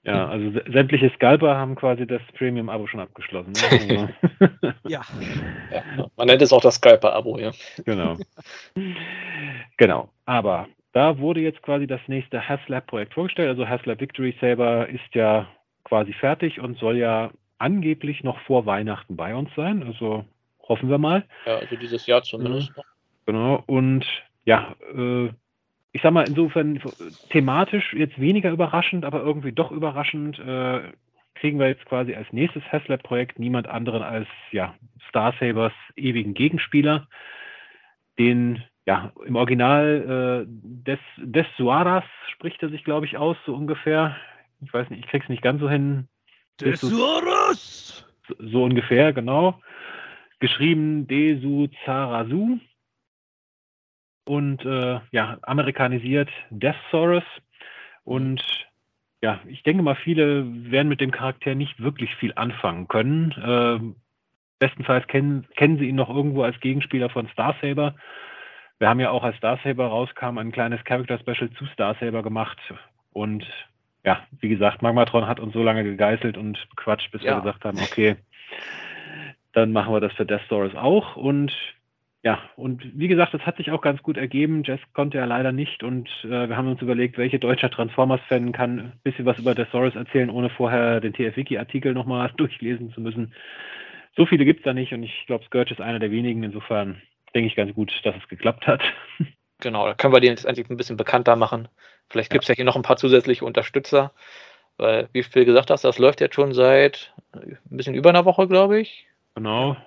[0.05, 3.53] Ja, also sämtliche Scalper haben quasi das Premium-Abo schon abgeschlossen.
[3.53, 4.09] Ne?
[4.39, 5.01] Also ja.
[5.71, 6.07] ja.
[6.15, 7.51] Man nennt es auch das Scalper-Abo, ja.
[7.85, 8.15] Genau.
[9.77, 10.09] genau.
[10.25, 13.49] Aber da wurde jetzt quasi das nächste HasLab-Projekt vorgestellt.
[13.49, 15.47] Also HasLab Victory Saber ist ja
[15.83, 19.81] quasi fertig und soll ja angeblich noch vor Weihnachten bei uns sein.
[19.83, 20.23] Also
[20.67, 21.25] hoffen wir mal.
[21.47, 22.71] Ja, also dieses Jahr zumindest.
[22.77, 22.83] Ja.
[23.25, 23.63] Genau.
[23.65, 24.05] Und
[24.45, 25.29] ja, äh,
[25.95, 26.81] ich sag mal, insofern
[27.29, 30.91] thematisch jetzt weniger überraschend, aber irgendwie doch überraschend, äh,
[31.35, 34.75] kriegen wir jetzt quasi als nächstes Haslab-Projekt niemand anderen als ja,
[35.07, 37.07] Star Sabers ewigen Gegenspieler,
[38.19, 40.51] den ja im Original äh,
[40.85, 44.17] des, des Suaras spricht er sich, glaube ich, aus, so ungefähr.
[44.65, 46.09] Ich weiß nicht, ich krieg's nicht ganz so hin.
[46.59, 48.05] Des Suaras!
[48.27, 49.61] So, so ungefähr, genau.
[50.39, 52.59] Geschrieben Desu Zarasu
[54.25, 57.23] und äh, ja, amerikanisiert Deathsaurus.
[58.03, 58.43] Und
[59.21, 63.31] ja, ich denke mal, viele werden mit dem Charakter nicht wirklich viel anfangen können.
[63.31, 63.95] Äh,
[64.59, 67.95] bestenfalls kennen, kennen sie ihn noch irgendwo als Gegenspieler von Star Saber.
[68.79, 72.23] Wir haben ja auch, als Star Saber rauskam, ein kleines Character Special zu Star Saber
[72.23, 72.57] gemacht.
[73.13, 73.45] Und
[74.03, 77.31] ja, wie gesagt, Magmatron hat uns so lange gegeißelt und bequatscht, bis ja.
[77.31, 78.17] wir gesagt haben, okay,
[79.53, 81.15] dann machen wir das für Death Stories auch.
[81.15, 81.53] Und
[82.25, 84.63] ja, und wie gesagt, das hat sich auch ganz gut ergeben.
[84.63, 88.79] Jess konnte ja leider nicht und äh, wir haben uns überlegt, welcher deutscher Transformers-Fan kann
[88.79, 93.31] ein bisschen was über Thesaurus erzählen, ohne vorher den TF-Wiki-Artikel nochmal durchlesen zu müssen.
[94.17, 96.41] So viele gibt es da nicht und ich glaube, Scourge ist einer der wenigen.
[96.41, 96.99] Insofern
[97.35, 98.81] denke ich ganz gut, dass es geklappt hat.
[99.61, 101.69] Genau, da können wir den jetzt endlich ein bisschen bekannter machen.
[102.09, 102.51] Vielleicht gibt es ja.
[102.51, 104.11] ja hier noch ein paar zusätzliche Unterstützer.
[104.75, 108.49] Weil, wie viel gesagt hast, das läuft jetzt schon seit ein bisschen über einer Woche,
[108.49, 109.07] glaube ich.
[109.33, 109.77] Genau.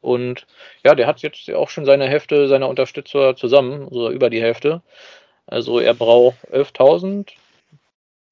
[0.00, 0.46] Und
[0.84, 4.82] ja, der hat jetzt auch schon seine Hälfte seiner Unterstützer zusammen, so über die Hälfte.
[5.46, 7.30] Also er braucht 11.000,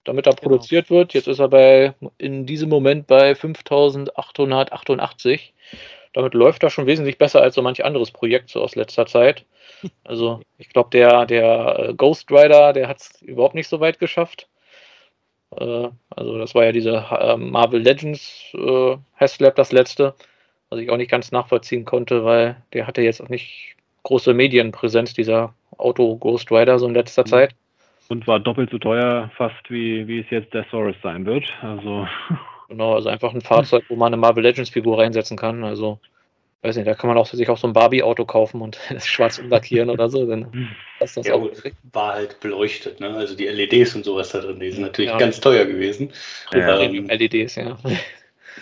[0.05, 0.43] damit er genau.
[0.43, 1.15] produziert wird.
[1.15, 5.41] Jetzt ist er bei, in diesem Moment bei 5.888.
[6.13, 9.45] Damit läuft er schon wesentlich besser als so manch anderes Projekt so aus letzter Zeit.
[10.05, 13.99] Also ich glaube, der, der äh, Ghost Rider, der hat es überhaupt nicht so weit
[13.99, 14.49] geschafft.
[15.57, 18.55] Äh, also das war ja diese äh, Marvel Legends
[19.15, 20.15] Haslab das letzte
[20.71, 25.15] was ich auch nicht ganz nachvollziehen konnte, weil der hatte jetzt auch nicht große Medienpräsenz,
[25.15, 27.27] dieser Auto Ghost Rider, so in letzter mhm.
[27.27, 27.55] Zeit.
[28.09, 31.45] Und war doppelt so teuer fast, wie, wie es jetzt der Saurus sein wird.
[31.63, 32.07] Also.
[32.69, 35.63] Genau, also einfach ein Fahrzeug, wo man eine Marvel Legends Figur reinsetzen kann.
[35.63, 36.01] Also
[36.63, 39.39] weiß nicht, da kann man auch sich auch so ein Barbie-Auto kaufen und das schwarz
[39.39, 40.27] umlackieren oder so.
[40.27, 40.69] Dann
[41.01, 41.49] ist das ja, auch
[41.93, 43.15] war halt beleuchtet, ne?
[43.15, 45.19] Also die LEDs und sowas da drin, die sind natürlich ja.
[45.19, 46.11] ganz teuer gewesen.
[46.53, 47.77] Ja, ähm, LEDs, ja.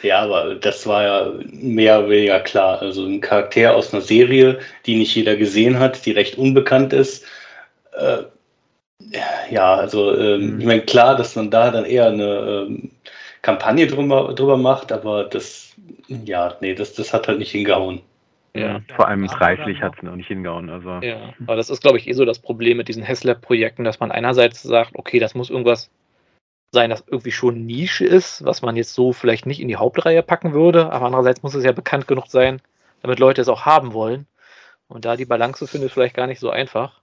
[0.04, 2.80] Ja, aber das war ja mehr oder weniger klar.
[2.82, 7.24] Also ein Charakter aus einer Serie, die nicht jeder gesehen hat, die recht unbekannt ist.
[7.92, 8.24] Äh,
[9.50, 10.60] ja, also ähm, mhm.
[10.60, 12.90] ich meine, klar, dass man da dann eher eine ähm,
[13.40, 15.74] Kampagne drüber, drüber macht, aber das,
[16.08, 18.00] ja, nee, das, das hat halt nicht hingehauen.
[18.56, 20.70] Ja, vor allem preislich hat es noch nicht hingehauen.
[20.70, 21.00] Also.
[21.00, 24.12] Ja, aber das ist, glaube ich, eh so das Problem mit diesen Haslab-Projekten, dass man
[24.12, 25.90] einerseits sagt, okay, das muss irgendwas
[26.74, 30.22] sein, das irgendwie schon Nische ist, was man jetzt so vielleicht nicht in die Hauptreihe
[30.22, 32.60] packen würde, aber andererseits muss es ja bekannt genug sein,
[33.00, 34.26] damit Leute es auch haben wollen.
[34.88, 37.00] Und da die Balance zu finden, ist vielleicht gar nicht so einfach.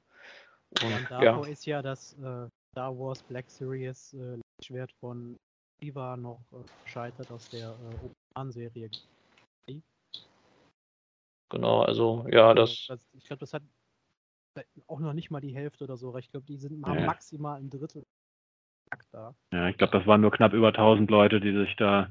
[0.83, 1.51] Und, ja, davor ja.
[1.51, 5.35] ist ja das äh, Star Wars Black Series äh, Schwert von
[5.81, 8.91] Shiva noch äh, gescheitert aus der äh, Open-Serie.
[11.49, 12.85] Genau, also ja, also, das.
[12.87, 13.63] das ich glaube, das hat
[14.87, 16.15] auch noch nicht mal die Hälfte oder so.
[16.17, 16.93] Ich glaube, die sind ja.
[17.05, 18.05] maximal ein Drittel
[19.11, 19.33] da.
[19.51, 22.09] Ja, ich glaube, das waren nur knapp über 1000 Leute, die sich da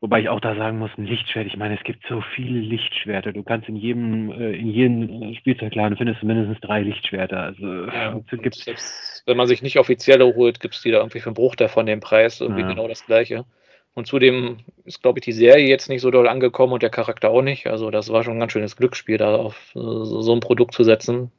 [0.00, 3.32] Wobei ich auch da sagen muss, ein Lichtschwert, ich meine, es gibt so viele Lichtschwerter.
[3.32, 7.40] Du kannst in jedem, äh, in jedem Spielzeugladen findest du mindestens drei Lichtschwerter.
[7.40, 11.20] Also ja, gibt's selbst, wenn man sich nicht offizielle holt, gibt es die da irgendwie
[11.20, 12.68] für einen Bruchteil von dem Preis, irgendwie ja.
[12.68, 13.46] genau das gleiche.
[13.94, 17.30] Und zudem ist, glaube ich, die Serie jetzt nicht so doll angekommen und der Charakter
[17.30, 17.66] auch nicht.
[17.66, 20.84] Also das war schon ein ganz schönes Glücksspiel, da auf so, so ein Produkt zu
[20.84, 21.32] setzen.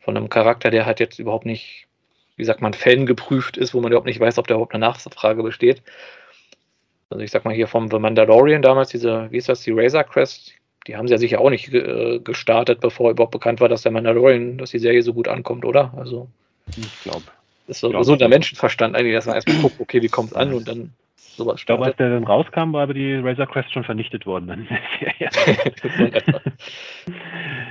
[0.00, 1.88] Von einem Charakter, der halt jetzt überhaupt nicht,
[2.36, 4.86] wie sagt man, Fan geprüft ist, wo man überhaupt nicht weiß, ob da überhaupt eine
[4.86, 5.82] Nachfrage besteht.
[7.10, 10.04] Also ich sag mal hier vom The Mandalorian damals, diese, wie ist das, die Razor
[10.04, 10.52] Crest,
[10.86, 13.92] die haben sie ja sicher auch nicht äh, gestartet, bevor überhaupt bekannt war, dass der
[13.92, 15.92] Mandalorian, dass die Serie so gut ankommt, oder?
[15.96, 16.28] Also.
[16.76, 17.24] Ich glaube.
[17.68, 20.36] Ist so, glaub, so der Menschenverstand eigentlich, dass man erstmal guckt, okay, wie kommt es
[20.36, 21.60] an und dann sowas startet.
[21.60, 24.68] Ich glaube, als der dann rauskam, war aber die Razor Crest schon vernichtet worden.
[25.20, 27.61] Dann Gut.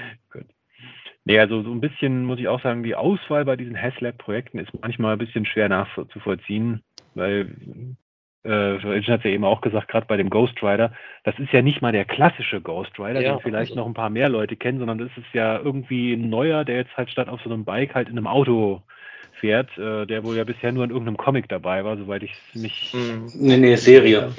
[1.31, 4.69] Nee, also so ein bisschen muss ich auch sagen, die Auswahl bei diesen Haslab-Projekten ist
[4.81, 6.83] manchmal ein bisschen schwer nachzuvollziehen,
[7.15, 7.55] weil
[8.43, 10.91] äh, hat es ja eben auch gesagt, gerade bei dem Ghost Rider,
[11.23, 13.75] das ist ja nicht mal der klassische Ghost Rider, ja, den vielleicht also.
[13.75, 16.97] noch ein paar mehr Leute kennen, sondern das ist ja irgendwie ein neuer, der jetzt
[16.97, 18.81] halt statt auf so einem Bike halt in einem Auto
[19.39, 22.61] fährt, äh, der wohl ja bisher nur in irgendeinem Comic dabei war, soweit ich es
[22.61, 22.93] nicht.
[22.93, 23.31] Mhm.
[23.35, 24.33] Nee, nee, Serie.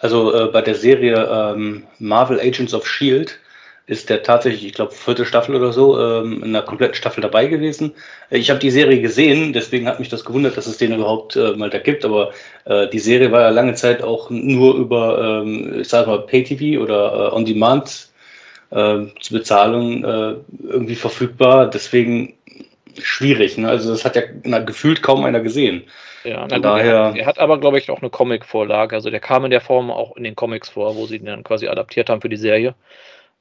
[0.00, 3.38] Also äh, bei der Serie ähm, Marvel Agents of Shield
[3.86, 7.46] ist der tatsächlich, ich glaube, vierte Staffel oder so, ähm, in einer kompletten Staffel dabei
[7.46, 7.92] gewesen.
[8.30, 11.52] Ich habe die Serie gesehen, deswegen hat mich das gewundert, dass es den überhaupt äh,
[11.52, 12.32] mal da gibt, aber
[12.64, 16.82] äh, die Serie war ja lange Zeit auch nur über, ähm, ich sag mal, Pay-TV
[16.82, 18.08] oder äh, On-Demand
[18.70, 20.34] äh, zur Bezahlung äh,
[20.68, 22.34] irgendwie verfügbar, deswegen
[23.00, 23.56] schwierig.
[23.56, 23.68] Ne?
[23.68, 25.84] Also das hat ja na, gefühlt kaum einer gesehen.
[26.24, 27.14] Ja, na, daher.
[27.16, 28.96] Er hat aber, glaube ich, auch eine Comic-Vorlage.
[28.96, 31.44] Also der kam in der Form auch in den Comics vor, wo sie ihn dann
[31.44, 32.74] quasi adaptiert haben für die Serie.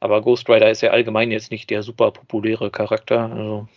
[0.06, 3.32] Aber Ghost Rider ist ja allgemein jetzt nicht der super populäre Charakter.
[3.32, 3.68] Also.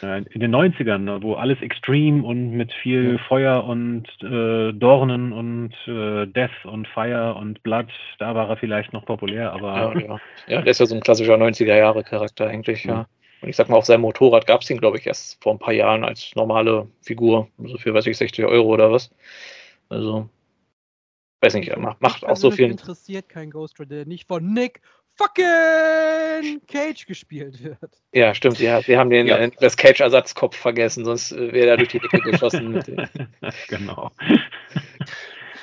[0.00, 3.18] In den 90ern, ne, wo alles extrem und mit viel ja.
[3.28, 7.88] Feuer und äh, Dornen und äh, Death und Fire und Blood,
[8.18, 9.94] da war er vielleicht noch populär, aber.
[9.94, 10.20] Ja, ja.
[10.46, 12.92] ja der ist ja so ein klassischer 90er-Jahre-Charakter eigentlich, ja.
[12.92, 13.08] ja.
[13.42, 15.58] Und ich sag mal, auf seinem Motorrad gab es ihn, glaube ich, erst vor ein
[15.58, 17.48] paar Jahren als normale Figur.
[17.58, 19.10] So also für, weiß ich, 60 Euro oder was.
[19.88, 20.28] Also,
[21.42, 22.70] weiß nicht, macht, macht auch so viel.
[22.70, 24.80] interessiert kein Ghost Rider, der nicht von Nick
[25.16, 27.78] fucking Cage gespielt wird.
[28.12, 28.58] Ja, stimmt.
[28.58, 29.48] Ja, wir haben den ja.
[29.60, 32.82] das Cage-Ersatzkopf vergessen, sonst äh, wäre er durch die Decke geschossen.
[33.68, 34.10] genau.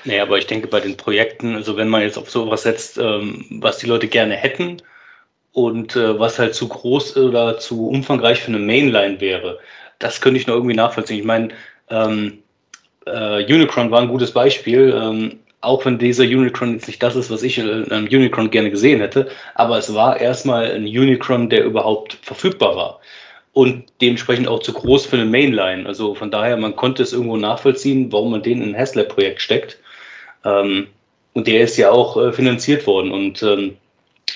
[0.06, 3.45] Nee, aber ich denke bei den Projekten, also wenn man jetzt auf sowas setzt, ähm,
[3.62, 4.82] was die Leute gerne hätten
[5.54, 9.60] und äh, was halt zu groß oder zu umfangreich für eine Mainline wäre,
[9.99, 11.20] das könnte ich noch irgendwie nachvollziehen.
[11.20, 11.49] Ich meine,
[11.89, 12.39] ähm,
[13.06, 14.93] äh, Unicron war ein gutes Beispiel.
[14.95, 18.72] Ähm, auch wenn dieser Unicron jetzt nicht das ist, was ich in einem Unicron gerne
[18.72, 22.99] gesehen hätte, aber es war erstmal ein Unicron, der überhaupt verfügbar war
[23.53, 25.86] und dementsprechend auch zu groß für eine Mainline.
[25.86, 29.78] Also von daher, man konnte es irgendwo nachvollziehen, warum man den in ein Haslab-Projekt steckt.
[30.43, 30.88] Ähm,
[31.34, 33.11] und der ist ja auch äh, finanziert worden.
[33.11, 33.78] Und ähm,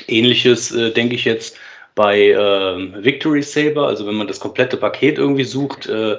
[0.07, 1.57] ähnliches äh, denke ich jetzt
[1.95, 6.17] bei äh, Victory Saber, also wenn man das komplette Paket irgendwie sucht, äh,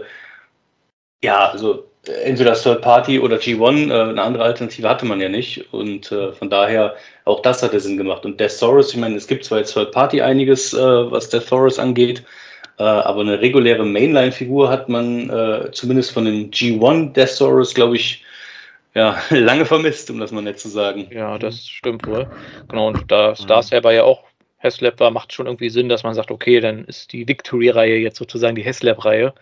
[1.22, 1.84] ja, also
[2.24, 5.72] entweder Third Party oder G1, äh, eine andere Alternative hatte man ja nicht.
[5.72, 8.24] Und äh, von daher, auch das hatte Sinn gemacht.
[8.24, 11.46] Und Death Saurus, ich meine, es gibt zwar jetzt Third Party einiges, äh, was Death
[11.46, 12.22] Saurus angeht,
[12.78, 17.96] äh, aber eine reguläre Mainline-Figur hat man äh, zumindest von den G1 Death Saurus, glaube
[17.96, 18.24] ich,
[18.94, 21.06] ja, lange vermisst, um das mal nett zu sagen.
[21.11, 22.26] Ja, das stimmt wohl.
[22.68, 24.24] Genau, und da Star Saber ja auch
[24.61, 28.18] Haslab war, macht schon irgendwie Sinn, dass man sagt, okay, dann ist die Victory-Reihe jetzt
[28.18, 29.32] sozusagen die Haslab-Reihe.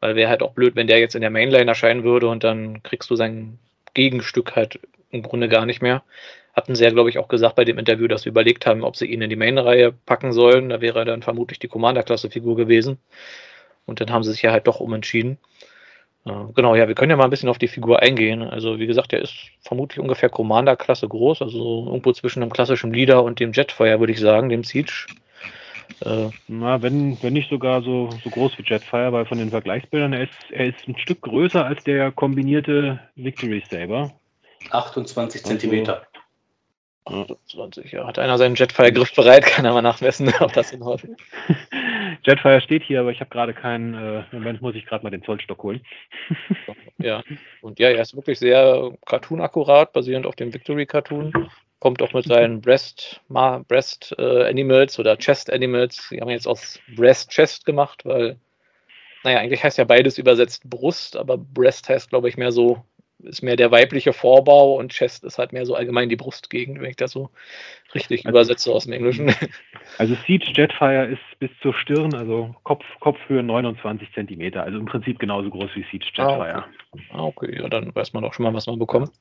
[0.00, 2.82] Weil wäre halt auch blöd, wenn der jetzt in der Mainline erscheinen würde und dann
[2.82, 3.58] kriegst du sein
[3.94, 4.78] Gegenstück halt
[5.10, 6.02] im Grunde gar nicht mehr.
[6.54, 8.96] hatten sie ja, glaube ich, auch gesagt bei dem Interview, dass sie überlegt haben, ob
[8.96, 10.70] sie ihn in die Main-Reihe packen sollen.
[10.70, 12.98] Da wäre er dann vermutlich die Commander-Klasse-Figur gewesen.
[13.86, 15.38] Und dann haben sie sich ja halt doch umentschieden.
[16.26, 18.42] Äh, genau, ja, wir können ja mal ein bisschen auf die Figur eingehen.
[18.42, 23.22] Also, wie gesagt, der ist vermutlich ungefähr Commander-Klasse groß, also irgendwo zwischen einem klassischen Leader
[23.22, 25.06] und dem Jetfire, würde ich sagen, dem Siege.
[26.00, 30.12] Äh, Na, wenn, wenn nicht sogar so, so groß wie Jetfire, weil von den Vergleichsbildern,
[30.12, 34.12] er ist, er ist ein Stück größer als der kombinierte Victory Saber.
[34.70, 36.06] 28 Zentimeter.
[37.06, 38.06] 28, ja.
[38.06, 39.46] Hat einer seinen Jetfire griffbereit?
[39.46, 41.02] Kann er mal nachmessen, ob das hinhaut.
[42.24, 43.94] Jetfire steht hier, aber ich habe gerade keinen.
[43.94, 45.80] Äh, Moment, muss ich gerade mal den Zollstock holen.
[46.98, 47.22] ja,
[47.62, 51.48] und ja, er ist wirklich sehr cartoon-akkurat, basierend auf dem Victory-Cartoon.
[51.78, 56.08] Kommt auch mit seinen Breast, Breast äh, Animals oder Chest Animals.
[56.10, 58.38] Die haben jetzt aus Breast Chest gemacht, weil,
[59.24, 62.82] naja, eigentlich heißt ja beides übersetzt Brust, aber Breast heißt, glaube ich, mehr so
[63.22, 66.90] ist mehr der weibliche Vorbau und Chest ist halt mehr so allgemein die Brustgegend, wenn
[66.90, 67.30] ich das so
[67.94, 69.34] richtig also, übersetze aus dem Englischen.
[69.98, 75.18] Also Siege Jetfire ist bis zur Stirn, also Kopf, Kopfhöhe 29 Zentimeter, also im Prinzip
[75.18, 76.64] genauso groß wie Siege Jetfire.
[76.64, 77.04] Ah, okay.
[77.12, 79.12] Ah, okay, ja, dann weiß man doch schon mal, was man bekommt.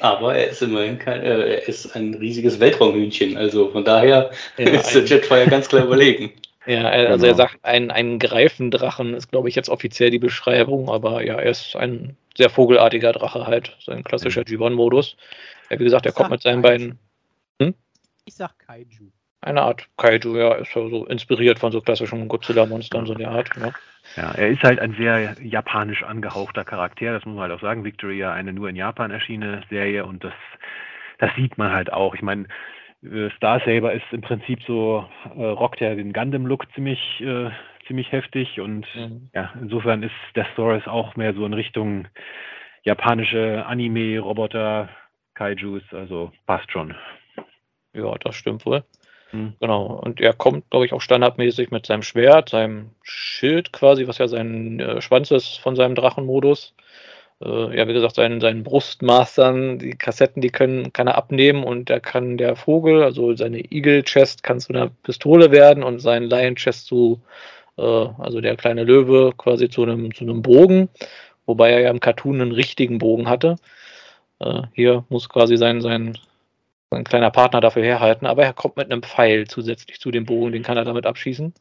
[0.00, 4.64] Aber er ist immerhin kein, äh, er ist ein riesiges Weltraumhühnchen, also von daher ja,
[4.64, 6.32] ist der Jetfire ganz klar überlegen.
[6.66, 7.26] Ja, also genau.
[7.28, 11.50] er sagt, ein, ein Greifendrachen ist, glaube ich, jetzt offiziell die Beschreibung, aber ja, er
[11.50, 14.62] ist ein sehr vogelartiger Drache halt, so ein klassischer mhm.
[14.62, 15.16] G1-Modus.
[15.70, 16.98] Ja, wie gesagt, er kommt mit seinen beiden.
[17.60, 17.74] Hm?
[18.24, 19.10] Ich sag Kaiju.
[19.42, 23.30] Eine Art Kaiju, ja, ist ja so inspiriert von so klassischen Godzilla-Monstern, so in der
[23.30, 23.50] Art.
[23.56, 23.72] Ja.
[24.16, 27.84] ja, er ist halt ein sehr japanisch angehauchter Charakter, das muss man halt auch sagen.
[27.84, 30.34] Victory ja eine nur in Japan erschienene Serie und das,
[31.18, 32.16] das sieht man halt auch.
[32.16, 32.48] Ich meine,
[33.36, 37.50] Star Saber ist im Prinzip so, äh, rockt ja den Gundam-Look ziemlich, äh,
[37.86, 39.30] ziemlich heftig und mhm.
[39.34, 42.08] ja, insofern ist der Stories auch mehr so in Richtung
[42.82, 44.88] japanische Anime, Roboter,
[45.34, 46.94] Kaijus, also passt schon.
[47.92, 48.84] Ja, das stimmt wohl.
[49.32, 49.54] Mhm.
[49.60, 49.86] Genau.
[49.86, 54.28] Und er kommt, glaube ich, auch standardmäßig mit seinem Schwert, seinem Schild quasi, was ja
[54.28, 56.74] sein äh, Schwanz ist von seinem Drachenmodus
[57.42, 61.90] äh, ja, wie gesagt, seinen, seinen Brustmastern, die Kassetten, die können, kann er abnehmen und
[61.90, 66.24] da kann der Vogel, also seine Eagle Chest kann zu einer Pistole werden und sein
[66.24, 67.20] Lion Chest zu,
[67.78, 70.88] äh, also der kleine Löwe quasi zu einem, zu einem Bogen,
[71.46, 73.56] wobei er ja im Cartoon einen richtigen Bogen hatte.
[74.40, 76.18] Äh, hier muss quasi sein, sein,
[76.90, 80.52] sein kleiner Partner dafür herhalten, aber er kommt mit einem Pfeil zusätzlich zu dem Bogen,
[80.52, 81.54] den kann er damit abschießen.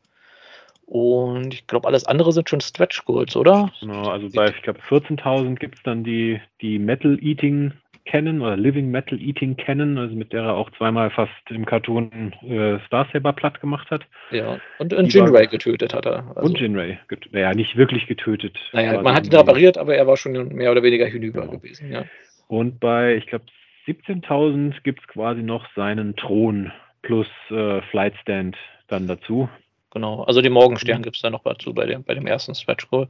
[0.86, 3.72] Und ich glaube, alles andere sind schon Stretch Goals, oder?
[3.80, 7.74] Genau, also bei, ich glaube, 14.000 gibt es dann die, die Metal Eating
[8.06, 12.34] Cannon oder Living Metal Eating Cannon, also mit der er auch zweimal fast im Cartoon
[12.48, 14.06] äh, Star Saber platt gemacht hat.
[14.30, 16.24] Ja, und, und Jinray getötet hat er.
[16.36, 16.50] Also.
[16.50, 17.00] Und Jinray,
[17.32, 18.58] naja, nicht wirklich getötet.
[18.74, 21.54] Naja, man hat ihn repariert, aber er war schon mehr oder weniger hinüber genau.
[21.54, 22.06] gewesen, ja.
[22.48, 23.46] Und bei, ich glaube,
[23.88, 26.72] 17.000 gibt es quasi noch seinen Thron
[27.02, 28.56] plus äh, Flight Stand
[28.88, 29.50] dann dazu
[29.96, 30.24] genau.
[30.24, 31.04] Also den Morgenstern mhm.
[31.04, 33.08] gibt es da noch dazu bei dem, bei dem ersten Stretch Goal.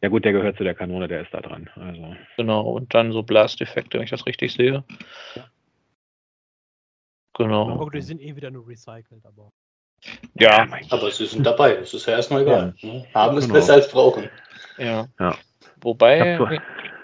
[0.00, 1.70] Ja gut, der gehört zu der Kanone, der ist da dran.
[1.76, 2.16] Also.
[2.36, 4.82] Genau, und dann so Blast-Effekte, wenn ich das richtig sehe.
[7.34, 7.70] Genau.
[7.70, 9.50] Aber die sind eh wieder nur recycelt, aber.
[10.34, 12.74] Ja, aber sie sind dabei, das ist ja erstmal egal.
[12.78, 12.92] Ja.
[12.92, 13.06] Ne?
[13.14, 13.54] Haben ist genau.
[13.54, 14.28] besser als brauchen.
[14.76, 15.06] Ja.
[15.20, 15.36] ja.
[15.80, 16.38] Wobei.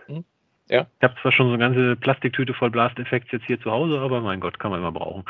[0.06, 0.24] Hm?
[0.68, 0.86] Ja.
[0.98, 4.20] Ich habe zwar schon so eine ganze Plastiktüte voll Blast-Effekte jetzt hier zu Hause, aber
[4.20, 5.24] mein Gott, kann man immer brauchen.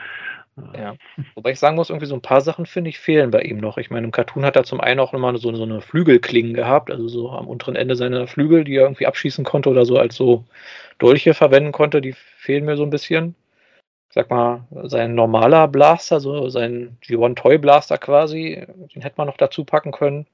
[0.76, 0.94] Ja.
[1.34, 3.78] Wobei ich sagen muss, irgendwie so ein paar Sachen finde ich fehlen bei ihm noch.
[3.78, 6.90] Ich meine, im Cartoon hat er zum einen auch nochmal so, so eine Flügelklingen gehabt,
[6.90, 10.14] also so am unteren Ende seiner Flügel, die er irgendwie abschießen konnte oder so als
[10.14, 10.44] so
[10.98, 13.34] Dolche verwenden konnte, die fehlen mir so ein bisschen.
[14.08, 19.26] Ich sag mal, sein normaler Blaster, so sein G1 Toy Blaster quasi, den hätte man
[19.26, 20.26] noch dazu packen können.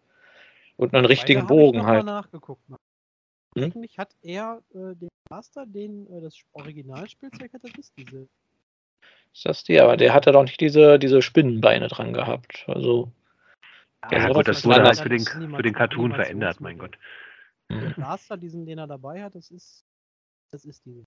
[0.76, 2.04] Und einen richtigen Bogen ich halt.
[2.04, 2.62] Mal nachgeguckt.
[3.56, 3.64] Hm?
[3.64, 8.28] Eigentlich hat er äh, den Blaster, den äh, das Originalspielzeug hat, das ist diese
[9.34, 9.80] ist das die?
[9.80, 12.64] Aber der hatte doch nicht diese, diese Spinnenbeine dran gehabt.
[12.68, 13.10] Also.
[14.10, 16.96] Ja, gut, das wurde halt für den, für den Cartoon verändert, mein Gott.
[17.70, 17.94] Der mhm.
[17.94, 19.84] Blaster, diesen, den er dabei hat, das ist.
[20.52, 21.04] Das ist diese.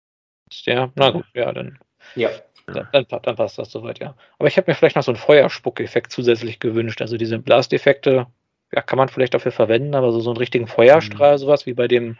[0.65, 1.79] Ja, na gut, ja, dann.
[2.15, 2.29] Ja.
[2.65, 4.15] Dann, dann, dann passt das soweit, ja.
[4.39, 7.01] Aber ich habe mir vielleicht noch so einen Feuerspuckeffekt zusätzlich gewünscht.
[7.01, 8.27] Also diese Blasteffekte,
[8.73, 11.37] ja, kann man vielleicht dafür verwenden, aber so, so einen richtigen Feuerstrahl, mhm.
[11.37, 12.17] sowas wie bei dem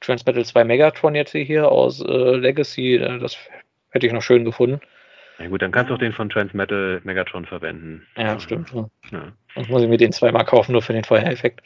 [0.00, 3.36] Transmetal 2 Megatron jetzt hier aus äh, Legacy, äh, das
[3.90, 4.80] hätte ich noch schön gefunden.
[5.40, 8.06] Ja gut, dann kannst du auch den von Transmetal Megatron verwenden.
[8.16, 8.72] Ja, stimmt.
[8.74, 8.88] Ja.
[9.54, 11.62] Dann muss ich mir den zweimal kaufen, nur für den Feuereffekt.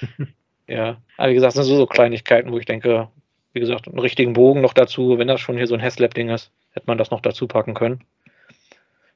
[0.66, 3.08] ja, aber wie gesagt, das sind so, so Kleinigkeiten, wo ich denke,
[3.52, 6.50] wie gesagt, einen richtigen Bogen noch dazu, wenn das schon hier so ein Haslab-Ding ist,
[6.70, 8.02] hätte man das noch dazu packen können.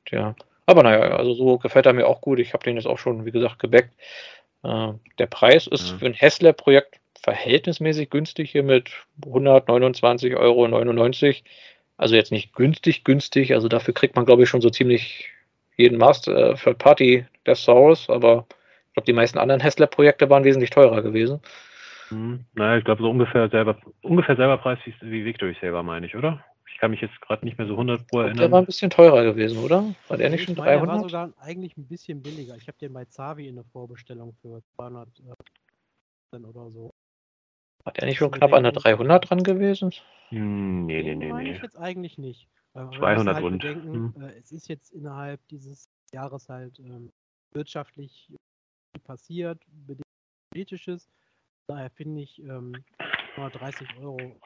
[0.05, 0.35] Tja,
[0.67, 2.39] aber naja, also so gefällt er mir auch gut.
[2.39, 3.95] Ich habe den jetzt auch schon, wie gesagt, gebackt.
[4.63, 5.97] Äh, der Preis ist ja.
[5.99, 8.91] für ein Haslab-Projekt verhältnismäßig günstig hier mit
[9.23, 10.67] 129,99 Euro.
[11.97, 13.55] Also jetzt nicht günstig, günstig.
[13.55, 15.31] Also dafür kriegt man, glaube ich, schon so ziemlich
[15.77, 18.47] jeden Master äh, Third Party Source, aber
[18.89, 21.41] ich glaube, die meisten anderen Haslab-Projekte waren wesentlich teurer gewesen.
[22.09, 26.07] Hm, naja, ich glaube so ungefähr selber, ungefähr selber Preis wie, wie Victory Saber, meine
[26.07, 26.45] ich, oder?
[26.71, 28.37] Ich kann mich jetzt gerade nicht mehr so 100 Pro erinnern.
[28.39, 29.95] Der war ein bisschen teurer gewesen, oder?
[30.09, 31.03] War der nicht Ich schon meine, der 300?
[31.03, 32.57] war sogar eigentlich ein bisschen billiger.
[32.57, 36.93] Ich habe den bei Zavi in der Vorbestellung für 200 äh, oder so.
[37.85, 39.93] War der nicht schon knapp an der 300 dran gewesen?
[40.29, 41.57] Hm, nee, nee, Den nee, meine nee.
[41.57, 42.49] ich jetzt eigentlich nicht.
[42.75, 43.63] Wir 200 müssen halt rund.
[43.63, 47.11] Bedenken, äh, es ist jetzt innerhalb dieses Jahres halt ähm,
[47.53, 48.33] wirtschaftlich
[49.05, 50.07] passiert, bedingt
[50.51, 51.09] politisches.
[51.67, 52.73] Daher finde ich ähm,
[53.37, 54.41] 130 Euro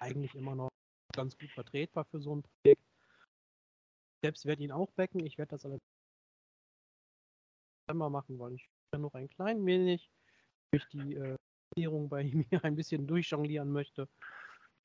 [0.00, 0.70] eigentlich immer noch
[1.14, 2.82] ganz gut vertretbar für so ein Projekt.
[2.82, 5.24] Ich Selbst werde ihn auch backen.
[5.26, 5.80] Ich werde das allerdings
[7.92, 10.10] machen, weil ich ja noch ein klein wenig
[10.70, 11.36] durch die äh,
[11.76, 14.08] Währung bei mir ein bisschen durchjonglieren möchte.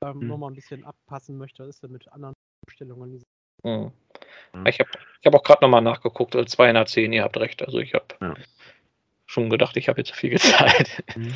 [0.03, 0.27] Ähm, Hm.
[0.27, 1.63] Nochmal ein bisschen abpassen möchte.
[1.63, 2.33] Ist ja mit anderen
[2.65, 3.11] Bestellungen.
[3.11, 3.23] Die
[3.63, 3.91] Hm.
[4.53, 4.67] Hm.
[4.67, 4.89] Ich habe
[5.21, 7.61] ich hab auch gerade nochmal nachgeguckt, also 210, ihr habt recht.
[7.63, 8.33] Also ich habe Ja.
[9.25, 11.03] schon gedacht, ich habe jetzt zu viel gezahlt.
[11.15, 11.33] Hm.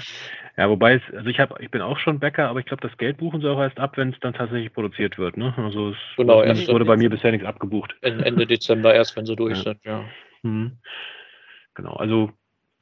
[0.58, 2.98] Ja, wobei es, also ich habe, ich bin auch schon Bäcker, aber ich glaube, das
[2.98, 5.54] Geld buchen sie auch erst ab, wenn es dann tatsächlich produziert wird, ne?
[5.58, 7.96] Also es Genau, es erst wurde bei mir bisher nichts abgebucht.
[8.02, 9.64] En- Ende Dezember erst, wenn sie durch Ja.
[9.64, 10.10] sind, ja.
[10.44, 10.78] Hm.
[11.76, 12.32] Genau, also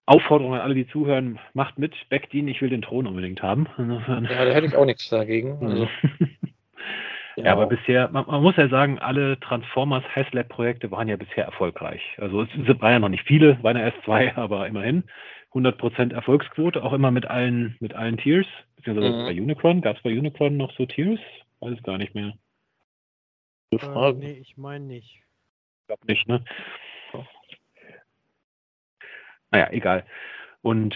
[0.08, 3.68] Aufforderung an alle, die zuhören, macht mit, backt ihn, ich will den Thron unbedingt haben.
[3.78, 5.60] Ja, da hätte ich auch nichts dagegen.
[5.60, 5.68] Hm.
[5.68, 5.88] Also,
[7.36, 7.80] Ja, aber genau.
[7.80, 12.02] bisher, man, man muss ja sagen, alle Transformers Haslab-Projekte waren ja bisher erfolgreich.
[12.18, 15.04] Also es sind- waren ja noch nicht viele, waren ja erst zwei, aber immerhin.
[15.54, 18.48] 100% Erfolgsquote, auch immer mit allen, mit allen Tiers.
[18.76, 19.26] Beziehungsweise Mhm.
[19.26, 21.20] bei Unicron, gab es bei Unicron noch so Tiers?
[21.60, 22.34] Weiß es gar nicht mehr.
[23.72, 25.20] Äh, nee, ich meine nicht.
[25.88, 26.44] glaube nicht, ne?
[29.52, 30.06] Naja, egal.
[30.62, 30.96] Und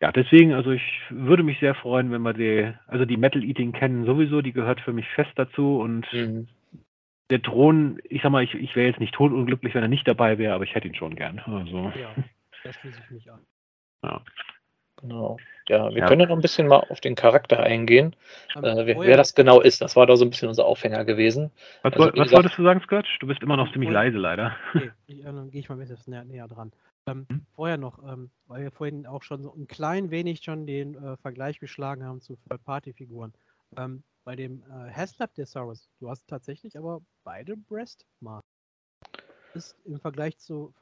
[0.00, 3.72] ja, deswegen, also ich würde mich sehr freuen, wenn wir die, also die Metal Eating
[3.72, 6.48] kennen sowieso, die gehört für mich fest dazu und Mhm.
[7.30, 10.36] der Thron, ich sag mal, ich, ich wäre jetzt nicht totunglücklich, wenn er nicht dabei
[10.38, 11.38] wäre, aber ich hätte ihn schon gern.
[11.38, 12.14] Also, Ja,
[12.64, 13.40] da schließe ich mich an.
[14.02, 14.20] ja.
[15.00, 15.36] Genau.
[15.68, 16.06] Ja, wir Ja.
[16.06, 18.14] können ja noch ein bisschen mal auf den Charakter eingehen,
[18.54, 19.80] Ähm, äh, wer, vorher- wer das genau ist.
[19.80, 21.50] Das war da so ein bisschen unser Aufhänger gewesen.
[21.82, 23.18] Was, Also, was gesagt- wolltest du sagen, Scratch?
[23.18, 24.56] Du bist immer noch ziemlich Vorher- leise, leider.
[24.74, 26.72] Okay, ich, äh, dann gehe ich mal ein bisschen näher, näher dran.
[27.06, 27.46] Ähm, Hm?
[27.54, 31.16] Vorher noch, ähm, weil wir vorhin auch schon so ein klein wenig schon den äh,
[31.18, 33.32] Vergleich geschlagen haben zu Third-Party-Figuren.
[33.76, 38.40] Ähm, bei dem äh, Haslab Thesaurus, du hast tatsächlich aber beide Breastmaster.
[39.54, 40.72] Ist im Vergleich zu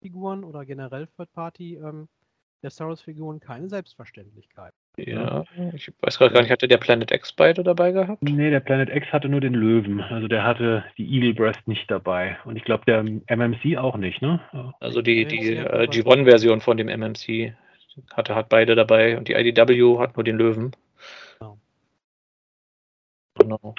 [0.00, 2.08] Third-Party-Masterpiece-Figuren oder generell Third-Party ähm,
[2.62, 4.72] Thesaurus-Figuren keine Selbstverständlichkeit.
[4.96, 5.44] Ja,
[5.74, 8.22] ich weiß gerade gar nicht, hatte der Planet X beide dabei gehabt?
[8.22, 10.00] Nee, der Planet X hatte nur den Löwen.
[10.00, 12.38] Also der hatte die Eagle Breast nicht dabei.
[12.46, 14.40] Und ich glaube, der MMC auch nicht, ne?
[14.80, 17.54] Also die, die äh, aber- G1-Version von dem MMC
[18.14, 20.72] hatte, hat beide dabei und die IDW hat nur den Löwen.
[21.38, 21.58] Genau.
[23.38, 23.74] Genau.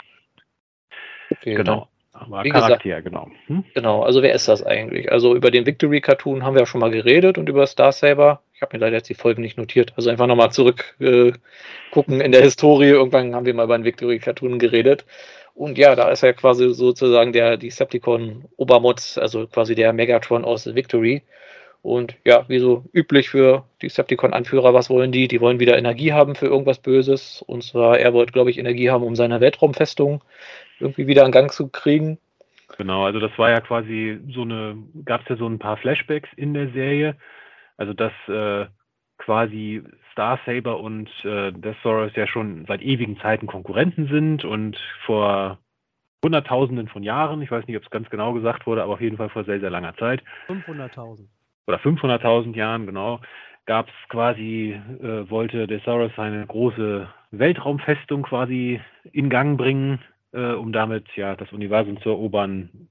[1.32, 1.88] Okay, Genau.
[2.20, 3.30] Aber wie gesagt- Charakter, genau.
[3.47, 3.63] Hm?
[3.74, 5.11] Genau, also wer ist das eigentlich?
[5.11, 8.41] Also über den Victory Cartoon haben wir ja schon mal geredet und über Star Saber.
[8.53, 9.93] Ich habe mir leider jetzt die Folgen nicht notiert.
[9.95, 11.32] Also einfach nochmal zurück äh,
[11.95, 12.89] in der Historie.
[12.89, 15.05] Irgendwann haben wir mal über den Victory Cartoon geredet.
[15.53, 20.65] Und ja, da ist er quasi sozusagen der Decepticon Obermod, also quasi der Megatron aus
[20.74, 21.24] Victory.
[21.82, 25.28] Und ja, wie so üblich für Decepticon-Anführer, was wollen die?
[25.28, 27.43] Die wollen wieder Energie haben für irgendwas Böses.
[27.45, 30.22] Und zwar, er wollte, glaube ich, Energie haben, um seine Weltraumfestung
[30.80, 32.17] irgendwie wieder in Gang zu kriegen.
[32.78, 36.29] Genau, also das war ja quasi so eine, gab es ja so ein paar Flashbacks
[36.36, 37.16] in der Serie.
[37.78, 38.67] Also dass äh,
[39.17, 44.78] quasi Star Saber und äh, Death Saurus ja schon seit ewigen Zeiten Konkurrenten sind und
[45.05, 45.59] vor
[46.24, 49.17] Hunderttausenden von Jahren, ich weiß nicht, ob es ganz genau gesagt wurde, aber auf jeden
[49.17, 51.28] Fall vor sehr, sehr langer Zeit, 500.000.
[51.67, 53.21] oder 500.000 Jahren, genau,
[53.66, 58.82] gab es quasi, äh, wollte Thesaurus seine große Weltraumfestung quasi
[59.12, 59.99] in Gang bringen,
[60.33, 62.89] äh, um damit ja das Universum zu erobern,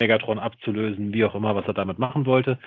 [0.00, 2.58] Megatron abzulösen, wie auch immer, was er damit machen wollte.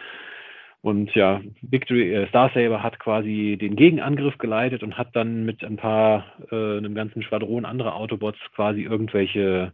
[0.82, 5.64] Und ja, Victory, äh, Star Saber hat quasi den Gegenangriff geleitet und hat dann mit
[5.64, 9.74] ein paar, äh, einem ganzen Schwadron anderer Autobots quasi irgendwelche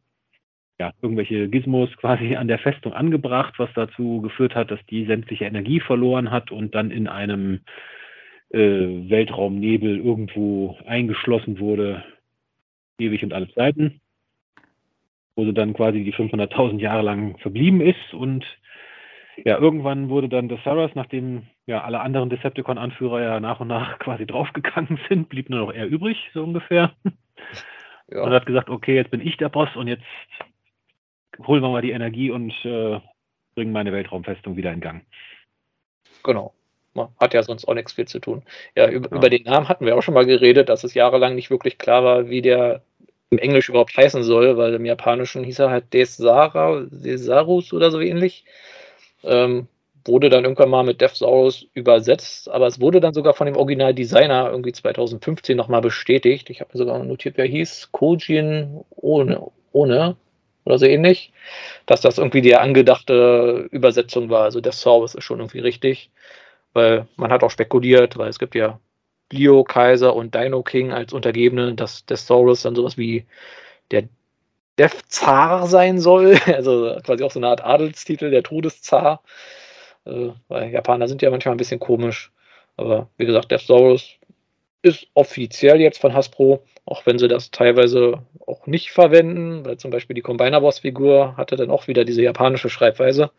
[0.79, 5.45] ja, irgendwelche Gizmos quasi an der Festung angebracht, was dazu geführt hat, dass die sämtliche
[5.45, 7.61] Energie verloren hat und dann in einem
[8.49, 12.03] äh, Weltraumnebel irgendwo eingeschlossen wurde,
[12.99, 14.01] ewig und alle Zeiten,
[15.35, 18.45] wo sie dann quasi die 500.000 Jahre lang verblieben ist und
[19.43, 24.25] ja, irgendwann wurde dann Thesaurus, nachdem ja alle anderen Decepticon-Anführer ja nach und nach quasi
[24.25, 26.93] draufgegangen sind, blieb nur noch er übrig, so ungefähr.
[28.07, 28.21] Ja.
[28.21, 30.03] Und hat gesagt, okay, jetzt bin ich der Boss und jetzt
[31.47, 32.99] holen wir mal die Energie und äh,
[33.55, 35.01] bringen meine Weltraumfestung wieder in Gang.
[36.23, 36.53] Genau.
[36.93, 38.43] Man Hat ja sonst auch nichts viel zu tun.
[38.75, 39.17] Ja, über, Ja.
[39.17, 42.03] über den Namen hatten wir auch schon mal geredet, dass es jahrelang nicht wirklich klar
[42.03, 42.83] war, wie der
[43.29, 47.99] im Englisch überhaupt heißen soll, weil im Japanischen hieß er halt Desara, Desarus oder so
[47.99, 48.45] ähnlich.
[49.23, 49.67] Ähm,
[50.07, 54.51] wurde dann irgendwann mal mit Deathsaurus übersetzt, aber es wurde dann sogar von dem Originaldesigner
[54.51, 56.49] irgendwie 2015 nochmal bestätigt.
[56.49, 60.15] Ich habe mir sogar notiert, wer hieß, Kojin ohne, ohne
[60.63, 61.31] oder so ähnlich,
[61.85, 64.43] dass das irgendwie die angedachte Übersetzung war.
[64.43, 66.11] Also Deathsaurus ist schon irgendwie richtig,
[66.73, 68.79] weil man hat auch spekuliert, weil es gibt ja
[69.31, 73.25] Leo Kaiser und Dino King als Untergebene, dass Deathsaurus dann sowas wie
[73.91, 74.07] der
[74.77, 79.21] Death Zar sein soll, also quasi auch so eine Art Adelstitel, der Todeszar.
[80.05, 82.31] Äh, weil Japaner sind ja manchmal ein bisschen komisch.
[82.77, 84.17] Aber wie gesagt, Deathsaurus
[84.81, 89.89] ist offiziell jetzt von Hasbro, auch wenn sie das teilweise auch nicht verwenden, weil zum
[89.89, 93.31] Beispiel die Combiner Boss Figur hatte dann auch wieder diese japanische Schreibweise,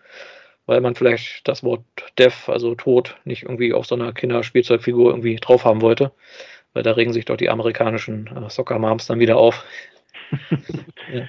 [0.66, 1.84] weil man vielleicht das Wort
[2.18, 6.12] Death, also Tod, nicht irgendwie auf so einer Kinderspielzeugfigur irgendwie drauf haben wollte,
[6.74, 9.64] weil da regen sich doch die amerikanischen äh, Soccer Moms dann wieder auf.
[11.12, 11.28] ja.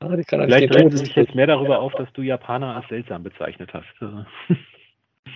[0.00, 3.22] Ah, die kann Vielleicht regt sich jetzt mehr darüber auf, dass du Japaner als seltsam
[3.22, 3.86] bezeichnet hast.
[4.00, 4.24] Also.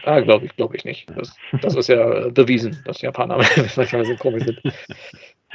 [0.05, 1.09] Ah, glaube ich, glaube ich nicht.
[1.15, 3.37] Das, das, ist ja bewiesen, dass Japaner
[3.77, 4.61] manchmal so komisch sind.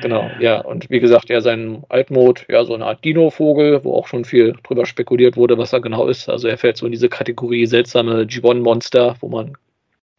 [0.01, 0.61] Genau, ja.
[0.61, 4.53] Und wie gesagt, ja, sein Altmod, ja, so eine Art Dino-Vogel, wo auch schon viel
[4.63, 6.29] drüber spekuliert wurde, was er genau ist.
[6.29, 9.57] Also er fällt so in diese Kategorie seltsame Gibbon-Monster, wo man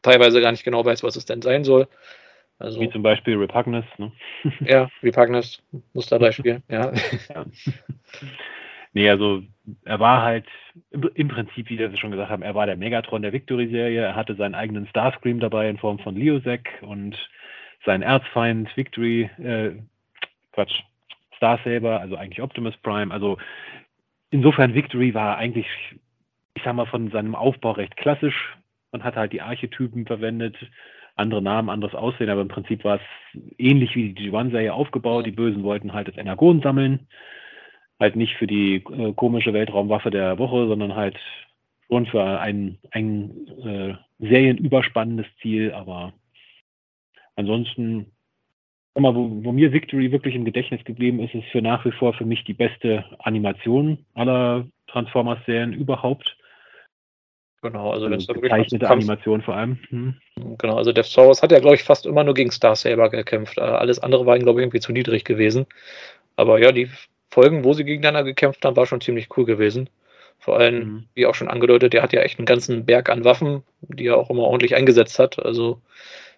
[0.03, 1.87] teilweise gar nicht genau weiß, was es denn sein soll.
[2.59, 4.11] Also, Wie zum Beispiel Repugnus, ne?
[4.61, 6.93] Ja, Repugnus, Musterbeispiel, ja.
[7.35, 7.47] ja.
[8.95, 9.43] Nee, also
[9.85, 10.47] er war halt
[11.15, 14.01] im Prinzip, wie wir schon gesagt haben, er war der Megatron der Victory-Serie.
[14.01, 17.17] Er hatte seinen eigenen Starscream dabei in Form von Leosec und
[17.85, 19.73] seinen Erzfeind Victory, äh,
[20.53, 20.81] Quatsch,
[21.37, 23.13] Starsaber, also eigentlich Optimus Prime.
[23.13, 23.39] Also
[24.31, 25.67] insofern Victory war eigentlich,
[26.55, 28.57] ich sag mal, von seinem Aufbau recht klassisch.
[28.93, 30.57] Man hat halt die Archetypen verwendet,
[31.15, 35.27] andere Namen, anderes Aussehen, aber im Prinzip war es ähnlich wie die G1-Serie aufgebaut.
[35.27, 37.07] Die Bösen wollten halt das Energon sammeln
[38.01, 41.19] halt nicht für die äh, komische Weltraumwaffe der Woche, sondern halt
[41.89, 43.31] schon für ein, ein
[43.65, 46.13] äh, serienüberspannendes Ziel, aber
[47.39, 48.13] ansonsten,
[48.95, 52.13] mal, wo, wo, mir Victory wirklich im Gedächtnis geblieben ist, ist für nach wie vor
[52.13, 56.37] für mich die beste Animation aller Transformers-Serien überhaupt.
[57.63, 59.79] Genau, also, also wenn gezeichnete Animation vor allem.
[59.89, 60.15] Hm.
[60.59, 63.59] Genau, also Death Saurus hat ja, glaube ich, fast immer nur gegen Star Saber gekämpft.
[63.59, 65.67] Äh, alles andere war ihm, glaube ich, irgendwie zu niedrig gewesen.
[66.37, 66.89] Aber ja, die
[67.31, 69.91] Folgen, wo sie gegeneinander gekämpft haben, war schon ziemlich cool gewesen.
[70.39, 71.05] Vor allem, mhm.
[71.15, 74.17] wie auch schon angedeutet, der hat ja echt einen ganzen Berg an Waffen, die er
[74.17, 75.45] auch immer ordentlich eingesetzt hat.
[75.45, 75.81] Also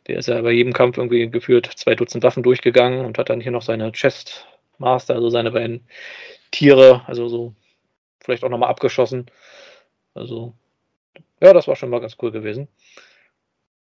[0.06, 3.40] der ist ja bei jedem Kampf irgendwie geführt zwei Dutzend Waffen durchgegangen und hat dann
[3.40, 4.47] hier noch seine Chest
[4.78, 5.86] Master, also seine beiden
[6.51, 7.55] Tiere, also so
[8.20, 9.27] vielleicht auch nochmal abgeschossen.
[10.14, 10.55] Also
[11.40, 12.68] ja, das war schon mal ganz cool gewesen.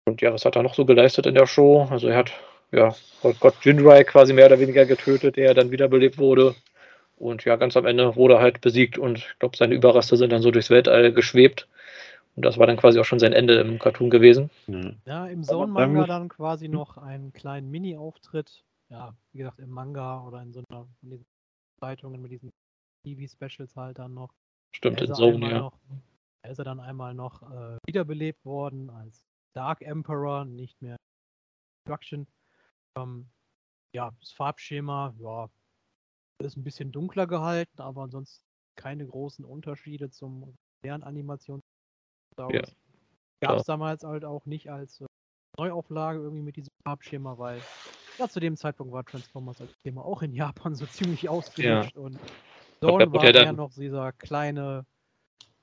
[0.05, 1.87] Und ja, was hat er noch so geleistet in der Show?
[1.91, 2.32] Also er hat
[2.73, 2.95] ja
[3.41, 6.55] Gott Jinrai quasi mehr oder weniger getötet, der dann wiederbelebt wurde.
[7.21, 10.33] Und ja, ganz am Ende wurde er halt besiegt und ich glaube, seine Überreste sind
[10.33, 11.69] dann so durchs Weltall geschwebt.
[12.35, 14.49] Und das war dann quasi auch schon sein Ende im Cartoon gewesen.
[15.05, 18.65] Ja, im Zone-Manga dann quasi noch einen kleinen Mini-Auftritt.
[18.89, 21.27] Ja, wie gesagt, im Manga oder in so einer von diesen
[21.79, 22.51] Zeitungen mit diesen
[23.05, 24.33] TV-Specials halt dann noch.
[24.75, 25.59] Stimmt, in Zone, ja.
[25.59, 25.79] Noch,
[26.43, 30.97] da ist er dann einmal noch äh, wiederbelebt worden als Dark Emperor, nicht mehr
[31.85, 32.27] Destruction.
[32.97, 33.29] Ähm,
[33.95, 35.51] ja, das Farbschema, ja,
[36.41, 38.45] ist ein bisschen dunkler gehalten, aber ansonsten
[38.77, 41.61] keine großen Unterschiede zum modernen Animation.
[42.39, 42.62] Ja.
[43.41, 45.07] Gab es damals halt auch nicht als äh,
[45.59, 47.61] Neuauflage irgendwie mit diesem Farbschema, weil
[48.19, 52.01] ja, zu dem Zeitpunkt war Transformers als Thema auch in Japan so ziemlich ausgelutscht ja.
[52.01, 52.19] und
[52.81, 54.87] Dawn war ja noch dieser kleine,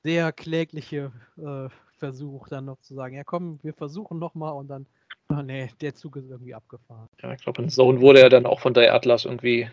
[0.04, 4.86] sehr klägliche äh, Versuch, dann noch zu sagen, ja komm, wir versuchen nochmal und dann,
[5.30, 7.08] oh nee, der Zug ist irgendwie abgefahren.
[7.22, 9.68] Ja, ich glaube, in Zone wurde er dann auch von der Atlas irgendwie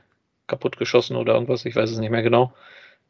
[0.47, 2.53] kaputt geschossen oder irgendwas, ich weiß es nicht mehr genau.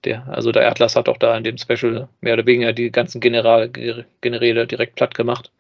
[0.05, 3.21] Der, also der Atlas hat auch da in dem Special mehr oder weniger die ganzen
[3.21, 3.71] General,
[4.21, 5.51] Generäle direkt platt gemacht.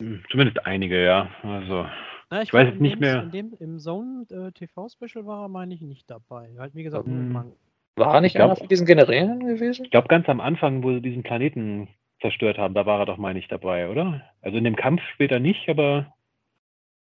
[0.00, 1.30] Hm, zumindest einige, ja.
[1.42, 1.86] Also
[2.30, 3.22] Na, ich, ich weiß es nicht mehr.
[3.22, 6.48] In dem, Im Zone äh, TV Special war er, meine ich, nicht dabei.
[6.58, 7.52] Halt, wie gesagt, hm.
[7.96, 9.84] War er nicht glaub, einer von diesen Generälen gewesen?
[9.84, 11.88] Ich glaube, ganz am Anfang, wo sie diesen Planeten
[12.20, 14.22] zerstört haben, da war er doch, meine ich, dabei, oder?
[14.40, 16.14] Also in dem Kampf später nicht, aber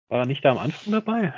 [0.08, 1.32] war er nicht da am Anfang dabei?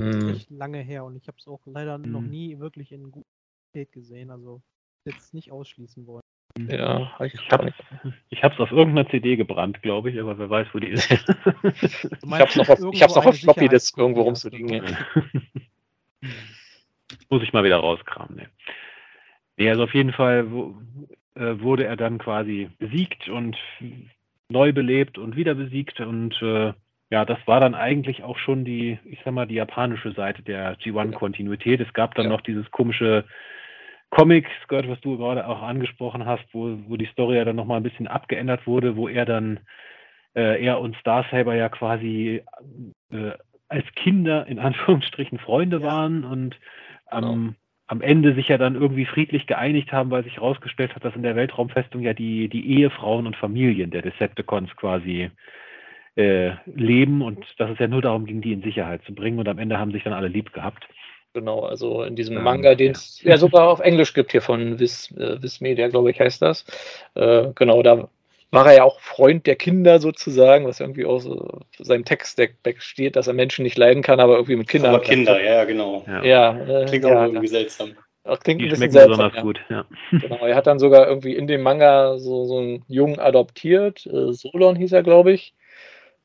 [0.00, 0.34] Hm.
[0.34, 2.10] echt lange her und ich habe es auch leider hm.
[2.10, 3.26] noch nie wirklich in guter
[3.72, 4.30] Qualität gesehen.
[4.30, 4.62] Also
[5.04, 6.22] jetzt nicht ausschließen wollen.
[6.68, 7.72] Ja, ich, ich habe
[8.42, 11.10] hab's auf irgendeiner CD gebrannt, glaube ich, aber wer weiß, wo die ist.
[11.12, 14.82] ich habe es noch auf, ich hab's noch auf Floppy Disk irgendwo rumzuliegen.
[17.30, 18.36] Muss ich mal wieder rauskramen.
[18.36, 18.48] Ne.
[19.56, 20.74] Nee, also auf jeden Fall wo,
[21.34, 23.56] äh, wurde er dann quasi besiegt und
[24.48, 26.72] neu belebt und wieder besiegt und äh,
[27.10, 30.78] ja, das war dann eigentlich auch schon die, ich sag mal, die japanische Seite der
[30.78, 31.80] G1-Kontinuität.
[31.80, 32.30] Es gab dann Ja.
[32.30, 33.24] noch dieses komische
[34.10, 37.78] Comic, Skirt, was du gerade auch angesprochen hast, wo, wo die Story ja dann nochmal
[37.78, 39.60] ein bisschen abgeändert wurde, wo er dann,
[40.36, 42.42] äh, er und Starsaber ja quasi
[43.12, 43.32] äh,
[43.68, 45.86] als Kinder in Anführungsstrichen Freunde Ja.
[45.86, 46.58] waren und
[47.06, 47.54] am, Genau.
[47.88, 51.24] am Ende sich ja dann irgendwie friedlich geeinigt haben, weil sich herausgestellt hat, dass in
[51.24, 55.30] der Weltraumfestung ja die, die Ehefrauen und Familien der Decepticons quasi
[56.20, 59.48] äh, leben und dass es ja nur darum ging, die in Sicherheit zu bringen und
[59.48, 60.86] am Ende haben sich dann alle lieb gehabt.
[61.32, 63.36] Genau, also in diesem Ähm, Manga, den es ja.
[63.38, 66.64] sogar auf Englisch gibt hier von Viz, äh, Viz Media, glaube ich, heißt das.
[67.14, 68.08] Äh, genau, da
[68.50, 73.14] war er ja auch Freund der Kinder sozusagen, was irgendwie aus äh, seinem Text-Deck steht,
[73.14, 74.92] dass er Menschen nicht leiden kann, aber irgendwie mit Kindern.
[74.94, 76.04] Aber Kinder, ja, ja, genau.
[76.08, 76.24] Ja.
[76.24, 77.92] Ja, äh, Klingt ja, auch irgendwie seltsam.
[78.24, 79.30] das klingt ein Die bisschen schmecken seltsam.
[79.30, 79.42] besonders Ja.
[79.42, 79.84] gut, ja.
[80.18, 84.04] Genau, er hat dann sogar irgendwie in dem Manga so, so einen Jungen adoptiert.
[84.06, 85.54] Äh, Solon hieß er, glaube ich.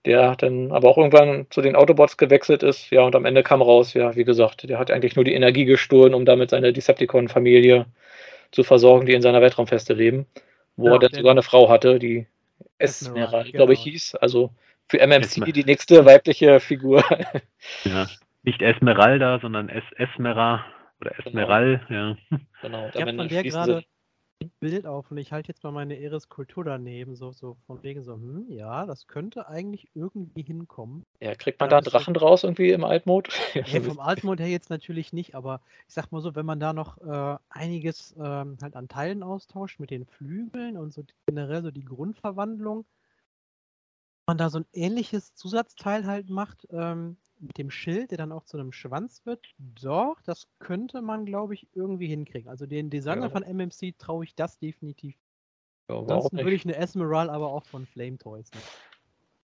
[0.05, 2.91] Der dann aber auch irgendwann zu den Autobots gewechselt ist.
[2.91, 5.65] Ja, und am Ende kam raus, ja, wie gesagt, der hat eigentlich nur die Energie
[5.65, 7.87] gestohlen, um damit seine Decepticon-Familie
[8.51, 10.27] zu versorgen, die in seiner Weltraumfeste leben.
[10.75, 12.27] Wo Ja, er dann sogar eine Frau hatte, die
[12.77, 13.91] Esmeralda, Esmeralda, glaube ich, genau.
[13.93, 14.15] hieß.
[14.15, 14.51] Also
[14.87, 17.03] für MMC Esmer- die nächste weibliche Figur.
[17.83, 18.07] ja.
[18.43, 20.63] Nicht Esmeralda, sondern es Esmera
[21.01, 22.15] oder Esmeral, ja.
[22.61, 22.89] genau.
[22.93, 23.83] Ich habe von der gerade
[24.59, 28.03] Bild auf und ich halte jetzt mal meine Eris Kultur daneben, so, so von wegen
[28.03, 31.03] so, hm, ja, das könnte eigentlich irgendwie hinkommen.
[31.21, 33.29] Ja, kriegt man Ja, da einen Drachen draus irgendwie im Altmod?
[33.53, 36.73] Hey, vom Altmod her jetzt natürlich nicht, aber ich sag mal so, wenn man da
[36.73, 41.71] noch äh, einiges ähm, halt an Teilen austauscht mit den Flügeln und so generell so
[41.71, 42.85] die Grundverwandlung,
[44.27, 48.45] man da so ein ähnliches Zusatzteil halt macht, ähm, mit dem Schild, der dann auch
[48.45, 52.49] zu einem Schwanz wird, doch, das könnte man, glaube ich, irgendwie hinkriegen.
[52.49, 53.29] Also den Designer Ja.
[53.29, 55.15] von MMC traue ich das definitiv.
[55.89, 58.65] Ja, Ansonsten würde ich eine Esmeral aber auch von Flame Toys nehmen.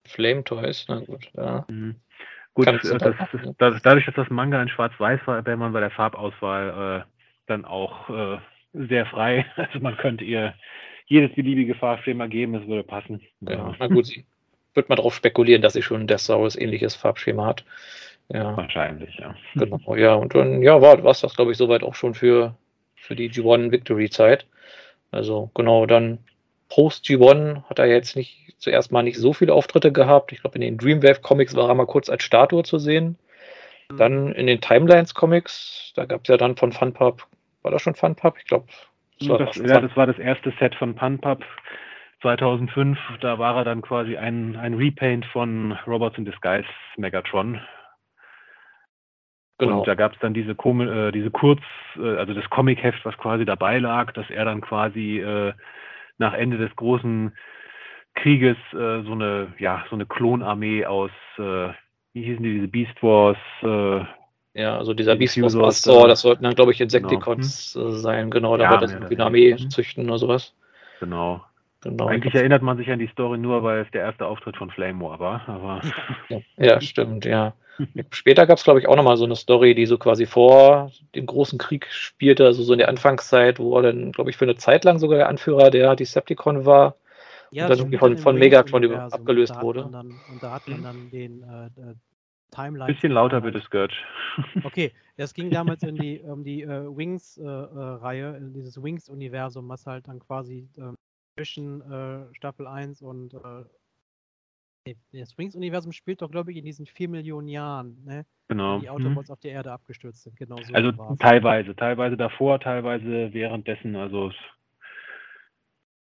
[0.08, 1.66] Flame Toys, na gut, ja.
[1.70, 1.96] Mhm.
[2.54, 3.56] Gut, äh, das, das, ne?
[3.58, 7.12] das, dadurch, dass das Manga in Schwarz-Weiß war, wäre man bei der Farbauswahl äh,
[7.48, 8.40] dann auch äh,
[8.74, 9.46] sehr frei.
[9.56, 10.56] Also man könnte ihr
[11.06, 13.22] jedes beliebige Farbschema geben, es würde passen.
[13.42, 14.26] Ja, na gut, sie
[14.76, 17.66] wird man darauf spekulieren, dass sie schon ein Death Saurus ähnliches Farbschema hat.
[18.30, 19.36] Ja, Wahrscheinlich, ja.
[19.56, 19.96] genau.
[19.96, 22.56] Ja, und dann, ja, war es das, glaube ich, soweit auch schon für,
[22.96, 24.46] für die G1 Victory-Zeit.
[25.12, 26.20] Also, genau, dann
[26.70, 30.32] Post G1 hat er jetzt nicht zuerst mal nicht so viele Auftritte gehabt.
[30.32, 33.18] Ich glaube, in den Dreamwave Comics war er mal kurz als Statue zu sehen.
[33.90, 37.28] Dann in den Timelines Comics, da gab es ja dann von Funpub,
[37.62, 38.36] war das schon Funpub?
[38.40, 38.66] Ich glaube,
[39.20, 41.44] das war Das, ja, das war das erste Set von Punpub
[42.26, 42.98] 2005.
[43.22, 46.66] Da war er dann quasi ein, ein Repaint von Robots in Disguise
[46.98, 47.62] Megatron.
[49.60, 49.80] genau.
[49.82, 51.62] Und da gab es dann diese, äh, diese Kurz,
[51.98, 55.54] äh, also das Comic-Heft, was quasi dabei lag, dass er dann quasi äh,
[56.18, 57.38] nach Ende des großen
[58.16, 61.70] Krieges äh, so eine, ja, so eine Klonarmee aus, äh,
[62.14, 64.04] wie hießen die, diese Beast Wars, äh,
[64.60, 66.08] Ja, also dieser Die Beast Wars da.
[66.08, 69.26] das sollten dann, glaube ich, Insecticons äh, sein, genau, da Ja, wird das irgendwie eine
[69.26, 70.56] Armee züchten oder sowas.
[71.00, 71.46] genau.
[71.86, 72.08] Genau.
[72.08, 75.00] Eigentlich erinnert man sich an die Story nur, weil es der erste Auftritt von Flame
[75.02, 75.82] War war, aber
[76.30, 77.54] Ja, ja, stimmt, ja.
[78.10, 81.28] Später gab es, glaube ich, auch nochmal so eine Story, die so quasi vor dem
[81.28, 84.56] großen Krieg spielte, also so in der Anfangszeit, wo er dann, glaube ich, für eine
[84.56, 86.96] Zeit lang sogar der Anführer der Decepticon war.
[87.52, 89.82] Ja, Und dann irgendwie von- von Megatron abgelöst Da hat wurde.
[89.84, 91.94] man Dann, und da hat man dann den äh, äh,
[92.50, 92.94] Timeline.
[92.94, 93.94] bisschen lauter bitte, Scourge.
[94.64, 100.08] Okay, das ging damals in die, um die äh, Wings-Reihe, in dieses Wings-Universum, was halt
[100.08, 100.96] dann quasi ähm,
[101.36, 107.10] zwischen äh, Staffel 1 und äh, das Wings-Universum spielt doch, glaube ich, in diesen 4
[107.10, 108.26] Millionen Jahren, ne?
[108.48, 108.80] Genau.
[108.80, 108.90] Die Mhm.
[108.90, 110.38] Autobots auf der Erde abgestürzt sind.
[110.38, 111.18] Genau so Also war's.
[111.18, 113.96] teilweise, teilweise davor, teilweise währenddessen.
[113.96, 114.30] Also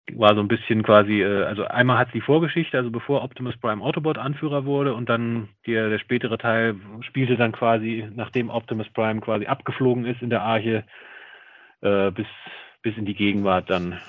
[0.08, 3.58] es war so ein bisschen quasi, äh, also einmal hat die Vorgeschichte, also bevor Optimus
[3.58, 8.90] Prime Autobot Anführer wurde und dann der, der spätere Teil spielte dann quasi, nachdem Optimus
[8.94, 10.86] Prime quasi abgeflogen ist in der Arche,
[11.82, 12.28] äh, bis,
[12.82, 14.00] bis in die Gegenwart dann.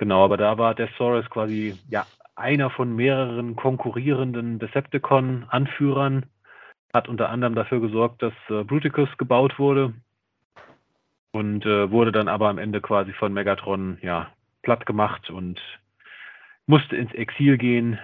[0.00, 6.24] Genau, aber da war der Saurus quasi ja einer von mehreren konkurrierenden Decepticon-Anführern,
[6.94, 9.92] hat unter anderem dafür gesorgt, dass äh, Bruticus gebaut wurde
[11.32, 14.32] und äh, wurde dann aber am Ende quasi von Megatron ja
[14.62, 15.60] platt gemacht und
[16.64, 17.98] musste ins Exil gehen.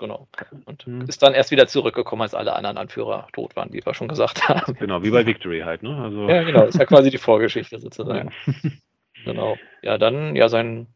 [0.00, 0.26] Genau.
[0.64, 1.02] Und Mhm.
[1.02, 4.48] ist dann erst wieder zurückgekommen, als alle anderen Anführer tot waren, wie wir schon gesagt
[4.48, 4.74] haben.
[4.80, 5.96] Genau, wie bei Victory halt, ne?
[5.96, 8.32] Also Ja, genau, ist ja quasi die Vorgeschichte sozusagen.
[9.24, 9.56] Genau.
[9.82, 10.88] Ja, dann, ja, seinen,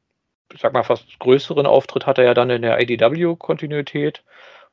[0.53, 4.23] ich sag mal, fast größeren Auftritt hat er ja dann in der IDW-Kontinuität,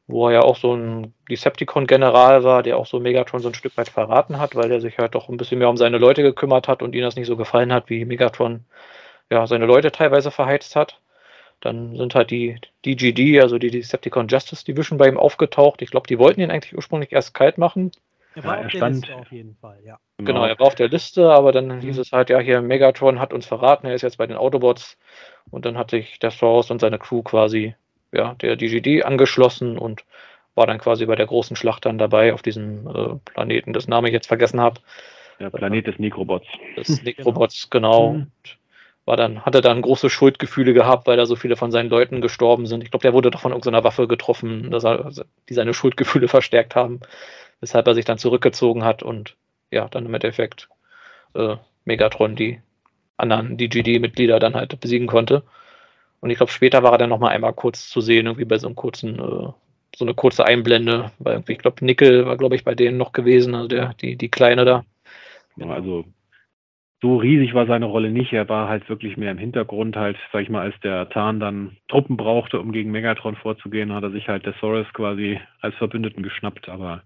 [0.07, 3.77] wo er ja auch so ein Decepticon-General war, der auch so Megatron so ein Stück
[3.77, 6.67] weit verraten hat, weil er sich halt doch ein bisschen mehr um seine Leute gekümmert
[6.67, 8.65] hat und ihm das nicht so gefallen hat, wie Megatron
[9.29, 10.99] ja seine Leute teilweise verheizt hat.
[11.61, 15.81] Dann sind halt die DGD, also die Decepticon Justice Division, bei ihm aufgetaucht.
[15.81, 17.91] Ich glaube, die wollten ihn eigentlich ursprünglich erst kalt machen.
[18.35, 19.97] Er war Ja, auf er der stand- Liste auf jeden Fall, ja.
[20.17, 22.01] Genau, er war auf der Liste, aber dann hieß Mhm.
[22.01, 24.97] es halt, ja, hier Megatron hat uns verraten, er ist jetzt bei den Autobots.
[25.51, 27.75] Und dann hat sich der Source und seine Crew quasi,
[28.11, 30.05] ja, der DGD angeschlossen und
[30.55, 34.07] war dann quasi bei der großen Schlacht dann dabei auf diesem äh, Planeten, dessen Name
[34.07, 34.79] ich jetzt vergessen habe.
[35.39, 36.47] Der Planet des Necrobots.
[36.77, 38.13] des Necrobots, genau.
[38.13, 38.21] Mhm.
[38.43, 38.57] Und
[39.05, 42.67] War dann, hatte dann große Schuldgefühle gehabt, weil da so viele von seinen Leuten gestorben
[42.67, 42.83] sind.
[42.83, 45.11] Ich glaube, der wurde doch von irgendeiner Waffe getroffen, dass er,
[45.49, 47.01] die seine Schuldgefühle verstärkt haben,
[47.61, 49.35] weshalb er sich dann zurückgezogen hat und
[49.71, 50.69] ja, dann im Endeffekt
[51.33, 52.61] äh, Megatron die
[53.17, 55.43] anderen DGD-Mitglieder dann halt besiegen konnte.
[56.19, 58.57] Und ich glaube, später war er dann noch mal einmal kurz zu sehen, irgendwie bei
[58.57, 59.51] so einem kurzen, äh,
[59.95, 63.11] so eine kurze Einblende, weil irgendwie, ich glaube, Nickel war, glaube ich, bei denen noch
[63.11, 64.85] gewesen, also der, die, die Kleine da.
[65.57, 66.05] Ja, Also
[67.01, 68.31] so riesig war seine Rolle nicht.
[68.31, 71.75] Er war halt wirklich mehr im Hintergrund, halt, sag ich mal, als der Tarn dann
[71.89, 76.23] Truppen brauchte, um gegen Megatron vorzugehen, hat er sich halt der Soros quasi als Verbündeten
[76.23, 77.03] geschnappt, aber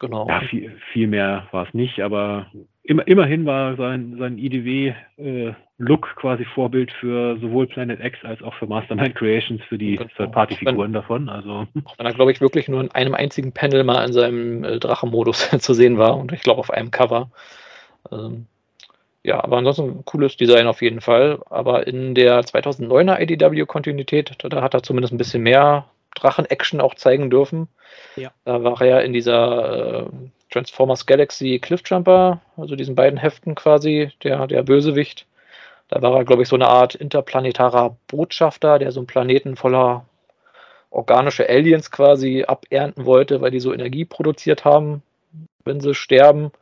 [0.00, 0.28] Genau.
[0.28, 2.46] ja, viel, viel mehr war es nicht, aber
[2.82, 8.66] immer, immerhin war sein, sein IDW-Look quasi Vorbild für sowohl Planet X als auch für
[8.66, 10.10] Mastermind Creations für die Genau.
[10.16, 11.28] Third-Party-Figuren davon.
[11.28, 11.66] Also
[11.96, 15.48] Wenn er, glaube ich, wirklich nur in einem einzigen Panel mal in seinem äh, Drachenmodus
[15.58, 17.30] zu sehen war und ich glaube auf einem Cover.
[18.12, 18.46] Ähm,
[19.22, 21.40] ja, aber ansonsten ein cooles Design auf jeden Fall.
[21.48, 27.30] Aber in der 2009er IDW-Kontinuität, da hat er zumindest ein bisschen mehr Drachen-Action auch zeigen
[27.30, 27.68] dürfen.
[28.16, 28.32] Ja.
[28.44, 30.10] Da war er in dieser äh,
[30.50, 35.26] Transformers Galaxy Cliffjumper, also diesen beiden Heften quasi, der, der Bösewicht.
[35.88, 40.06] Da war er, glaube ich, so eine Art interplanetarer Botschafter, der so einen Planeten voller
[40.90, 45.02] organische Aliens quasi abernten wollte, weil die so Energie produziert haben,
[45.64, 46.52] wenn sie sterben.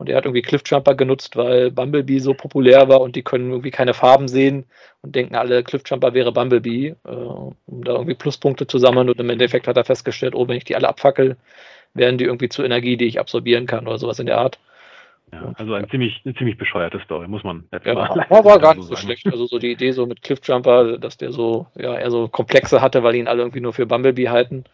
[0.00, 3.70] Und er hat irgendwie Cliffjumper genutzt, weil Bumblebee so populär war und die können irgendwie
[3.70, 4.64] keine Farben sehen
[5.02, 9.10] und denken alle, Cliffjumper wäre Bumblebee, äh, um da irgendwie Pluspunkte zu sammeln.
[9.10, 11.36] Und im Endeffekt hat er festgestellt, oh, wenn ich die alle abfackel,
[11.94, 14.60] werden die irgendwie zu Energie, die ich absorbieren kann oder sowas in der Art.
[15.32, 18.74] ja, also ein ziemlich, eine ziemlich bescheuerte Story, muss man Ja, mal war, war gar
[18.74, 18.96] so nicht so sagen.
[18.96, 19.30] schlecht.
[19.30, 23.02] Also so die Idee so mit Cliffjumper, dass der so, ja, eher so Komplexe hatte,
[23.02, 24.64] weil ihn alle irgendwie nur für Bumblebee halten.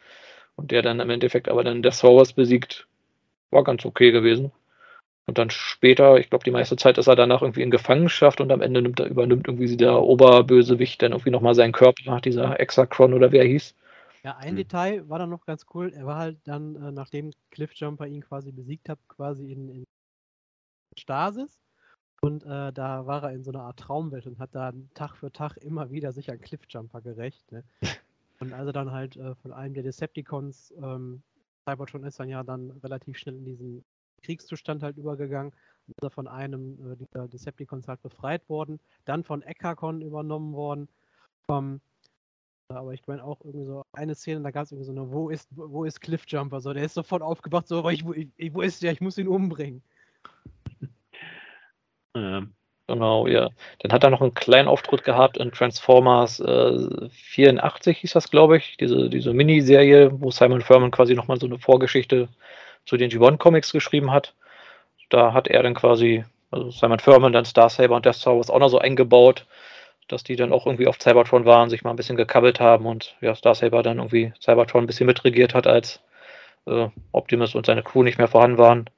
[0.57, 2.87] Und der dann im Endeffekt aber dann der Source besiegt,
[3.51, 4.53] war ganz okay gewesen.
[5.27, 8.53] Und dann später, ich glaube, die meiste Zeit ist er danach irgendwie in Gefangenschaft und
[8.53, 13.13] am Ende nimmt er, übernimmt irgendwie der Oberbösewicht dann irgendwie nochmal seinen Körper, dieser Exakron
[13.13, 13.75] oder wer er hieß.
[14.23, 14.57] Ja, ein Hm.
[14.57, 15.93] Detail war dann noch ganz cool.
[15.93, 19.85] Er war halt dann, äh, nachdem Cliffjumper ihn quasi besiegt hat, quasi in, in
[20.97, 21.61] Stasis.
[22.21, 25.33] Und äh, da war er in so einer Art Traumwelt und hat dann Tag für
[25.33, 27.51] Tag immer wieder sich an Cliffjumper gerecht.
[27.53, 27.65] Ne?
[28.39, 31.23] Und als er dann halt äh, von einem der Decepticons, ähm,
[31.65, 33.85] Cybertron ist dann ja dann relativ schnell in diesen
[34.27, 35.53] Kriegszustand halt übergegangen.
[36.01, 40.89] Dann von einem äh, dieser Decepticons halt befreit worden, dann von Ekakon übernommen worden.
[41.49, 41.81] Ähm,
[42.69, 45.31] aber ich meine auch irgendwie so eine Szene, da gab es irgendwie so eine, wo
[45.31, 46.61] ist, wo ist Cliffjumper?
[46.61, 48.05] So, der ist sofort aufgewacht, so, aber ich,
[48.37, 48.91] ich, wo ist der?
[48.91, 49.83] Ich muss ihn umbringen.
[52.15, 52.55] Ähm,
[52.89, 53.51] Genau, ja.
[53.81, 58.59] Dann hat er noch einen kleinen Auftritt gehabt in Transformers äh, 84, hieß das, glaube
[58.59, 58.77] ich.
[58.77, 62.29] Diese, diese Miniserie, wo Simon Furman quasi nochmal so eine Vorgeschichte
[62.87, 64.35] zu den G1-Comics geschrieben hat.
[65.11, 68.51] Da hat er dann quasi, also Simon Furman, dann Star Saber und Death Star Wars
[68.51, 69.47] auch noch so eingebaut,
[70.09, 73.17] dass die dann auch irgendwie auf Cybertron waren, sich mal ein bisschen gekabbelt haben und
[73.21, 76.01] ja, Star Saber dann irgendwie Cybertron ein bisschen mitregiert hat, als
[76.67, 78.91] äh, Optimus und seine Crew nicht mehr vorhanden waren.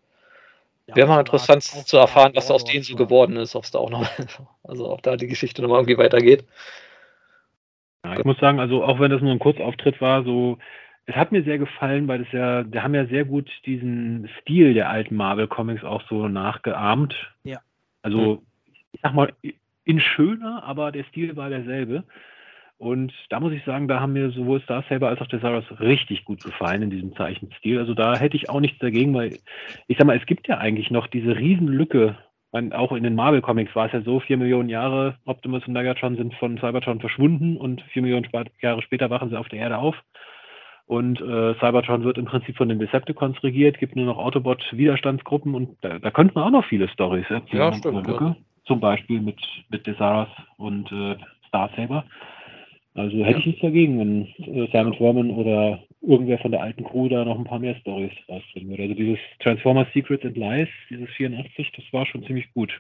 [0.86, 3.78] Ja, Wäre mal interessant zu erfahren, was aus denen so geworden ist, ob es da
[3.78, 4.06] auch noch,
[4.62, 6.44] also ob da die Geschichte nochmal irgendwie weitergeht.
[8.05, 10.59] Ja, ich muss sagen, also auch wenn das nur ein Kurzauftritt war, so,
[11.09, 14.74] es hat mir sehr gefallen, weil das ja, die haben ja sehr gut diesen Stil
[14.74, 17.14] der alten Marvel-Comics auch so nachgeahmt.
[17.44, 17.60] Ja.
[18.02, 18.43] Also,
[18.93, 19.32] ich sag mal,
[19.85, 22.05] in schöner, aber der Stil war derselbe.
[22.76, 25.64] Und da muss ich sagen, da haben mir sowohl Star Saber als auch der Saros
[25.80, 27.78] richtig gut gefallen in diesem Zeichenstil.
[27.78, 29.39] Also da hätte ich auch nichts dagegen, weil
[29.86, 32.18] ich sag mal, es gibt ja eigentlich noch diese Riesenlücke.
[32.52, 36.16] Man, auch in den Marvel-Comics war es ja so, vier Millionen Jahre Optimus und Megatron
[36.16, 38.28] sind von Cybertron verschwunden und vier Millionen
[38.60, 39.97] Jahre später wachen sie auf der Erde auf.
[40.89, 45.77] Und äh, Cybertron wird im Prinzip von den Decepticons regiert, gibt nur noch Autobot-Widerstandsgruppen und
[45.82, 47.59] da, da könnten wir auch noch viele Storys erzählen.
[47.59, 48.36] Ja, stimmt, Lücke.
[48.66, 49.39] Zum Beispiel mit,
[49.69, 51.16] mit Desaras und äh,
[51.47, 52.05] Star Saber.
[52.94, 57.10] Also hätte ich nichts dagegen, wenn äh, Simon Furman oder irgendwer von der alten Crew
[57.10, 58.85] da noch ein paar mehr Stories rausbringen würde.
[58.85, 62.73] Also dieses Transformers Secrets and Lies, dieses 84, das war schon ziemlich gut.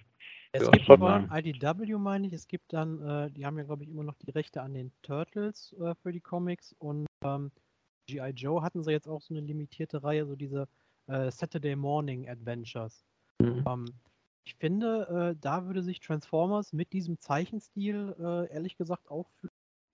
[0.52, 1.28] Es Ja, gibt aber.
[1.30, 4.30] IDW, meine ich, es gibt dann, äh, die haben ja, glaube ich, immer noch die
[4.30, 7.50] Rechte an den Turtles äh, für die Comics und ähm,
[8.08, 8.30] G.I.
[8.30, 10.66] Joe hatten sie jetzt auch so eine limitierte Reihe, so diese
[11.06, 13.04] äh, Saturday Morning Adventures.
[13.38, 13.64] Mhm.
[13.66, 13.84] Ähm,
[14.44, 19.48] ich finde, äh, da würde sich Transformers mit diesem Zeichenstil äh, ehrlich gesagt auch für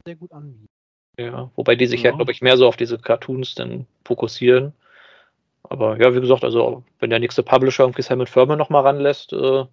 [0.06, 0.66] sehr gut anbieten.
[1.18, 2.10] Ja, wobei die sich Ja.
[2.10, 4.72] ja, glaube ich, mehr so auf diese Cartoons dann fokussieren.
[5.64, 9.32] Aber ja, wie gesagt, also wenn der nächste Publisher irgendwie Simon Furman noch mal ranlässt,
[9.32, 9.64] äh,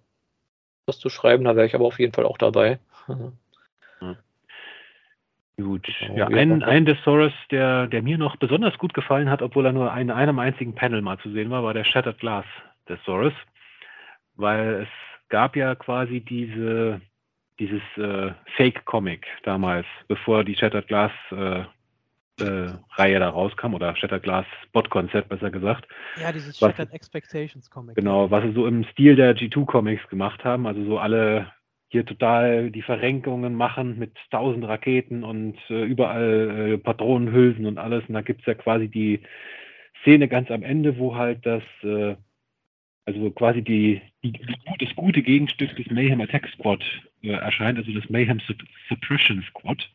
[0.86, 2.80] was zu schreiben, da wäre ich aber auf jeden Fall auch dabei.
[5.56, 5.86] Gut.
[6.00, 9.72] Genau, Ja, ein, ein Thesaurus, der, der mir noch besonders gut gefallen hat, obwohl er
[9.72, 12.46] nur in einem einzigen Panel mal zu sehen war, war der Shattered Glass
[12.86, 13.34] Thesaurus.
[14.34, 14.88] Weil es
[15.28, 17.00] gab ja quasi diese,
[17.58, 21.64] dieses äh, Fake-Comic damals, bevor die Shattered Glass äh,
[22.40, 25.86] äh, Reihe da rauskam, oder Shattered Glass Bot-Konzept besser gesagt.
[26.20, 27.96] Ja, dieses Was- Shattered Expectations Comic.
[27.96, 30.66] Genau, was sie so im Stil der G2-Comics gemacht haben.
[30.66, 31.52] Also so alle
[31.92, 38.02] hier total die Verrenkungen machen mit tausend Raketen und äh, überall äh, Patronenhülsen und alles.
[38.08, 39.20] Und da gibt's ja quasi die
[40.00, 42.16] Szene ganz am Ende, wo halt das, äh,
[43.04, 46.82] also quasi die, die, die, das gute Gegenstück des Mayhem Attack Squad
[47.22, 49.86] äh, erscheint, also das Mayhem Sup- Suppression Squad.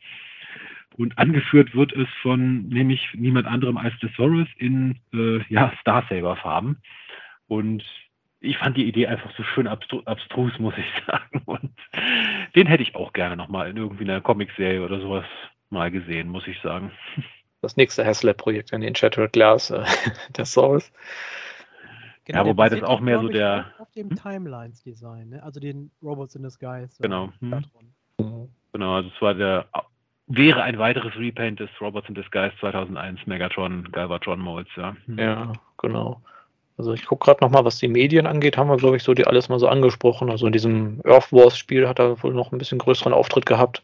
[0.97, 6.35] Und angeführt wird es von nämlich niemand anderem als Thesaurus in äh, ja, Star Saber
[6.35, 6.77] Farben.
[7.47, 7.83] Und
[8.39, 11.41] ich fand die Idee einfach so schön abstru abstrus, muss ich sagen.
[11.45, 11.71] Und
[12.55, 15.25] den hätte ich auch gerne nochmal in irgendwie einer Comicserie oder sowas
[15.69, 16.91] mal gesehen, muss ich sagen.
[17.61, 19.83] Das nächste Haslab-Projekt an den Shattered Glass, äh,
[20.37, 20.91] der Souls.
[22.25, 24.15] Genau, Ja, wobei das auch mehr so der- Auf, dem Hm?
[24.17, 25.43] Timelines-Design, ne?
[25.43, 26.99] also den Robots in Disguise.
[26.99, 27.29] äh, Genau.
[27.39, 27.65] Hm.
[28.73, 29.65] Genau, also es war der,
[30.27, 34.95] wäre ein weiteres Repaint des Robots in Disguise 2001 Megatron, Galvatron Molds, ja.
[35.05, 35.17] Hm.
[35.17, 36.21] Ja, genau.
[36.77, 39.25] Also ich gucke gerade nochmal, was die Medien angeht, haben wir, glaube ich, so die
[39.25, 40.29] alles mal so angesprochen.
[40.29, 43.83] Also in diesem Earth Wars Spiel hat er wohl noch ein bisschen größeren Auftritt gehabt.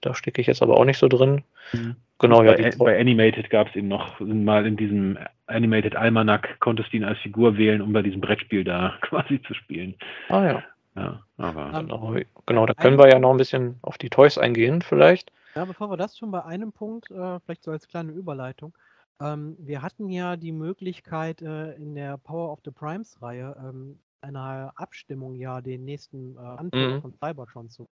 [0.00, 1.42] Da stecke ich jetzt aber auch nicht so drin.
[1.70, 1.96] Hm.
[2.18, 6.58] Genau, ja, bei, die, bei Animated gab es ihn noch mal in diesem Animated Almanac,
[6.60, 9.94] konntest du ihn als Figur wählen, um bei diesem Brettspiel da quasi zu spielen.
[10.28, 10.62] ah ja,
[10.96, 14.38] Ja, aber Ähm, genau, genau, da können wir ja noch ein bisschen auf die Toys
[14.38, 15.30] eingehen vielleicht.
[15.54, 18.72] Ja, bevor wir das schon bei einem Punkt, äh, vielleicht so als kleine Überleitung.
[19.20, 24.00] Ähm, wir hatten ja die Möglichkeit äh, in der Power of the Primes Reihe ähm,
[24.20, 27.02] einer Abstimmung ja den nächsten äh, Anführer Mhm.
[27.02, 27.86] von Cybertron zu.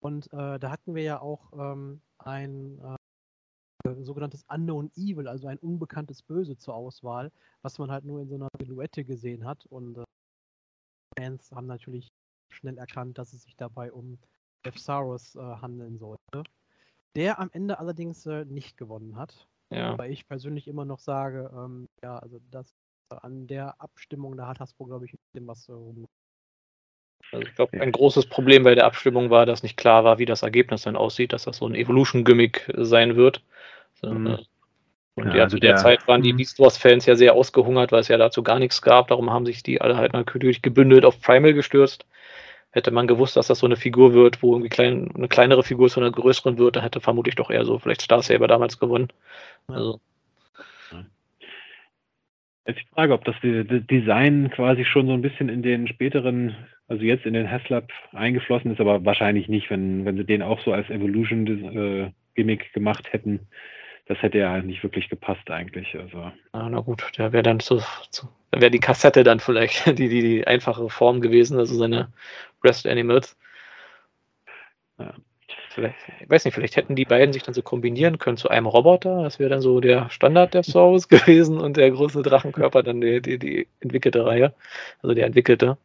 [0.00, 5.58] Und äh, da hatten wir ja auch ähm, ein äh, sogenanntes Unknown Evil, also ein
[5.58, 7.32] unbekanntes Böse zur Auswahl,
[7.62, 9.66] was man halt nur in so einer Silhouette gesehen hat.
[9.66, 10.04] Und äh,
[11.18, 12.08] Fans haben natürlich
[12.50, 14.18] schnell erkannt, dass es sich dabei um
[14.64, 16.42] Epsaurus äh, handeln sollte.
[17.16, 19.48] Der am Ende allerdings äh, nicht gewonnen hat.
[19.74, 22.74] Ja, Weil ich persönlich immer noch sage, ähm, ja, also das
[23.10, 26.06] äh, an der Abstimmung, da hat Hasbro, glaube ich, ein bisschen was äh, rum.
[27.32, 30.26] also ich glaube, ein großes Problem bei der Abstimmung war, dass nicht klar war, wie
[30.26, 33.42] das Ergebnis dann aussieht, dass das so ein Evolution-Gimmick sein wird.
[34.02, 34.26] Mhm.
[34.28, 34.38] äh,
[35.14, 36.38] Und Ja, ja, also zu der der- Zeit waren die Mhm.
[36.38, 39.08] Beast Wars-Fans ja sehr ausgehungert, weil es ja dazu gar nichts gab.
[39.08, 42.06] Darum haben sich die alle halt natürlich gebündelt auf Primal gestürzt.
[42.72, 45.88] Hätte man gewusst, dass das so eine Figur wird, wo irgendwie klein, eine kleinere Figur
[45.88, 49.08] zu einer größeren wird, dann hätte vermutlich doch eher so vielleicht Star Saber damals gewonnen.
[49.68, 50.00] Also,
[52.66, 55.88] Jetzt die Frage, ob das De- De- Design quasi schon so ein bisschen in den
[55.88, 56.54] späteren,
[56.86, 60.60] also jetzt in den Haslab eingeflossen ist, aber wahrscheinlich nicht, wenn, wenn sie den auch
[60.60, 63.48] so als Evolution-Gimmick gemacht hätten.
[64.06, 65.96] Das hätte ja nicht wirklich gepasst eigentlich.
[65.96, 67.80] Also, na, na gut, der wäre dann zu,
[68.10, 72.12] zu dann wäre die Kassette dann vielleicht die, die, die einfache Form gewesen, also seine
[72.62, 73.36] Rest Animals.
[74.98, 75.14] Ja.
[75.70, 78.66] Vielleicht, ich weiß nicht, vielleicht hätten die beiden sich dann so kombinieren können zu einem
[78.66, 79.22] Roboter.
[79.22, 83.22] Das wäre dann so der Standard der Souls gewesen und der große Drachenkörper dann die,
[83.22, 84.52] die, die entwickelte Reihe.
[85.02, 85.78] Also der entwickelte.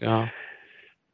[0.00, 0.28] Ja,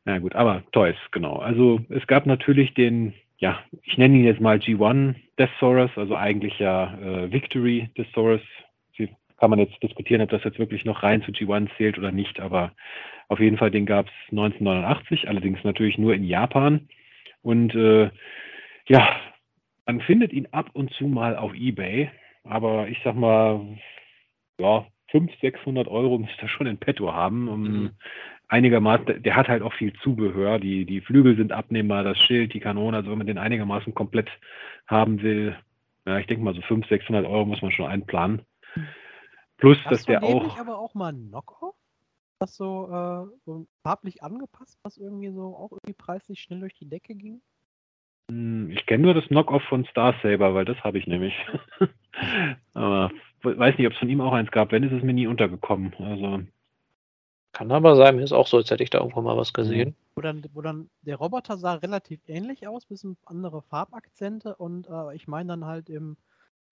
[0.08, 1.36] na gut, aber Toys, genau.
[1.36, 6.58] Also es gab natürlich den, ja, ich nenne ihn jetzt mal G1 Deathsaurus, also eigentlich
[6.58, 8.42] ja äh, Victory Deathsaurus.
[9.38, 12.40] Kann man jetzt diskutieren, ob das jetzt wirklich noch rein zu G1 zählt oder nicht,
[12.40, 12.72] aber
[13.28, 16.88] auf jeden Fall, den gab es 1989, allerdings natürlich nur in Japan.
[17.42, 18.10] Und äh,
[18.88, 19.16] ja,
[19.86, 22.10] man findet ihn ab und zu mal auf Ebay,
[22.42, 23.78] aber ich sag mal,
[24.58, 27.90] ja, 500, 600 Euro müsste er schon in petto haben, um Mhm.
[28.48, 32.60] Einigermaßen, der hat halt auch viel Zubehör, die, die Flügel sind abnehmbar, das Schild, die
[32.60, 34.28] Kanone, also wenn man den einigermaßen komplett
[34.86, 35.56] haben will,
[36.06, 38.42] ja, ich denke mal so 500, 600 Euro muss man schon einplanen.
[39.58, 41.74] Plus, dass Hast du der auch, nicht aber auch mal Knockoff?
[42.38, 46.88] Das so, äh, so farblich angepasst, was irgendwie so auch irgendwie preislich schnell durch die
[46.88, 47.42] Decke ging?
[48.30, 51.34] Hm, Ich kenne nur das Knockoff von Star Saber, weil das habe ich nämlich.
[52.74, 53.10] Aber
[53.42, 54.72] weiß nicht, ob es von ihm auch eins gab.
[54.72, 55.94] Wenn, ist es mir nie untergekommen.
[55.98, 56.40] Also,
[57.58, 58.14] kann aber sein.
[58.14, 59.96] Mir ist auch so, als hätte ich da irgendwo mal was gesehen.
[60.14, 65.16] Wo dann, wo dann der Roboter sah relativ ähnlich aus, bisschen andere Farbakzente und äh,
[65.16, 66.16] ich meine dann halt im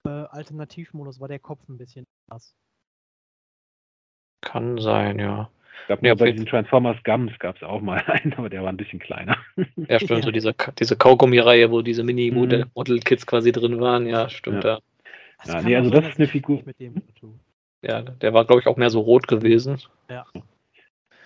[0.07, 2.55] äh, Alternativmodus war der Kopf ein bisschen anders.
[4.43, 5.51] Kann sein, ja.
[5.81, 8.69] Ich glaube, Nee, bei diesen Transformers Gums gab es auch mal einen, aber der war
[8.69, 9.37] ein bisschen kleiner.
[9.89, 10.33] Ja, stimmt, so Ja.
[10.33, 12.07] diese, Ka- diese Kaugummi-Reihe, wo diese Mhm.
[12.07, 14.07] Mini-Model-Kits quasi drin waren.
[14.07, 14.63] Ja, stimmt.
[14.63, 14.75] Ja.
[14.75, 14.81] Ja,
[15.43, 16.63] Es Ja, nee, also das ist eine Figur-
[17.83, 19.81] ja der war, glaube ich, auch mehr so rot gewesen.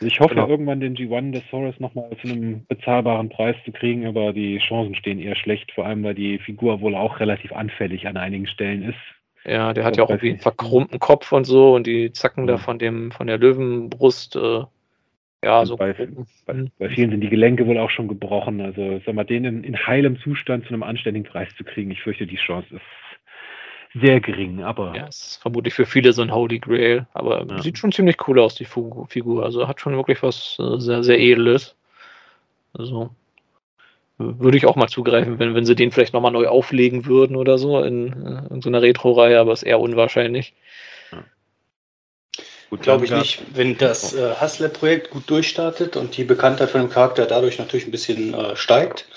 [0.00, 0.48] Also ich hoffe Genau.
[0.48, 4.94] irgendwann den G1 des Saurus nochmal zu einem bezahlbaren Preis zu kriegen, aber die Chancen
[4.94, 8.82] stehen eher schlecht, vor allem weil die Figur wohl auch relativ anfällig an einigen Stellen
[8.82, 8.98] ist.
[9.44, 12.54] Ja, der hat ja auch irgendwie einen verkrummten Kopf und so und die Zacken da
[12.54, 12.60] Mhm.
[12.60, 14.62] von dem, von der Löwenbrust, äh,
[15.44, 15.76] ja, Und so.
[15.76, 15.94] bei-.
[16.46, 16.70] Bei, Mhm.
[16.78, 18.60] bei vielen sind die Gelenke wohl auch schon gebrochen.
[18.62, 22.02] Also sag mal, den in, in heilem Zustand zu einem anständigen Preis zu kriegen, ich
[22.02, 22.82] fürchte, die Chance ist
[23.94, 24.62] sehr gering.
[24.62, 27.62] Aber Ja, ist vermutlich für viele so ein Holy Grail, aber Ja.
[27.62, 29.44] sieht schon ziemlich cool aus, die Figu- Figur.
[29.44, 31.74] Also hat schon wirklich was äh, sehr, sehr Edles.
[32.72, 33.10] Also
[34.18, 37.56] würde ich auch mal zugreifen, wenn, wenn sie den vielleicht nochmal neu auflegen würden oder
[37.56, 40.52] so in, äh, in so einer Retro-Reihe, aber ist eher unwahrscheinlich.
[42.68, 43.42] gut, Glaube ich nicht.
[43.54, 47.90] Wenn das äh, Hustler-Projekt gut durchstartet und die Bekanntheit von dem Charakter dadurch natürlich ein
[47.90, 49.08] bisschen äh, steigt,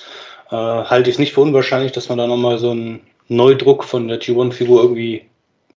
[0.49, 4.07] äh, halte ich es nicht für unwahrscheinlich, dass man da nochmal so einen Neudruck von
[4.07, 5.25] der G1-Figur irgendwie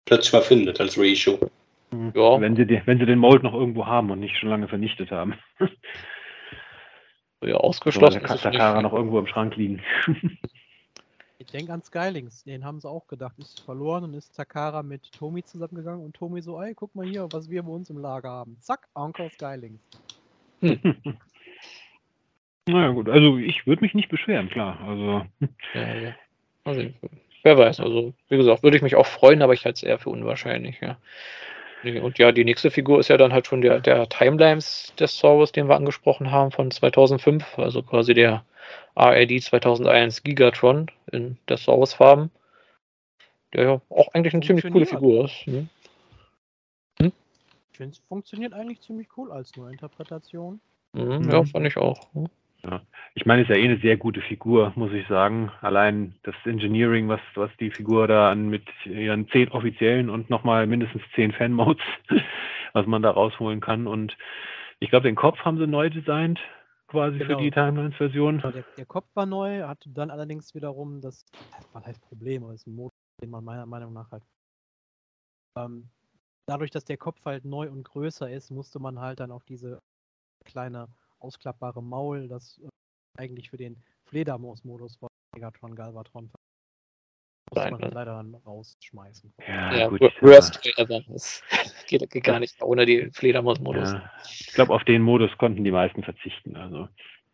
[0.05, 1.39] plötzlich mal findet als Reissue.
[1.91, 2.11] Mhm.
[2.15, 2.39] Ja.
[2.41, 5.11] Wenn, sie, die- wenn sie den Mold noch irgendwo haben und nicht schon lange vernichtet
[5.11, 5.35] haben.
[7.43, 9.81] Ja, ausgeschlossen der ist es Takara noch irgendwo im Schrank liegen.
[11.37, 15.11] Ich denke an Skylings, den haben sie auch gedacht, ist verloren und ist Takara mit
[15.11, 18.29] Tomi zusammengegangen und Tomi so, ey, guck mal hier, was wir bei uns im Lager
[18.29, 18.57] haben.
[18.61, 19.79] Zack, Onkel Skylings.
[22.67, 24.79] naja gut, also ich würde mich nicht beschweren, klar.
[24.87, 25.25] Also
[25.73, 26.15] Ja, ja.
[26.63, 26.89] Also,
[27.45, 29.99] wer weiß, also wie gesagt, würde ich mich auch freuen, aber ich halte es eher
[29.99, 30.97] für unwahrscheinlich, ja.
[32.01, 35.51] Und ja, die nächste Figur ist ja dann halt schon der, der Timelines des Saurus,
[35.51, 38.43] den wir angesprochen haben, von 2005, also quasi der
[38.95, 42.31] RAD 2001 Gigatron in der Saurus-Farben,
[43.53, 44.85] der ja auch eigentlich eine ziemlich coole.
[44.87, 45.45] Figur ist.
[45.45, 45.67] Ne?
[46.99, 50.59] Ich finde, es funktioniert eigentlich ziemlich cool als Neuinterpretation.
[50.93, 51.45] Mhm, Ja, Mhm.
[51.45, 52.11] fand ich auch.
[52.13, 52.29] ne?
[53.13, 55.51] Ich meine, es ist ja eh eine sehr gute Figur, muss ich sagen.
[55.61, 60.67] Allein das Engineering, was, was die Figur da an mit ihren zehn offiziellen und nochmal
[60.67, 61.83] mindestens zehn Fan-Modes,
[62.73, 63.87] was man da rausholen kann.
[63.87, 64.17] Und
[64.79, 66.39] ich glaube, den Kopf haben sie neu designt,
[66.87, 67.37] quasi Genau.
[67.37, 68.39] für die Timelines-Version.
[68.39, 71.23] Ja, Der, der Kopf war neu, hatte dann allerdings wiederum das,
[71.73, 74.23] was heißt Problem, aber das ist ein Modus, den man meiner Meinung nach halt.
[75.57, 75.89] Ähm,
[76.47, 79.79] dadurch, dass der Kopf halt neu und größer ist, musste man halt dann auf diese
[80.43, 80.87] kleine
[81.25, 82.67] ausklappbare Maul, das äh,
[83.17, 86.31] eigentlich für den Fledermaus-Modus von Megatron Galvatron
[87.53, 89.33] muss man leider dann rausschmeißen.
[89.47, 90.01] Ja, Ja, gut.
[90.01, 91.01] wor- worst ever.
[91.07, 91.43] Das
[91.87, 93.93] geht, geht gar nicht ohne die Fledermaus-Modus.
[93.93, 94.11] Ja.
[94.23, 96.55] Ich glaube, auf den Modus konnten die meisten verzichten.
[96.55, 96.87] Also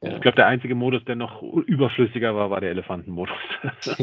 [0.03, 0.15] Ja.
[0.15, 3.35] ich glaube, der einzige Modus, der noch überflüssiger war, war der Elefantenmodus.
[3.83, 3.93] Ja,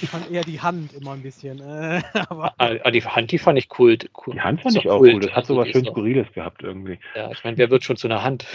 [0.00, 2.00] ich fand eher die Hand immer ein bisschen, äh,
[2.30, 3.98] aber Ah, ah, die Hand, die fand ich cool.
[4.26, 4.32] cool.
[4.34, 5.20] Die Hand fand ich doch auch cool.
[5.20, 6.98] Das hat sowas die schön Skurriles gehabt irgendwie.
[7.14, 8.46] Ja, ich meine, wer wird schon zu einer Hand?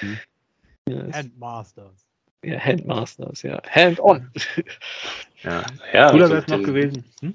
[0.00, 0.18] Hm.
[0.88, 2.06] Ja, ist- Handmasters.
[2.44, 3.62] ja, Handmasters, ja.
[3.70, 4.30] Hand on.
[5.42, 5.62] Ja.
[5.92, 7.04] Ja, Cooler also wäre es noch gewesen.
[7.20, 7.34] Hm?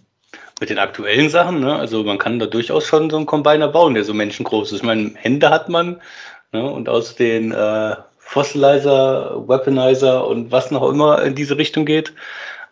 [0.60, 1.76] Mit den aktuellen Sachen, ne?
[1.76, 4.80] Also man kann da durchaus schon so einen Combiner bauen, der so menschengroß ist.
[4.80, 6.02] Ich meine, Hände hat man,
[6.52, 6.70] ne?
[6.70, 7.96] Und aus den äh,
[8.28, 12.14] Fossilizer, Weaponizer und was noch immer in diese Richtung geht,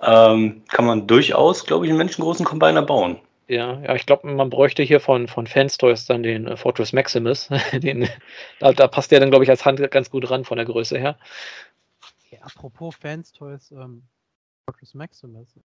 [0.02, 3.20] ähm, kann man durchaus, glaube ich, einen menschengroßen Combiner bauen.
[3.48, 7.50] Ja, ja, ich glaube, man bräuchte hier von, von Fanstoys dann den äh, Fortress Maximus.
[7.74, 8.10] den,
[8.60, 10.98] da, da passt der dann, glaube ich, als Hand ganz gut ran von der Größe
[10.98, 11.18] her.
[12.32, 14.04] Ja, apropos Fans Toys, ähm,
[14.68, 15.56] Fortress Maximus.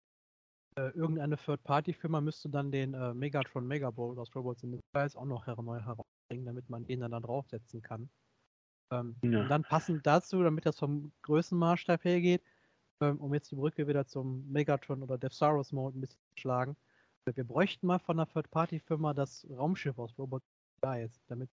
[0.77, 5.47] Äh, irgendeine Third-Party-Firma müsste dann den äh, Megatron Megabolt aus Robots in Disguise auch noch
[5.61, 8.09] neu herausbringen, damit man den dann da draufsetzen kann.
[8.91, 9.45] Ähm, Ja.
[9.45, 12.43] Dann passend dazu, damit das vom Größenmaßstab hergeht,
[13.01, 16.41] ähm, um jetzt die Brücke wieder zum Megatron oder Death Saurus Mode ein bisschen zu
[16.41, 16.77] schlagen.
[17.27, 21.51] äh, Wir bräuchten mal von einer Third-Party-Firma das Raumschiff aus Robots in Disguise, damit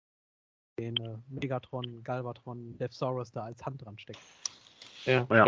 [0.79, 4.19] den äh, Megatron, Galvatron, Death Saurus da als Hand dran steckt.
[5.05, 5.45] Ja, Ja.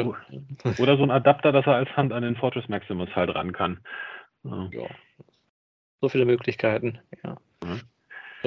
[0.77, 3.79] Oder so ein Adapter, dass er als Hand an den Fortress Maximus halt ran kann.
[4.43, 4.69] Ja.
[4.71, 4.87] ja.
[5.99, 7.37] So viele Möglichkeiten, ja.
[7.63, 7.81] Mhm.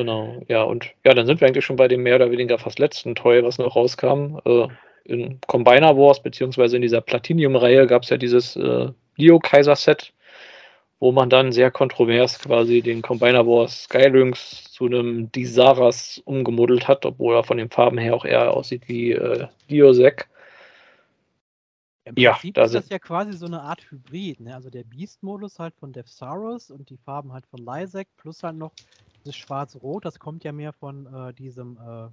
[0.01, 2.79] Genau, ja, und ja, dann sind wir eigentlich schon bei dem mehr oder weniger fast
[2.79, 4.39] letzten Toy, was noch rauskam.
[4.47, 4.69] Äh,
[5.05, 10.15] in Combiner Wars, beziehungsweise in dieser Platinum-Reihe gab es ja dieses äh, Leo-Kaiser-Set,
[11.01, 17.05] wo man dann sehr kontrovers quasi den Combiner Wars Skylynx zu einem Disaras umgemodelt hat,
[17.05, 20.31] obwohl er von den Farben her auch eher aussieht wie äh, Diosek.
[22.07, 24.55] Im Ja, Prinzip da ist das ja quasi so eine Art Hybrid, ne?
[24.55, 28.57] Also der Beast-Modus halt von Death Saurus und die Farben halt von Lysek plus halt
[28.57, 28.73] noch
[29.25, 32.13] das Schwarz-Rot, das kommt ja mehr von äh, diesem, äh, ah,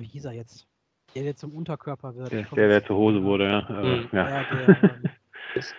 [0.00, 0.66] wie hieß er jetzt?
[1.14, 2.32] Der, der zum Unterkörper wird.
[2.32, 3.58] Der, der, der zur Hose wurde, ja.
[3.68, 4.08] Äh, Mhm.
[4.12, 4.28] ja.
[4.28, 4.98] Ja, der,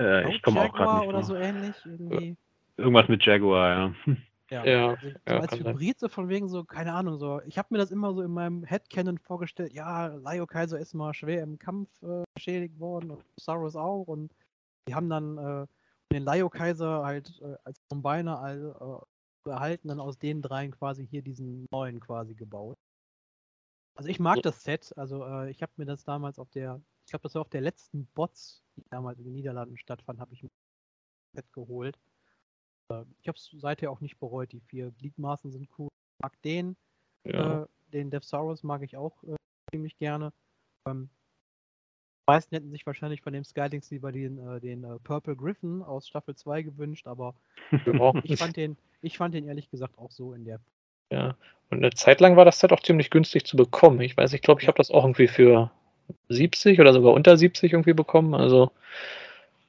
[0.00, 2.36] Äh, ich komme auch Jaguar gerade nicht oder so ähnlich irgendwie.
[2.76, 4.14] Irgendwas mit Jaguar, ja.
[4.50, 5.52] Ja, Ja, also ich, so ja, als.
[5.52, 8.32] Hybrid so von wegen so, keine Ahnung, so, ich habe mir das immer so in
[8.32, 13.24] meinem Headcanon vorgestellt, ja, Laio Kaiser ist mal schwer im Kampf äh, beschädigt worden und
[13.38, 14.32] Saurus auch und
[14.88, 15.66] die haben dann äh,
[16.12, 19.04] den Laio Kaiser halt äh, als Combiner all,
[19.46, 22.76] äh, erhalten, dann aus den dreien quasi hier diesen neuen quasi gebaut.
[23.96, 24.42] Also ich mag So.
[24.42, 27.42] das Set, also äh, ich habe mir das damals auf der, ich glaube, das war
[27.42, 31.52] auf der letzten Bots, die damals in den Niederlanden stattfand, habe ich mir das Set
[31.52, 31.98] geholt.
[32.90, 34.52] Äh, ich habe es seither auch nicht bereut.
[34.52, 35.88] Die vier Gliedmaßen sind cool.
[35.92, 36.76] Ich mag den.
[37.24, 37.62] Ja.
[37.62, 39.36] Äh, den Devsaurus mag ich auch äh,
[39.70, 40.32] ziemlich gerne.
[40.86, 41.10] Ähm,
[42.26, 46.08] meisten hätten sich wahrscheinlich von dem Skylings lieber den, äh, den äh, Purple Griffin aus
[46.08, 47.34] Staffel 2 gewünscht, aber
[48.24, 50.60] ich fand den, ich fand den ehrlich gesagt auch so in der.
[51.10, 51.36] Ja.
[51.70, 54.00] Und eine Zeit lang war das Set auch ziemlich günstig zu bekommen.
[54.00, 55.70] Ich weiß, ich glaube, ich habe das auch irgendwie für
[56.28, 58.34] 70 oder sogar unter 70 irgendwie bekommen.
[58.34, 58.70] Also,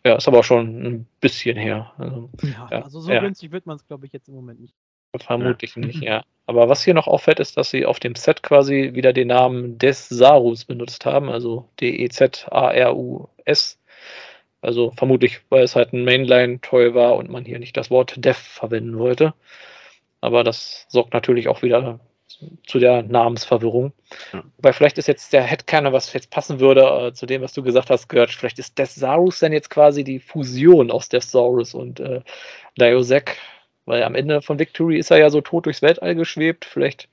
[0.06, 1.94] ja, ist aber auch schon ein bisschen her.
[1.98, 3.22] Also, Ja, Ja, also so ja.
[3.22, 4.76] günstig wird man es, glaube ich, jetzt im Moment nicht.
[5.23, 6.23] Vermutlich nicht, ja.
[6.47, 9.79] Aber was hier noch auffällt, ist, dass sie auf dem Set quasi wieder den Namen
[9.79, 13.79] Des Sarus benutzt haben, also D-E-Z-A-R-U-S.
[14.61, 18.39] Also vermutlich, weil es halt ein Mainline-Toy war und man hier nicht das Wort Dev
[18.39, 19.33] verwenden wollte.
[20.21, 21.99] Aber das sorgt natürlich auch wieder
[22.65, 23.93] zu der Namensverwirrung.
[24.33, 24.43] Ja.
[24.57, 27.63] Weil vielleicht ist jetzt der Headcanon, was jetzt passen würde äh, zu dem, was du
[27.63, 28.31] gesagt hast, gehört.
[28.31, 32.21] Vielleicht ist Deathsaurus dann jetzt quasi die Fusion aus Deathsaurus und äh,
[32.79, 33.37] Diosec.
[33.86, 36.66] Weil am Ende von Victory ist er ja so tot durchs Weltall geschwebt.
[36.66, 37.07] Vielleicht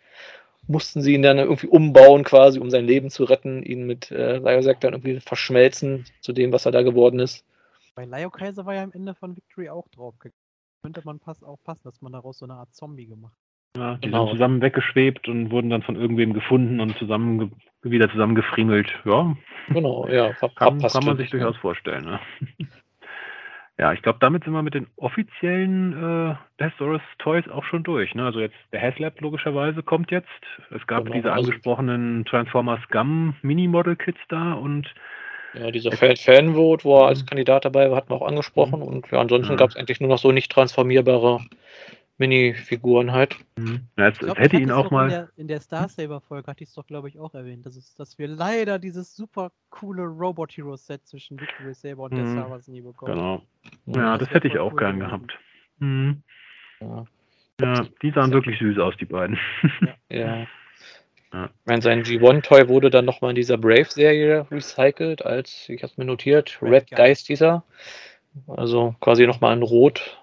[0.66, 4.40] mussten sie ihn dann irgendwie umbauen, quasi, um sein Leben zu retten, ihn mit äh,
[4.40, 7.44] Diosec dann irgendwie verschmelzen zu dem, was er da geworden ist.
[7.94, 10.14] Bei Laio Kaiser war ja am Ende von Victory auch drauf.
[10.82, 13.80] Könnte man pass auch passen, dass man daraus so eine Art Zombie gemacht hat.
[13.80, 14.26] Ja, die Genau.
[14.26, 18.88] sind zusammen weggeschwebt und wurden dann von irgendwem gefunden und zusammen wieder zusammengefriemelt.
[19.04, 19.36] Ja,
[19.68, 21.38] Genau, ja, ver kann, verpasst kann man sich ne?
[21.38, 22.04] durchaus vorstellen.
[22.04, 22.20] Ne?
[23.82, 25.92] ja, ich glaube, damit sind wir mit den offiziellen
[26.30, 28.14] äh, Deathsaurus Toys auch schon durch.
[28.14, 28.24] Ne?
[28.24, 30.28] Also jetzt der Haslab logischerweise kommt jetzt.
[30.70, 34.86] Es gab Genau, diese also- angesprochenen Transformers Gum Mini-Model Kits da und
[35.54, 37.26] Ja, dieser Fan Fanvote, wo er als Mhm.
[37.26, 38.78] Kandidat dabei war, hatten wir auch angesprochen.
[38.78, 38.86] Mhm.
[38.86, 41.40] Und ja, ansonsten gab es eigentlich nur noch so nicht transformierbare
[42.28, 43.36] Minifiguren halt.
[43.58, 45.04] ja, es, Ich glaub, es hätte ich ihn es auch mal.
[45.04, 47.66] In der, in der Star Saber-Folge hatte ich es doch, glaube ich, auch erwähnt.
[47.66, 52.14] Das ist, dass wir leider dieses super coole Robot Hero Set zwischen Victory Saber und
[52.14, 52.32] der Mhm.
[52.32, 53.14] Star Wars nie bekommen.
[53.14, 53.42] Genau.
[53.86, 55.38] Ja, Ja, das das hätte ich auch cool gern gehabt.
[55.78, 56.22] Mhm.
[56.80, 57.04] Ja.
[57.60, 59.38] Ja, die sahen wirklich süß aus, die beiden.
[60.10, 60.46] Ja.
[61.34, 61.46] Ja.
[61.46, 65.96] Ich meine, sein G1-Toy wurde dann nochmal in dieser Brave-Serie recycelt, als, ich habe es
[65.96, 66.90] mir notiert, Red.
[66.90, 67.64] Geist dieser.
[68.46, 70.22] Also quasi nochmal in Rot.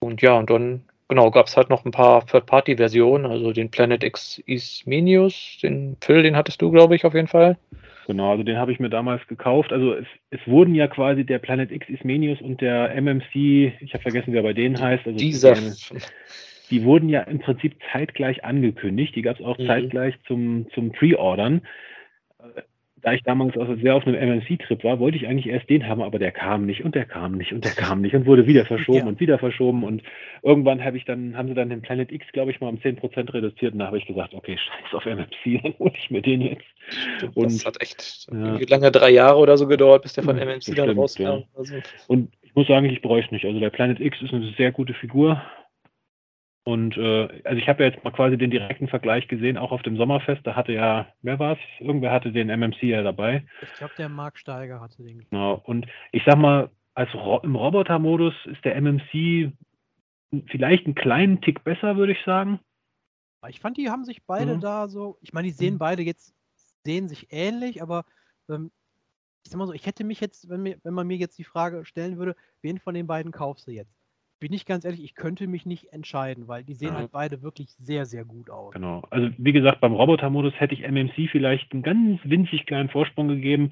[0.00, 4.02] Und ja, und dann, genau, gab es halt noch ein paar Third-Party-Versionen, also den Planet
[4.02, 7.58] X Ismenius, den Phil, den hattest du, glaube ich, auf jeden Fall.
[8.06, 9.72] Genau, also den habe ich mir damals gekauft.
[9.72, 14.02] Also es, es wurden ja quasi der Planet X Ismenius und der MMC, ich habe
[14.02, 15.06] vergessen, wer bei denen heißt.
[15.06, 15.54] Also Dieser.
[15.54, 15.70] Die,
[16.70, 19.14] die wurden ja im Prinzip zeitgleich angekündigt.
[19.14, 19.66] Die gab es auch Mhm.
[19.66, 21.60] zeitgleich zum, zum Pre-Ordern.
[23.02, 26.02] Da ich damals also sehr auf einem MMC-Trip war, wollte ich eigentlich erst den haben,
[26.02, 28.64] aber der kam nicht und der kam nicht und der kam nicht und wurde wieder
[28.64, 29.06] verschoben Ja.
[29.06, 29.82] und wieder verschoben.
[29.82, 30.02] Und
[30.42, 33.34] irgendwann habe ich dann, haben sie dann den Planet X, glaube ich, mal um 10%
[33.34, 36.42] reduziert und da habe ich gesagt, okay, scheiß auf MMC, dann hole ich mir den
[36.42, 36.62] jetzt.
[37.20, 38.58] das Und- hat echt Ja.
[38.68, 41.22] lange, drei Jahre oder so gedauert, bis der von MMC dann bestimmt, rauskam.
[41.22, 41.42] ja.
[41.56, 41.74] Also,
[42.06, 43.44] Und ich muss sagen, ich es nicht.
[43.44, 45.42] Also der Planet X ist eine sehr gute Figur.
[46.64, 49.82] Und äh, also ich habe ja jetzt mal quasi den direkten Vergleich gesehen, auch auf
[49.82, 50.46] dem Sommerfest.
[50.46, 51.58] Da hatte ja, wer war es?
[51.80, 53.44] Irgendwer hatte den MMC ja dabei.
[53.62, 55.26] Ich glaube, der Mark Steiger hatte den.
[55.30, 55.60] Genau.
[55.64, 59.52] Und ich sag mal, als Ro im Roboter-Modus ist der MMC
[60.46, 62.60] vielleicht einen kleinen Tick besser, würde ich sagen.
[63.48, 64.60] Ich fand, die haben sich beide Mhm.
[64.60, 65.18] da so.
[65.20, 65.78] Ich meine, die sehen Mhm.
[65.78, 66.32] beide jetzt,
[66.84, 68.04] sehen sich ähnlich, aber
[68.48, 68.70] ähm,
[69.44, 71.44] ich sag mal so, ich hätte mich jetzt, wenn, mir, wenn man mir jetzt die
[71.44, 73.96] Frage stellen würde, wen von den beiden kaufst du jetzt?
[74.42, 76.94] Bin ich ganz ehrlich, ich könnte mich nicht entscheiden, weil die sehen Ja.
[76.96, 78.74] halt beide wirklich sehr, sehr gut aus.
[78.74, 79.04] Genau.
[79.08, 83.70] Also wie gesagt, beim Roboter-Modus hätte ich MMC vielleicht einen ganz winzig kleinen Vorsprung gegeben.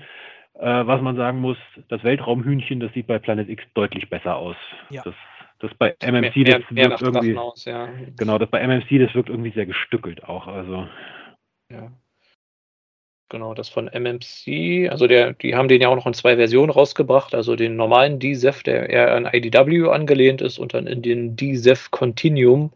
[0.55, 1.57] Äh, was man sagen muss,
[1.89, 4.55] das Weltraumhühnchen, das sieht bei Planet X deutlich besser aus.
[4.91, 5.03] Ja.
[5.03, 5.15] Das,
[5.59, 7.37] das bei mehr, MMC, mehr, das mehr wirkt nach irgendwie.
[7.37, 7.89] Aus, ja.
[8.17, 10.47] Genau, das bei MMC, das wirkt irgendwie sehr gestückelt auch.
[10.47, 10.87] Also
[11.69, 11.91] Ja.
[13.31, 16.71] Genau, das von MMC, also der, die haben den ja auch noch in zwei Versionen
[16.71, 21.37] rausgebracht, also den normalen DZEF, der eher an IDW angelehnt ist, und dann in den
[21.37, 22.73] DZEF Continuum,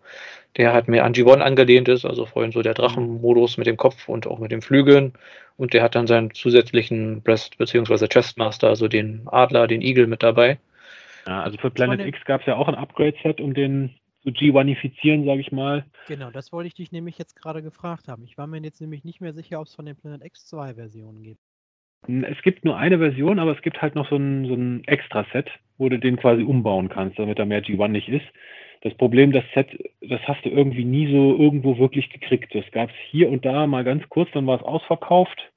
[0.57, 4.09] der halt mehr an G1 angelehnt ist, also vorhin so der Drachenmodus mit dem Kopf
[4.09, 5.15] und auch mit den Flügeln.
[5.57, 8.07] Und der hat dann seinen zusätzlichen Breast- bzw.
[8.07, 10.59] Chestmaster, also den Adler, den Igel mit dabei.
[11.27, 15.25] Ja, also für Planet X gab es ja auch ein Upgrade-Set, um den zu G1ifizieren,
[15.25, 15.85] sage ich mal.
[16.09, 18.25] Genau, das wollte ich dich nämlich jetzt gerade gefragt haben.
[18.25, 21.23] Ich war mir jetzt nämlich nicht mehr sicher, ob es von den Planet X2 Versionen
[21.23, 21.41] gibt.
[22.07, 25.51] Es gibt nur eine Version, aber es gibt halt noch so ein, so ein Extra-Set,
[25.79, 28.27] wo du den quasi umbauen kannst, damit er mehr G1 nicht ist.
[28.83, 29.69] Das Problem, das Set,
[30.03, 32.55] das hast du irgendwie nie so irgendwo wirklich gekriegt.
[32.55, 35.51] Das gab es hier und da mal ganz kurz, dann war es ausverkauft.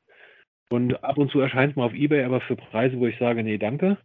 [0.69, 3.43] Und ab und zu erscheint es mal auf Ebay, aber für Preise, wo ich sage,
[3.43, 3.97] nee, danke.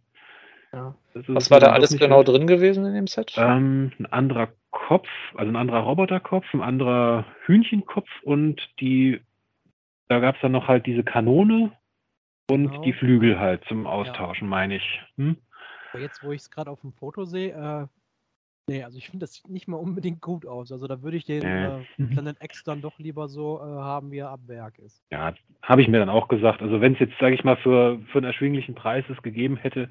[0.73, 0.95] Ja.
[1.13, 2.29] Was war da alles genau wert.
[2.29, 3.35] drin gewesen in dem Set?
[3.37, 9.21] Ähm, ein anderer Kopf, also ein anderer Roboterkopf, ein anderer Hühnchenkopf und die,
[10.09, 11.71] da gab es dann noch halt diese Kanone
[12.49, 12.81] und genau.
[12.81, 14.49] die Flügel halt zum Austauschen, ja.
[14.49, 15.01] meine ich.
[15.17, 15.37] Hm?
[15.93, 17.87] Jetzt, wo ich es gerade auf dem Foto sehe, äh,
[18.67, 20.71] nee, also ich finde, das sieht nicht mal unbedingt gut aus.
[20.71, 21.81] Also da würde ich den äh.
[21.81, 25.03] äh, Planet X dann doch lieber so äh, haben, wie er ab Werk ist.
[25.11, 26.63] Ja, habe ich mir dann auch gesagt.
[26.63, 29.89] Also wenn es jetzt, sage ich mal, für, für einen erschwinglichen Preis es gegeben hätte,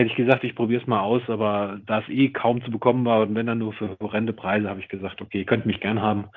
[0.00, 3.04] hätte ich gesagt, ich probiere es mal aus, aber da es eh kaum zu bekommen
[3.04, 5.80] war und wenn dann nur für horrende Preise, habe ich gesagt, okay, ihr könnt mich
[5.80, 6.30] gern haben.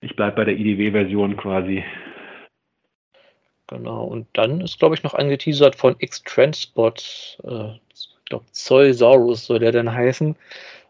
[0.00, 1.84] Ich bleibe bei der IDW-Version quasi.
[3.66, 9.58] Genau, und dann ist, glaube ich, noch angeteasert von X-Transport, äh, ich glaube, Zoisaurus soll
[9.58, 10.36] der denn heißen.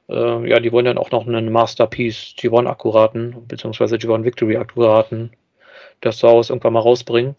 [0.08, 5.30] Äh, ja, die wollen dann auch noch einen Masterpiece G1-Akkuraten, beziehungsweise G1 Victory-Akkuraten
[6.02, 7.36] des Saurus irgendwann mal rausbringen.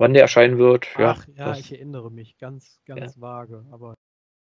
[0.00, 1.10] Wann der erscheinen wird, ja.
[1.10, 3.20] Ach, ja, ich erinnere mich, ganz, ganz ja.
[3.20, 3.66] vage.
[3.70, 3.92] Aber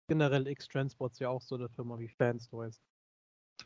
[0.10, 2.82] generell X-Transport ist ja auch so eine Firma wie Fanstoys.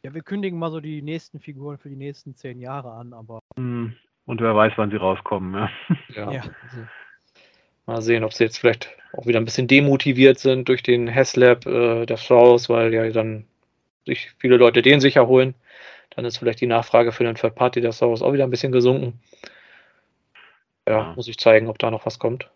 [0.03, 3.40] Ja, wir kündigen mal so die nächsten Figuren für die nächsten zehn Jahre an, aber.
[3.57, 3.95] Hm,
[4.26, 5.70] und wer weiß, wann sie rauskommen, ja.
[6.16, 6.32] Ja.
[6.32, 6.41] ja.
[6.41, 6.88] Also,
[7.88, 11.66] mal sehen, ob sie jetzt vielleicht auch wieder ein bisschen demotiviert sind durch den Haslab
[11.66, 13.48] äh, der Strauss, weil ja dann
[14.06, 15.56] sich viele Leute den sicher holen.
[16.11, 18.72] Dann ist vielleicht die Nachfrage für den Third Party der Strauss auch wieder ein bisschen
[18.72, 19.20] gesunken
[20.90, 22.49] ja, muss ich zeigen, ob da noch was kommt.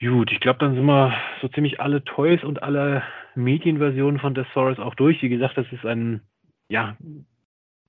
[0.00, 3.04] Gut, ich glaube, dann sind wir so ziemlich alle Toys und alle
[3.36, 5.22] Medienversionen von Thesaurus auch durch.
[5.22, 6.22] Wie gesagt, das ist ein
[6.68, 6.96] ja,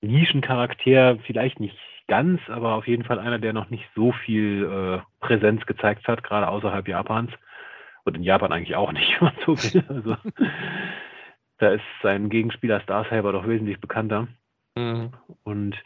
[0.00, 1.76] Nischencharakter, vielleicht nicht
[2.06, 6.22] ganz, aber auf jeden Fall einer, der noch nicht so viel äh, Präsenz gezeigt hat,
[6.22, 7.32] gerade außerhalb Japans.
[8.04, 9.84] Und in Japan eigentlich auch nicht, wenn man so will.
[9.88, 10.16] Also,
[11.58, 14.28] da ist sein Gegenspieler Star Saber doch wesentlich bekannter.
[14.74, 15.12] Mhm.
[15.44, 15.76] Und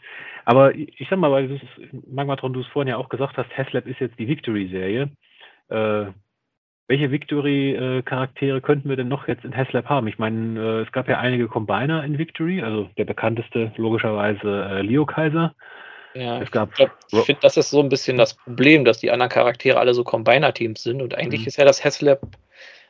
[0.45, 1.59] aber ich sag mal, weil du
[2.07, 5.11] Magmatron, du es vorhin ja auch gesagt hast, Haslab ist jetzt die Victory-Serie.
[5.69, 6.05] Äh,
[6.87, 10.07] welche Victory-Charaktere könnten wir denn noch jetzt in Haslab haben?
[10.07, 14.81] Ich meine, äh, es gab ja einige Combiner in Victory, also der bekannteste logischerweise äh,
[14.81, 15.53] Leo Kaiser.
[16.15, 19.11] Ja, es gab ich, ich finde, das ist so ein bisschen das Problem, dass die
[19.11, 21.47] anderen Charaktere alle so Combiner-Teams sind und eigentlich mhm.
[21.47, 22.21] ist ja das Haslab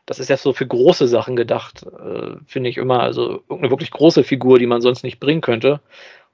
[0.09, 3.01] das ist ja so für große Sachen gedacht, äh, finde ich immer.
[3.01, 5.81] Also irgendeine wirklich große Figur, die man sonst nicht bringen könnte.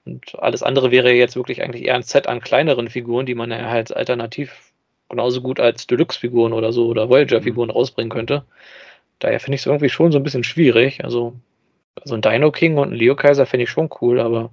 [0.05, 3.51] Und alles andere wäre jetzt wirklich eigentlich eher ein Set an kleineren Figuren, die man
[3.51, 4.71] ja halt alternativ
[5.09, 7.73] genauso gut als Deluxe-Figuren oder so oder Voyager-Figuren mhm.
[7.73, 8.45] rausbringen könnte.
[9.19, 11.03] Daher finde ich es irgendwie schon so ein bisschen schwierig.
[11.03, 11.33] Also,
[12.01, 14.51] also ein Dino King und ein Leo Kaiser finde ich schon cool, aber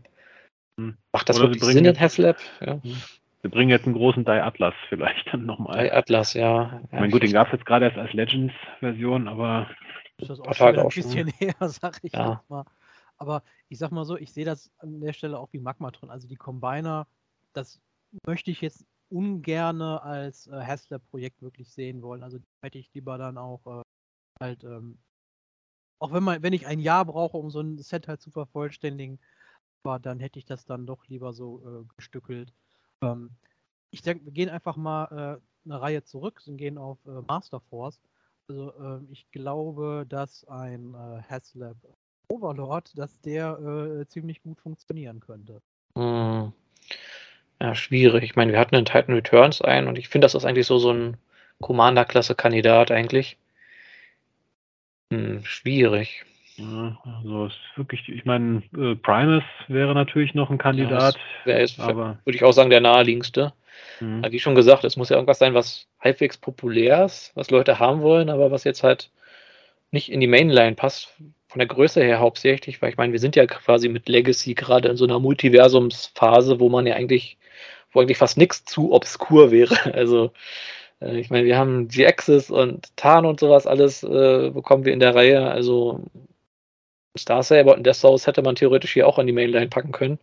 [0.76, 0.96] mhm.
[1.12, 2.38] macht das oder wirklich Sinn in Haslab?
[2.60, 2.80] Ja.
[2.82, 2.96] Mhm.
[3.42, 5.84] Wir bringen jetzt einen großen Die Atlas vielleicht dann nochmal.
[5.84, 6.80] Die Atlas, ja.
[6.84, 9.68] ich meine, gut, den gab es jetzt gerade erst als Legends-Version, aber.
[10.18, 12.42] Ist das auch schon ein bisschen her, sag ich ja.
[12.48, 12.64] mal.
[13.16, 16.10] Aber ich sag mal so, ich sehe das an der Stelle auch wie Magmatron.
[16.10, 17.08] Also die Combiner,
[17.52, 17.80] das
[18.24, 22.22] möchte ich jetzt ungerne als äh, Haslab-Projekt wirklich sehen wollen.
[22.22, 23.82] Also hätte ich lieber dann auch äh,
[24.40, 24.98] halt, ähm,
[25.98, 29.18] auch wenn man, wenn ich ein Jahr brauche, um so ein Set halt zu vervollständigen,
[29.84, 32.52] aber dann hätte ich das dann doch lieber so äh, gestückelt.
[33.02, 33.30] Ähm,
[33.90, 37.60] ich denke, wir gehen einfach mal äh, eine Reihe zurück und gehen auf äh, Master
[37.60, 38.00] Force.
[38.48, 41.76] Also äh, ich glaube, dass ein äh, Haslab
[42.28, 45.60] Overlord, dass der äh, ziemlich gut funktionieren könnte.
[45.96, 46.52] Hm.
[47.60, 48.24] Ja, schwierig.
[48.24, 50.78] Ich meine, wir hatten in Titan Returns ein und ich finde, das ist eigentlich so,
[50.78, 51.16] so ein
[51.60, 53.38] Commander-Klasse-Kandidat eigentlich.
[55.12, 56.24] Hm, schwierig.
[56.56, 61.16] Ja, also es ist wirklich, ich meine, äh, Primus wäre natürlich noch ein Kandidat.
[61.44, 63.52] Ja, wäre aber würde ich auch sagen, der naheliegendste.
[64.00, 64.24] Mhm.
[64.30, 68.02] Wie schon gesagt, es muss ja irgendwas sein, was halbwegs populär ist, was Leute haben
[68.02, 69.10] wollen, aber was jetzt halt
[69.90, 71.14] nicht in die Mainline passt,
[71.48, 74.88] von der Größe her hauptsächlich, weil ich meine, wir sind ja quasi mit Legacy gerade
[74.88, 77.36] in so einer Multiversumsphase, wo man ja eigentlich,
[77.92, 79.76] wo eigentlich fast nichts zu obskur wäre.
[79.94, 80.32] Also
[81.00, 85.00] äh, ich meine, wir haben G-Axis und Tarn und sowas alles äh, bekommen wir in
[85.00, 85.50] der Reihe.
[85.50, 86.00] Also
[87.18, 90.18] Star Saber und Death Souls hätte man theoretisch hier auch an die Mainline packen können.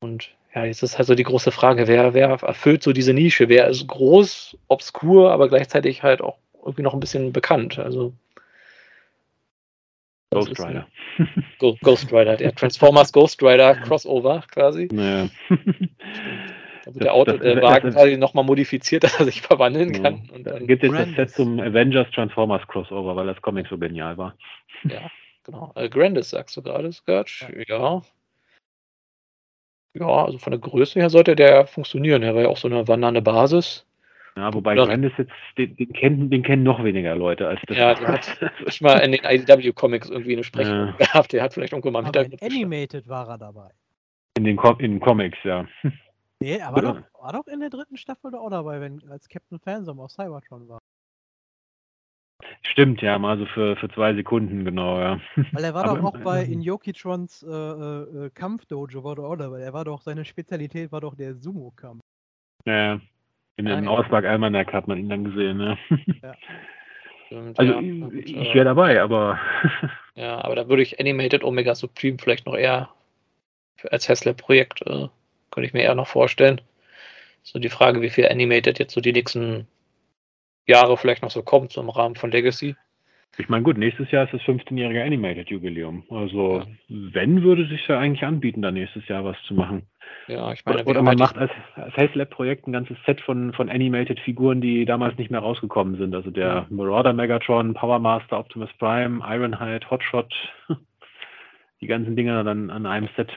[0.00, 3.48] Und ja, jetzt ist halt so die große Frage, wer, wer erfüllt so diese Nische?
[3.48, 7.78] Wer ist groß, obskur, aber gleichzeitig halt auch irgendwie noch ein bisschen bekannt?
[7.78, 8.12] Also.
[10.32, 10.86] Ghost Rider.
[11.58, 14.88] Ghost Rider, der Transformers Ghost Rider Crossover quasi.
[14.92, 15.28] Naja.
[16.86, 20.00] Wird der, Auto, das, der Wagen quasi nochmal modifiziert, dass er sich verwandeln ja.
[20.00, 20.28] kann.
[20.32, 24.16] Und dann gibt es das Set zum Avengers Transformers Crossover, weil das Comic so genial
[24.16, 24.34] war.
[24.84, 25.10] Ja,
[25.44, 25.72] Genau.
[25.74, 27.64] Äh, Grandis sagst du gerade, Scourge?
[27.68, 27.78] Ja.
[27.96, 28.02] ja.
[29.94, 32.22] Ja, also von der Größe her sollte der funktionieren.
[32.22, 33.86] Er war ja auch so eine wandernde Basis.
[34.36, 37.76] Ja, wobei Oder- Grandis jetzt, den, den, kennen, den kennen noch weniger Leute als das.
[37.76, 40.92] Ja, der hat nicht mal in den IDW-Comics irgendwie eine Sprechung Ja.
[40.92, 41.32] gehabt.
[41.32, 42.40] Der hat vielleicht irgendwo mal Aber Hintergrund.
[42.40, 42.56] gestanden.
[42.56, 43.70] Animated war er dabei.
[44.36, 45.66] in, den Com in den Comics, ja.
[46.38, 46.92] Nee, er war Ja.
[46.92, 50.12] doch, war doch in der dritten Staffel da auch dabei, wenn als Captain Phantom auf
[50.12, 50.78] Cybertron war.
[52.62, 55.20] Stimmt, ja, mal so für, für zwei Sekunden, genau, ja.
[55.52, 59.24] Weil er war Aber doch auch bei in Yokitrons äh, äh, äh, Kampfdojo war der
[59.24, 59.60] auch dabei.
[59.60, 62.00] Er war doch, seine Spezialität war doch der Sumo-Kampf.
[62.66, 63.00] ja.
[63.56, 63.90] In dem ja.
[63.90, 65.76] Ausblag Almanac hat man ihn dann gesehen, ne?
[67.26, 67.78] Stimmt, Also ja.
[67.78, 69.38] Und, ich, äh, ich wäre dabei, aber
[70.20, 72.90] Ja, aber da würde ich Animated Omega Supreme vielleicht noch eher
[73.90, 75.08] als Haslab-Projekt, äh,
[75.50, 76.60] könnte ich mir eher noch vorstellen.
[77.42, 79.66] So die Frage, wie viel Animated jetzt so die nächsten
[80.66, 82.76] Jahre vielleicht noch so kommt, so im Rahmen von Legacy.
[83.38, 86.04] ich meine, gut, nächstes Jahr ist das 15-jährige Animated-Jubiläum.
[86.10, 86.66] Also, Ja.
[86.88, 89.82] wenn, würde sich ja eigentlich anbieten, da nächstes Jahr was zu machen.
[90.26, 93.68] Ja, ich meine, Oder, oder man macht als, als Hazelab-Projekt ein ganzes Set von, von
[93.70, 96.14] Animated-Figuren, die damals nicht mehr rausgekommen sind.
[96.14, 96.66] Also der Ja.
[96.70, 100.32] Marauder Megatron, Power Master, Optimus Prime, Ironhide, Hotshot,
[101.80, 103.30] die ganzen Dinger dann an einem Set.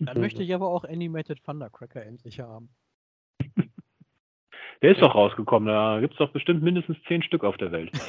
[0.00, 2.68] Dann möchte ich aber auch Animated Thundercracker endlich haben.
[4.82, 7.92] Der ist doch rausgekommen, da gibt es doch bestimmt mindestens zehn Stück auf der Welt.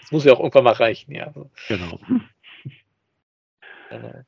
[0.00, 1.32] Das muss ja auch irgendwann mal reichen, ja.
[1.68, 1.98] Genau.
[3.90, 4.22] äh,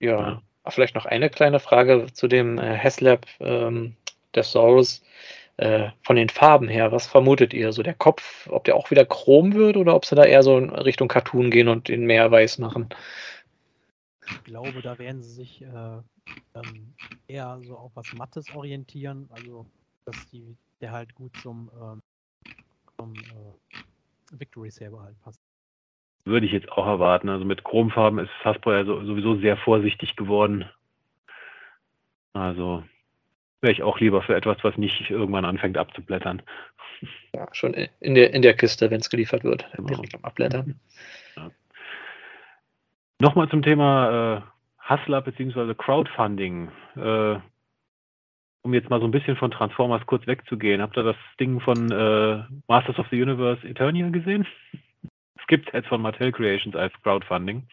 [0.00, 0.20] ja.
[0.20, 0.42] Ja.
[0.62, 3.96] Ah, Vielleicht noch eine kleine Frage zu dem äh, Haslab ähm,
[4.32, 5.02] Thesaurus.
[5.56, 7.72] Äh, von den Farben her, was vermutet ihr?
[7.72, 10.58] So der Kopf, ob der auch wieder chrom wird oder ob sie da eher so
[10.58, 12.88] in Richtung Cartoon gehen und den mehr weiß machen?
[14.30, 16.00] Ich glaube, da werden sie sich äh,
[16.54, 16.94] ähm,
[17.26, 19.28] eher so auf was Mattes orientieren.
[19.30, 19.66] Also,
[20.06, 22.00] dass die, der halt gut zum, ähm,
[22.98, 25.40] zum äh, Victory Saber halt passt.
[26.24, 27.28] Würde ich jetzt auch erwarten.
[27.28, 30.64] Also mit Chromfarben ist Hasbro ja so, sowieso sehr vorsichtig geworden.
[32.32, 32.82] Also
[33.60, 36.42] wäre ich auch lieber für etwas, was nicht irgendwann anfängt abzublättern.
[37.34, 39.66] Ja, schon in der, in der Kiste, wenn es geliefert wird.
[39.72, 39.88] Genau.
[39.88, 40.80] Direkt am Abblättern.
[43.20, 45.74] Nochmal zum Thema äh, Hustler bzw.
[45.74, 46.70] Crowdfunding.
[46.96, 47.38] Äh,
[48.62, 50.80] um jetzt mal so ein bisschen von Transformers kurz wegzugehen.
[50.80, 54.46] Habt ihr das Ding von äh, Masters of the Universe Eternia gesehen?
[55.36, 57.68] Es gibt jetzt von Mattel Creations als Crowdfunding.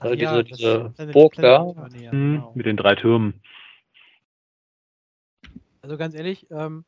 [0.00, 1.66] Also diese, das diese Planet- Burg da.
[1.70, 2.52] Eternia, Hm, genau.
[2.54, 3.40] Mit den drei Türmen.
[5.80, 6.84] Also ganz ehrlich, ähm,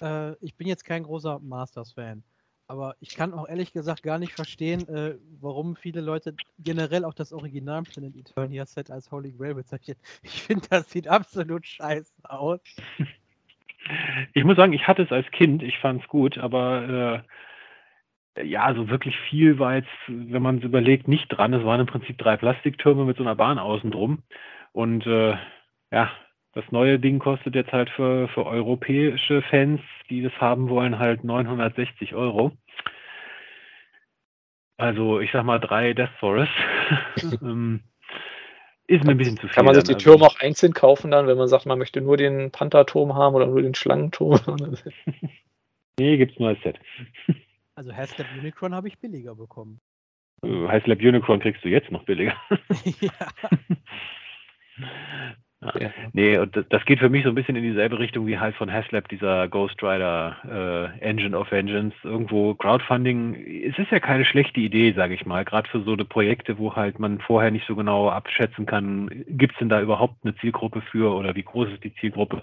[0.00, 2.22] äh, ich bin jetzt kein großer Masters-Fan.
[2.68, 7.14] Aber ich kann auch ehrlich gesagt gar nicht verstehen, äh, warum viele Leute generell auch
[7.14, 9.96] das Original Planet Eternia Set als Holy Grail bezeichnen.
[10.22, 12.60] Ich finde, das sieht absolut scheiße aus.
[14.34, 17.22] Ich muss sagen, ich hatte es als Kind, ich fand es gut, aber
[18.36, 21.54] äh, ja, so wirklich viel war jetzt, wenn man es überlegt, nicht dran.
[21.54, 24.22] Es waren im Prinzip drei Plastiktürme mit so einer Bahn außen drum.
[24.72, 25.36] Und äh,
[25.92, 26.10] ja,
[26.56, 29.78] das neue Ding kostet jetzt halt für, für europäische Fans,
[30.08, 32.50] die das haben wollen, halt 960 Euro.
[34.78, 36.54] Also ich sag mal drei Death Forests.
[37.42, 37.82] ähm,
[38.86, 39.50] ist mir ein bisschen zu viel.
[39.50, 42.00] Kann man sich die dann, Türme auch einzeln kaufen dann, wenn man sagt, man möchte
[42.00, 44.40] nur den Pantherturm haben oder nur den Schlangenturm?
[45.98, 46.78] Nee, gibt's nur als Set.
[47.74, 49.80] Also Hashtag Unicron habe ich billiger bekommen.
[50.42, 52.34] Äh, Heißt Lab Unicorn kriegst du jetzt noch billiger.
[53.00, 53.10] ja.
[55.62, 55.90] Ja.
[56.12, 58.54] Nee, und das, das geht für mich so ein bisschen in dieselbe Richtung wie halt
[58.56, 61.96] von Haslab, dieser Ghost Rider äh, Engine of Vengeance.
[62.04, 63.34] Irgendwo Crowdfunding,
[63.64, 66.76] es ist ja keine schlechte Idee, sage ich mal, gerade für so eine Projekte, wo
[66.76, 70.82] halt man vorher nicht so genau abschätzen kann, gibt es denn da überhaupt eine Zielgruppe
[70.82, 72.42] für oder wie groß ist die Zielgruppe.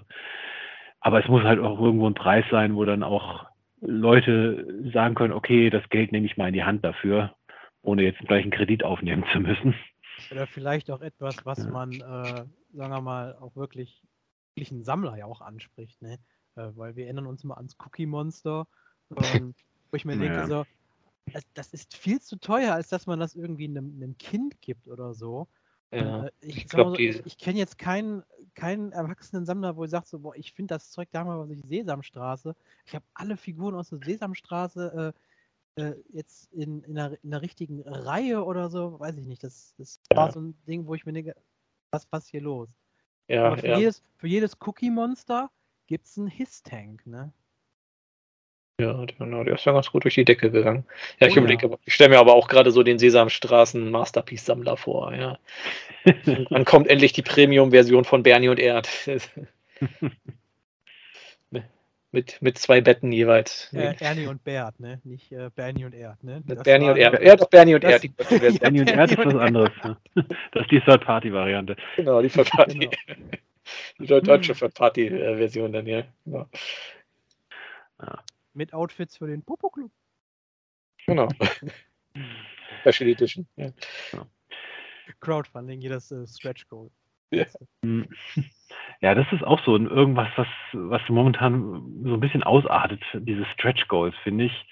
[0.99, 3.45] Aber es muss halt auch irgendwo ein Preis sein, wo dann auch
[3.81, 7.35] Leute sagen können, okay, das Geld nehme ich mal in die Hand dafür,
[7.81, 9.75] ohne jetzt gleich einen Kredit aufnehmen zu müssen.
[10.33, 14.01] Oder vielleicht auch etwas, was man, äh, sagen wir mal, auch wirklich,
[14.55, 16.17] wirklich einen Sammler ja auch anspricht, ne?
[16.55, 18.67] Äh, weil wir erinnern uns mal ans Cookie Monster,
[19.15, 19.53] ähm,
[19.91, 20.47] wo ich mir denke, Ja.
[20.47, 20.65] so,
[21.31, 24.87] das, das ist viel zu teuer, als dass man das irgendwie einem, einem Kind gibt
[24.87, 25.47] oder so.
[25.91, 26.25] Ja.
[26.25, 28.23] Äh, ich ich so, ich kenne jetzt keinen,
[28.55, 31.63] keinen erwachsenen Sammler, wo ich sage, so, boah, ich finde das Zeug damals, was ich
[31.63, 32.55] Sesamstraße,
[32.85, 35.19] ich habe alle Figuren aus der Sesamstraße äh,
[35.75, 39.43] äh, jetzt in, in, einer, in einer richtigen Reihe oder so, weiß ich nicht.
[39.43, 40.31] Das, das war Ja.
[40.33, 41.35] so ein Ding, wo ich mir denke,
[41.91, 42.69] was, was hier los?
[43.27, 45.49] Ja, Aber für, ja, jedes, für jedes Cookie-Monster
[45.87, 47.31] gibt es einen Hiss-Tank, ne?
[48.81, 50.83] ja, genau, der ist ja ganz gut durch die Decke gegangen.
[51.19, 51.41] Ja, ich Oh ja.
[51.43, 55.39] überlege, aber- ich stelle mir aber auch gerade so den Sesamstraßen Masterpiece-Sammler vor, ja.
[56.49, 58.89] Dann kommt endlich die Premium-Version von Bernie und Erd.
[62.13, 63.73] mit, mit zwei Betten jeweils.
[63.73, 65.01] Äh, Ernie und Bert, ne?
[65.03, 66.43] Nicht äh, Bernie und Erd, ne?
[66.45, 67.21] Das Bernie und Erd.
[67.21, 68.03] Ja, doch, Bernie und Erd.
[68.61, 69.71] Danny und Erd ist Bernie was anderes.
[69.83, 69.97] ne?
[70.51, 71.75] Das ist die Third-Party-Variante.
[71.95, 72.79] genau, die Version.
[72.79, 72.91] Genau.
[73.99, 76.03] Die deutsche Party-Version dann, ja.
[76.23, 76.47] Genau.
[77.99, 78.23] ja.
[78.53, 79.91] Mit Outfits für den Popo-Club.
[81.07, 81.27] Genau.
[82.81, 83.47] Special Edition.
[83.55, 83.71] Ja.
[85.19, 86.91] Crowdfunding, jedes äh, Stretch Goal.
[87.33, 87.45] Ja.
[87.83, 88.07] Hm.
[89.01, 93.87] ja, das ist auch so irgendwas, was, was momentan so ein bisschen ausartet, diese Stretch
[93.87, 94.65] Goals, finde ich.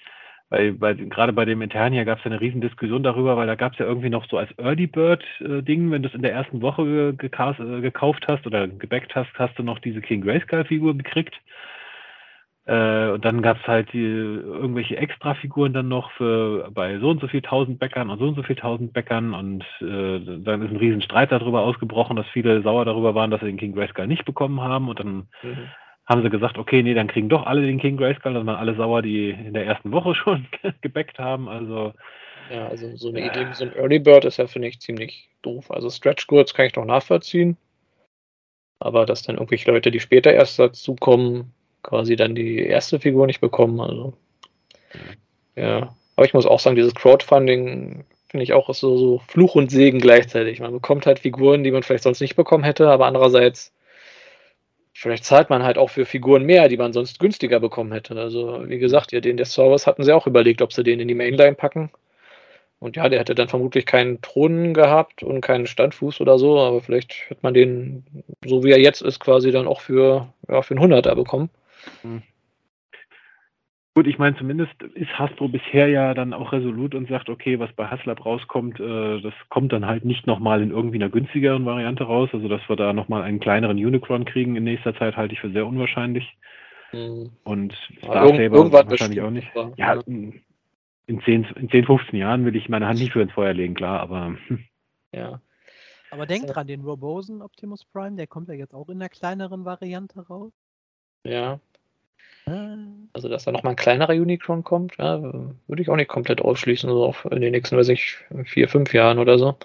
[0.52, 3.54] Weil bei, gerade bei dem Eternia gab es ja eine riesen Diskussion darüber, weil da
[3.54, 6.20] gab es ja irgendwie noch so als Early Bird äh, Ding, wenn du es in
[6.20, 10.66] der ersten Woche äh, gekauft hast oder gebackt hast, hast du noch diese King Grayskull
[10.66, 11.34] Figur gekriegt.
[12.64, 17.20] Äh, und dann gab es halt die, irgendwelche Extra-Figuren dann noch für bei so und
[17.20, 20.70] so viel tausend Bäckern und so und so viel tausend Bäckern und äh, dann ist
[20.70, 24.06] ein riesen Streit darüber ausgebrochen, dass viele sauer darüber waren, dass sie den King Grayskull
[24.06, 25.68] nicht bekommen haben und dann mhm.
[26.06, 28.76] haben sie gesagt, okay, nee, dann kriegen doch alle den King Grayskull, dann waren alle
[28.76, 30.46] sauer, die in der ersten Woche schon
[30.82, 31.92] gebackt haben, also
[32.50, 33.26] ja, also so eine ja.
[33.26, 35.70] Idee wie so ein Early Bird ist ja, finde ich, ziemlich doof.
[35.70, 37.56] Also Stretch Goods kann ich noch nachvollziehen.
[38.78, 41.52] Aber dass dann irgendwelche Leute, die später erst dazukommen,
[41.82, 43.80] quasi dann die erste Figur nicht bekommen.
[43.80, 44.14] Also,
[45.56, 45.94] ja.
[46.16, 49.70] Aber ich muss auch sagen, dieses Crowdfunding finde ich auch ist so, so Fluch und
[49.70, 50.60] Segen gleichzeitig.
[50.60, 53.72] Man bekommt halt Figuren, die man vielleicht sonst nicht bekommen hätte, aber andererseits
[54.94, 58.14] vielleicht zahlt man halt auch für Figuren mehr, die man sonst günstiger bekommen hätte.
[58.16, 61.08] Also, wie gesagt, ja, den der Service hatten sie auch überlegt, ob sie den in
[61.08, 61.90] die Mainline packen.
[62.78, 66.80] Und ja, der hätte dann vermutlich keinen Thron gehabt und keinen Standfuß oder so, aber
[66.80, 68.04] vielleicht hätte man den,
[68.44, 71.48] so wie er jetzt ist, quasi dann auch für, ja, für einen Hunderter bekommen.
[72.02, 72.22] Hm.
[73.94, 77.70] Gut, ich meine, zumindest ist Hasbro bisher ja dann auch resolut und sagt, okay, was
[77.74, 82.04] bei Haslab rauskommt, äh, das kommt dann halt nicht nochmal in irgendwie einer günstigeren Variante
[82.04, 82.30] raus.
[82.32, 85.50] Also, dass wir da nochmal einen kleineren Unicron kriegen in nächster Zeit, halte ich für
[85.50, 86.26] sehr unwahrscheinlich.
[86.92, 87.32] Mhm.
[87.44, 89.48] Und Star Saber irgendwann wahrscheinlich auch nicht.
[89.76, 90.40] Ja, in,
[91.06, 93.74] in, 10, in 10, 15 Jahren will ich meine Hand nicht für ins Feuer legen,
[93.74, 94.36] klar, aber.
[95.14, 95.42] Ja.
[96.10, 99.66] Aber denkt dran, den Robosen Optimus Prime, der kommt ja jetzt auch in der kleineren
[99.66, 100.52] Variante raus.
[101.24, 101.60] Ja.
[102.46, 106.88] Also, dass da nochmal ein kleinerer Unicron kommt, ja, würde ich auch nicht komplett ausschließen,
[106.90, 109.56] so in den nächsten, weiß ich, vier, fünf Jahren oder so.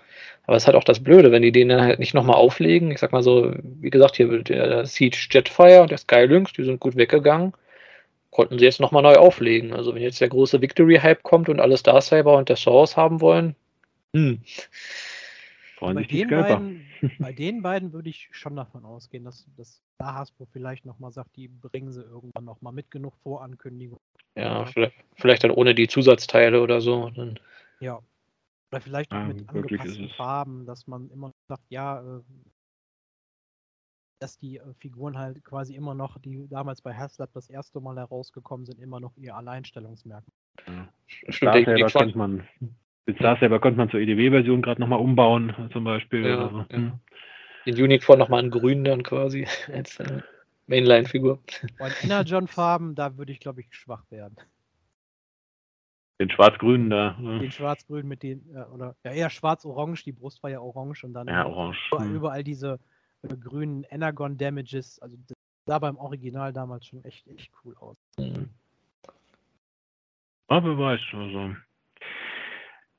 [0.46, 2.92] Aber es ist halt auch das Blöde, wenn die den dann halt nicht nochmal auflegen.
[2.92, 6.80] Ich sag mal so, wie gesagt, hier der Siege Jetfire und der Skylynx, die sind
[6.80, 7.54] gut weggegangen.
[8.32, 9.74] Konnten sie jetzt nochmal neu auflegen.
[9.74, 13.22] Also, wenn jetzt der große Victory-Hype kommt und alle Star Saber und der Source haben
[13.22, 13.56] wollen,
[14.14, 14.42] hm.
[15.78, 16.86] Freuen sich die beiden,
[17.20, 21.36] bei den beiden würde ich schon davon ausgehen, dass, dass da Hasbro vielleicht nochmal sagt,
[21.36, 24.00] die bringen sie irgendwann nochmal mit genug Vorankündigung.
[24.36, 27.10] Ja, vielleicht, vielleicht, dann ohne die Zusatzteile oder so.
[27.12, 27.40] Dann.
[27.80, 28.00] Ja.
[28.72, 32.22] Oder vielleicht auch ja, mit angepassten Farben, dass man immer sagt, ja, äh,
[34.20, 37.98] dass die äh, Figuren halt quasi immer noch, die damals bei Haslab das erste Mal
[37.98, 40.34] herausgekommen sind, immer noch ihr Alleinstellungsmerkmal.
[40.66, 40.88] Ja.
[41.06, 42.48] Stimmt, Star kennt man.
[43.08, 46.26] Mit Star Saber konnte man zur EDW-Version gerade nochmal umbauen, zum Beispiel.
[46.26, 46.66] Ja, so.
[46.70, 46.78] ja.
[46.78, 47.00] Hm
[47.68, 50.22] den Unicorn nochmal in grün dann quasi als äh,
[50.68, 51.40] Mainline-Figur.
[51.80, 54.38] Und Energon-Farben, da würde ich glaube ich schwach werden.
[56.20, 57.16] Den schwarz-grünen da.
[57.20, 57.40] Ne?
[57.40, 61.14] Den schwarz-grün mit den, äh, oder ja eher schwarz-orange, die Brust war ja orange und
[61.14, 61.78] dann ja, orange.
[61.92, 62.16] überall, hm.
[62.16, 62.80] überall diese
[63.22, 65.36] äh, grünen Energon-Damages, also das
[65.68, 67.98] sah beim Original damals schon echt, echt cool aus.
[68.18, 68.50] Mhm.
[70.48, 71.56] Aber weiß, also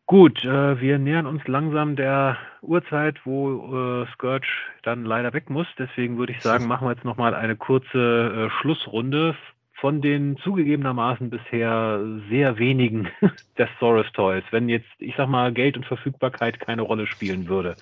[0.08, 4.48] Gut, äh, wir nähern uns langsam der Uhrzeit, wo äh, Scourge
[4.82, 5.66] dann leider weg muss.
[5.78, 9.36] Deswegen würde ich sagen, machen wir jetzt nochmal eine kurze äh, Schlussrunde
[9.74, 13.10] von den zugegebenermaßen bisher sehr wenigen
[13.78, 14.44] Soros Toys.
[14.50, 17.76] Wenn jetzt, ich sag mal, Geld und Verfügbarkeit keine Rolle spielen würde,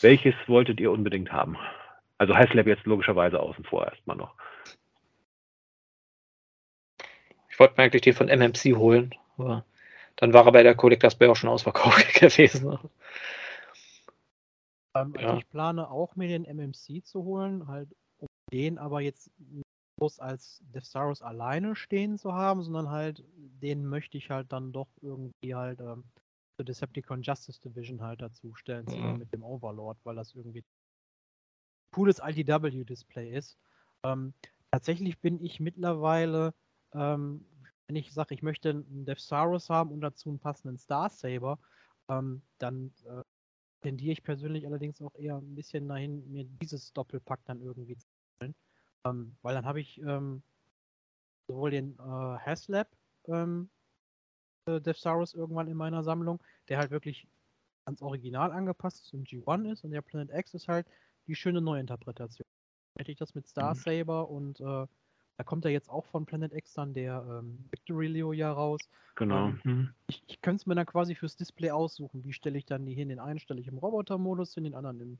[0.00, 1.56] welches wolltet ihr unbedingt haben?
[2.18, 4.34] Also Heißlab jetzt logischerweise außen vor erstmal noch.
[7.48, 9.64] Ich wollte mir eigentlich den von MMC holen, aber
[10.16, 12.78] dann war er bei der Collectors Bay auch schon ausverkauft gewesen.
[14.96, 15.36] Ähm, also ja.
[15.38, 19.64] Ich plane auch mir den MMC zu holen, halt um den aber jetzt nicht
[19.98, 24.88] bloß als Deathsaurus alleine stehen zu haben, sondern halt den möchte ich halt dann doch
[25.00, 26.04] irgendwie halt ähm,
[26.56, 29.18] zur Decepticon Justice Division halt dazu stellen, mhm.
[29.18, 30.64] mit dem Overlord, weil das irgendwie ein
[31.92, 33.56] cooles IDW-Display ist.
[34.04, 34.34] Ähm,
[34.70, 36.54] tatsächlich bin ich mittlerweile
[36.92, 37.46] ähm,
[37.86, 41.58] wenn ich sage, ich möchte einen Deathsaurus haben und dazu einen passenden Star Saber,
[42.08, 43.22] ähm, dann äh,
[43.82, 48.06] tendiere ich persönlich allerdings auch eher ein bisschen dahin, mir dieses Doppelpack dann irgendwie zu
[48.40, 48.54] holen.
[49.06, 50.42] Ähm, weil dann habe ich ähm,
[51.46, 52.88] sowohl den äh, Haslab
[53.26, 53.68] ähm,
[54.66, 57.28] äh, Deathsaurus irgendwann in meiner Sammlung, der halt wirklich
[57.84, 60.86] ans Original angepasst ist und G1 ist und der Planet X ist halt
[61.26, 62.46] die schöne Neuinterpretation.
[62.96, 63.78] Hätte ich das mit Star mhm.
[63.78, 64.86] Saber und äh,
[65.36, 68.80] da kommt ja jetzt auch von Planet X dann der ähm, Victory Leo ja raus.
[69.16, 69.48] Genau.
[69.48, 69.94] Ähm, mhm.
[70.06, 72.24] Ich, ich könnte es mir dann quasi fürs Display aussuchen.
[72.24, 73.08] Wie stelle ich dann die hin?
[73.08, 75.18] Den einen stelle ich im Roboter-Modus hin, den anderen im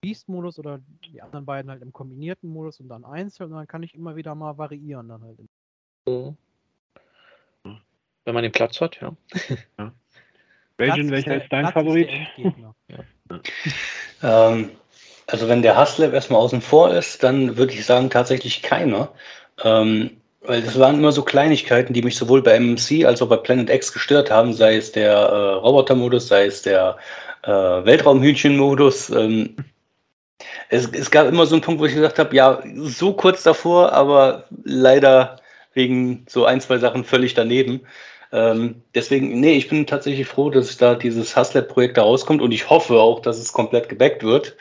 [0.00, 3.82] Beast-Modus oder die anderen beiden halt im kombinierten Modus und dann einzeln und dann kann
[3.82, 5.38] ich immer wieder mal variieren dann halt.
[6.06, 6.36] So.
[7.64, 9.16] Wenn man den Platz hat, ja.
[10.78, 12.08] Raging, welcher ist dein Favorit?
[14.20, 14.72] Ähm,
[15.28, 19.12] also wenn der Haslab erstmal außen vor ist, dann würde ich sagen tatsächlich keiner.
[19.64, 20.10] Ähm,
[20.42, 23.70] weil das waren immer so Kleinigkeiten, die mich sowohl bei MMC als auch bei Planet
[23.70, 26.96] X gestört haben, sei es der äh, Roboter-Modus, sei es der
[27.42, 29.10] äh, Weltraumhühnchen-Modus.
[29.10, 29.56] Ähm,
[30.70, 33.92] es, es, gab immer so einen Punkt, wo ich gesagt habe, ja, so kurz davor,
[33.92, 35.36] aber leider
[35.74, 37.82] wegen so ein, zwei Sachen völlig daneben.
[38.32, 42.68] Ähm, deswegen, nee, ich bin tatsächlich froh, dass da dieses Haslab-Projekt da rauskommt und ich
[42.68, 44.56] hoffe auch, dass es komplett gebackt wird.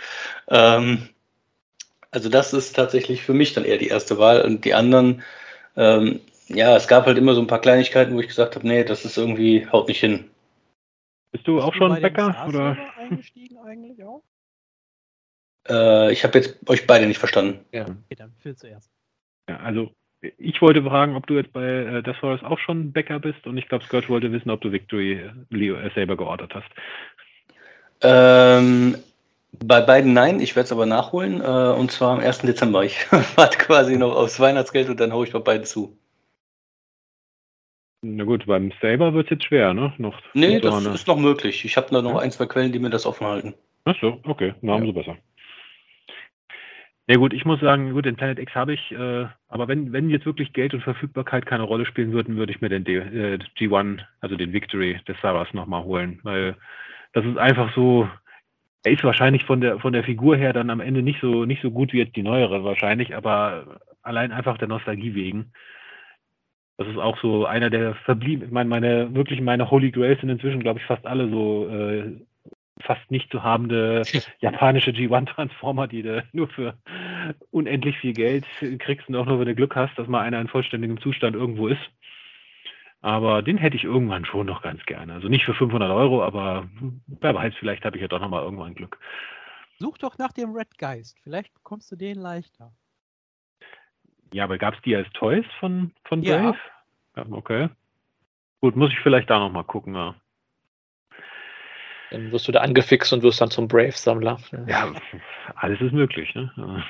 [0.49, 1.09] Ähm,
[2.11, 5.23] also das ist tatsächlich für mich dann eher die erste Wahl und die anderen,
[5.75, 8.83] ähm, ja, es gab halt immer so ein paar Kleinigkeiten, wo ich gesagt habe, nee,
[8.83, 10.29] das ist irgendwie, haut nicht hin.
[11.31, 12.45] Bist du auch schon Bäcker?
[12.47, 12.77] Oder?
[12.97, 14.23] eingestiegen eigentlich auch?
[15.67, 17.59] Äh, ich habe jetzt euch beide nicht verstanden.
[17.71, 17.83] Ja.
[17.83, 18.89] Okay, dann Phil zuerst.
[19.49, 19.91] Ja, also
[20.37, 23.57] ich wollte fragen, ob du jetzt bei äh, Death Forest auch schon Bäcker bist und
[23.57, 26.69] ich glaube, Scott wollte wissen, ob du Victory Leo äh, selber geordert hast.
[28.01, 28.97] Ähm,
[29.51, 32.39] bei beiden nein, ich werde es aber nachholen äh, und zwar am 1.
[32.39, 32.83] Dezember.
[32.83, 35.97] Ich warte quasi noch aufs Weihnachtsgeld und dann haue ich bei beiden zu.
[38.01, 39.93] Na gut, beim Saber wird es jetzt schwer, ne?
[39.97, 40.93] Noch nee, das eine...
[40.93, 41.65] ist noch möglich.
[41.65, 42.19] Ich habe da noch ja.
[42.19, 43.55] ein, zwei Quellen, die mir das offen halten.
[43.85, 44.93] Ach so, okay, na, umso ja.
[44.93, 45.17] besser.
[47.09, 50.09] Ja gut, ich muss sagen, gut, den Planet X habe ich, äh, aber wenn, wenn
[50.09, 53.39] jetzt wirklich Geld und Verfügbarkeit keine Rolle spielen würden, würde ich mir den D äh,
[53.57, 56.57] G1, also den Victory des Saras nochmal holen, weil
[57.13, 58.09] das ist einfach so,
[58.83, 61.61] er ist wahrscheinlich von der von der Figur her dann am Ende nicht so nicht
[61.61, 65.51] so gut wie jetzt die neuere wahrscheinlich, aber allein einfach der Nostalgie wegen.
[66.77, 70.61] Das ist auch so einer der verblieben, meine, meine wirklich meine Holy Grails sind inzwischen,
[70.61, 72.21] glaube ich, fast alle so äh,
[72.81, 74.03] fast nicht zu habende
[74.39, 76.75] japanische G1-Transformer, die du nur für
[77.51, 78.45] unendlich viel Geld
[78.79, 81.67] kriegst und auch nur, wenn du Glück hast, dass mal einer in vollständigem Zustand irgendwo
[81.67, 81.81] ist.
[83.01, 85.13] Aber den hätte ich irgendwann schon noch ganz gerne.
[85.13, 86.67] Also nicht für 500 Euro, aber
[87.07, 88.97] wer weiß, vielleicht habe ich ja doch noch mal irgendwann Glück.
[89.79, 91.17] Such doch nach dem Red Geist.
[91.23, 92.71] Vielleicht bekommst du den leichter.
[94.33, 96.57] Ja, aber gab es die als Toys von, von Brave?
[97.15, 97.25] Ja.
[97.29, 97.69] Okay.
[98.61, 99.95] Gut, muss ich vielleicht da noch mal gucken.
[99.95, 100.15] Ja.
[102.11, 104.39] Dann wirst du da angefixt und wirst dann zum Brave-Sammler.
[104.65, 104.91] Ja,
[105.55, 106.33] alles ist möglich.
[106.35, 106.83] Ne?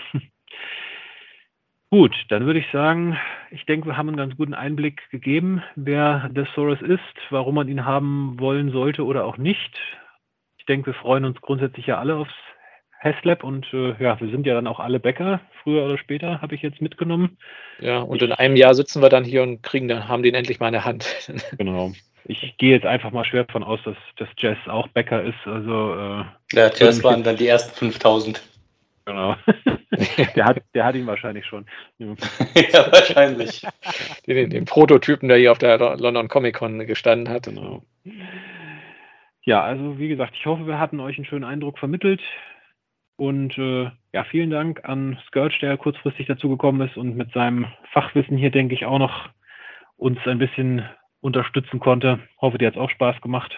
[1.90, 3.18] Gut, dann würde ich sagen,
[3.50, 7.00] ich denke, wir haben einen ganz guten Einblick gegeben, wer der Soros ist,
[7.30, 9.80] warum man ihn haben wollen sollte oder auch nicht.
[10.58, 12.34] Ich denke, wir freuen uns grundsätzlich ja alle aufs
[13.00, 16.56] Haslab und äh, ja, wir sind ja dann auch alle Bäcker, früher oder später, habe
[16.56, 17.38] ich jetzt mitgenommen.
[17.80, 20.60] Ja, und in einem Jahr sitzen wir dann hier und kriegen dann, haben den endlich
[20.60, 21.32] mal in der Hand.
[21.58, 21.94] Genau
[22.28, 25.38] ich gehe jetzt einfach mal schwer davon aus, dass, dass Jazz auch Bäcker ist.
[25.46, 28.42] Also, äh, ja, Jazz waren dann die ersten 5000.
[29.06, 29.36] Genau.
[30.36, 31.66] der, hat, der hat ihn wahrscheinlich schon.
[31.98, 33.66] ja, wahrscheinlich.
[34.26, 37.44] Den, den, Prototypen, der hier auf der London Comic Con gestanden hat.
[37.44, 37.84] Genau.
[39.44, 42.22] Ja, also wie gesagt, ich hoffe, wir hatten euch einen schönen Eindruck vermittelt.
[43.16, 48.38] Und äh, ja, vielen Dank an Scourge, der kurzfristig dazugekommen ist und mit seinem Fachwissen
[48.38, 49.30] hier, denke ich, auch noch
[49.96, 50.88] uns ein bisschen
[51.22, 52.20] unterstützen konnte.
[52.40, 53.52] Hoffe, dir hat es auch Spaß gemacht.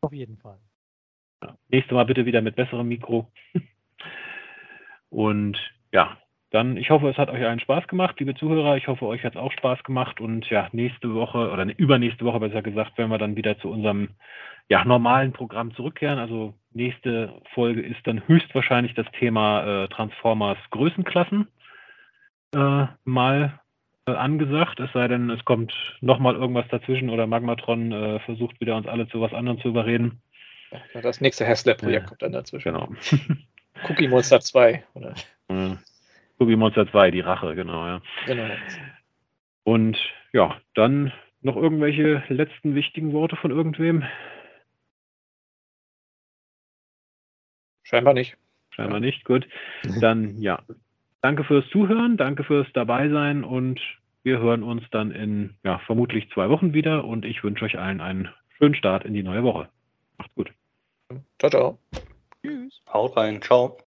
[0.00, 0.58] Auf jeden Fall.
[1.42, 3.30] Ja, nächstes Mal bitte wieder mit besserem Mikro.
[5.10, 5.58] Und
[5.94, 6.18] ja,
[6.50, 8.76] dann, ich hoffe, es hat euch allen Spaß gemacht, liebe Zuhörer.
[8.76, 10.20] Ich hoffe, euch hat es auch Spaß gemacht.
[10.20, 14.10] Und ja, nächste Woche oder übernächste Woche besser gesagt, wenn wir dann wieder zu unserem
[14.68, 16.18] ja, normalen Programm zurückkehren.
[16.18, 21.48] Also nächste Folge ist dann höchstwahrscheinlich das Thema äh, Transformers Größenklassen
[22.54, 23.60] äh, mal
[24.06, 28.76] äh, angesagt, es sei denn, es kommt nochmal irgendwas dazwischen oder Magmatron äh, versucht wieder
[28.76, 30.20] uns alle zu was anderem zu überreden.
[30.92, 32.08] Das nächste Haslab-Projekt ja.
[32.08, 32.72] kommt dann dazwischen.
[32.72, 32.88] Genau.
[33.88, 35.14] Cookie Monster 2, oder?
[36.38, 38.02] Cookie Monster 2, die Rache, genau, ja.
[38.26, 38.48] Genau.
[39.62, 39.98] Und
[40.32, 41.12] ja, dann
[41.42, 44.04] noch irgendwelche letzten wichtigen Worte von irgendwem?
[47.82, 48.36] Scheinbar nicht.
[48.70, 49.06] Scheinbar ja.
[49.06, 49.46] nicht, gut.
[50.00, 50.60] Dann ja,
[51.24, 53.80] Danke fürs Zuhören, danke fürs Dabeisein und
[54.24, 58.02] wir hören uns dann in ja, vermutlich zwei Wochen wieder und ich wünsche euch allen
[58.02, 58.28] einen
[58.58, 59.70] schönen Start in die neue Woche.
[60.18, 60.52] Macht's gut.
[61.38, 61.78] Ciao, ciao.
[62.44, 62.82] Tschüss.
[62.92, 63.40] Haut rein.
[63.42, 63.76] Ciao.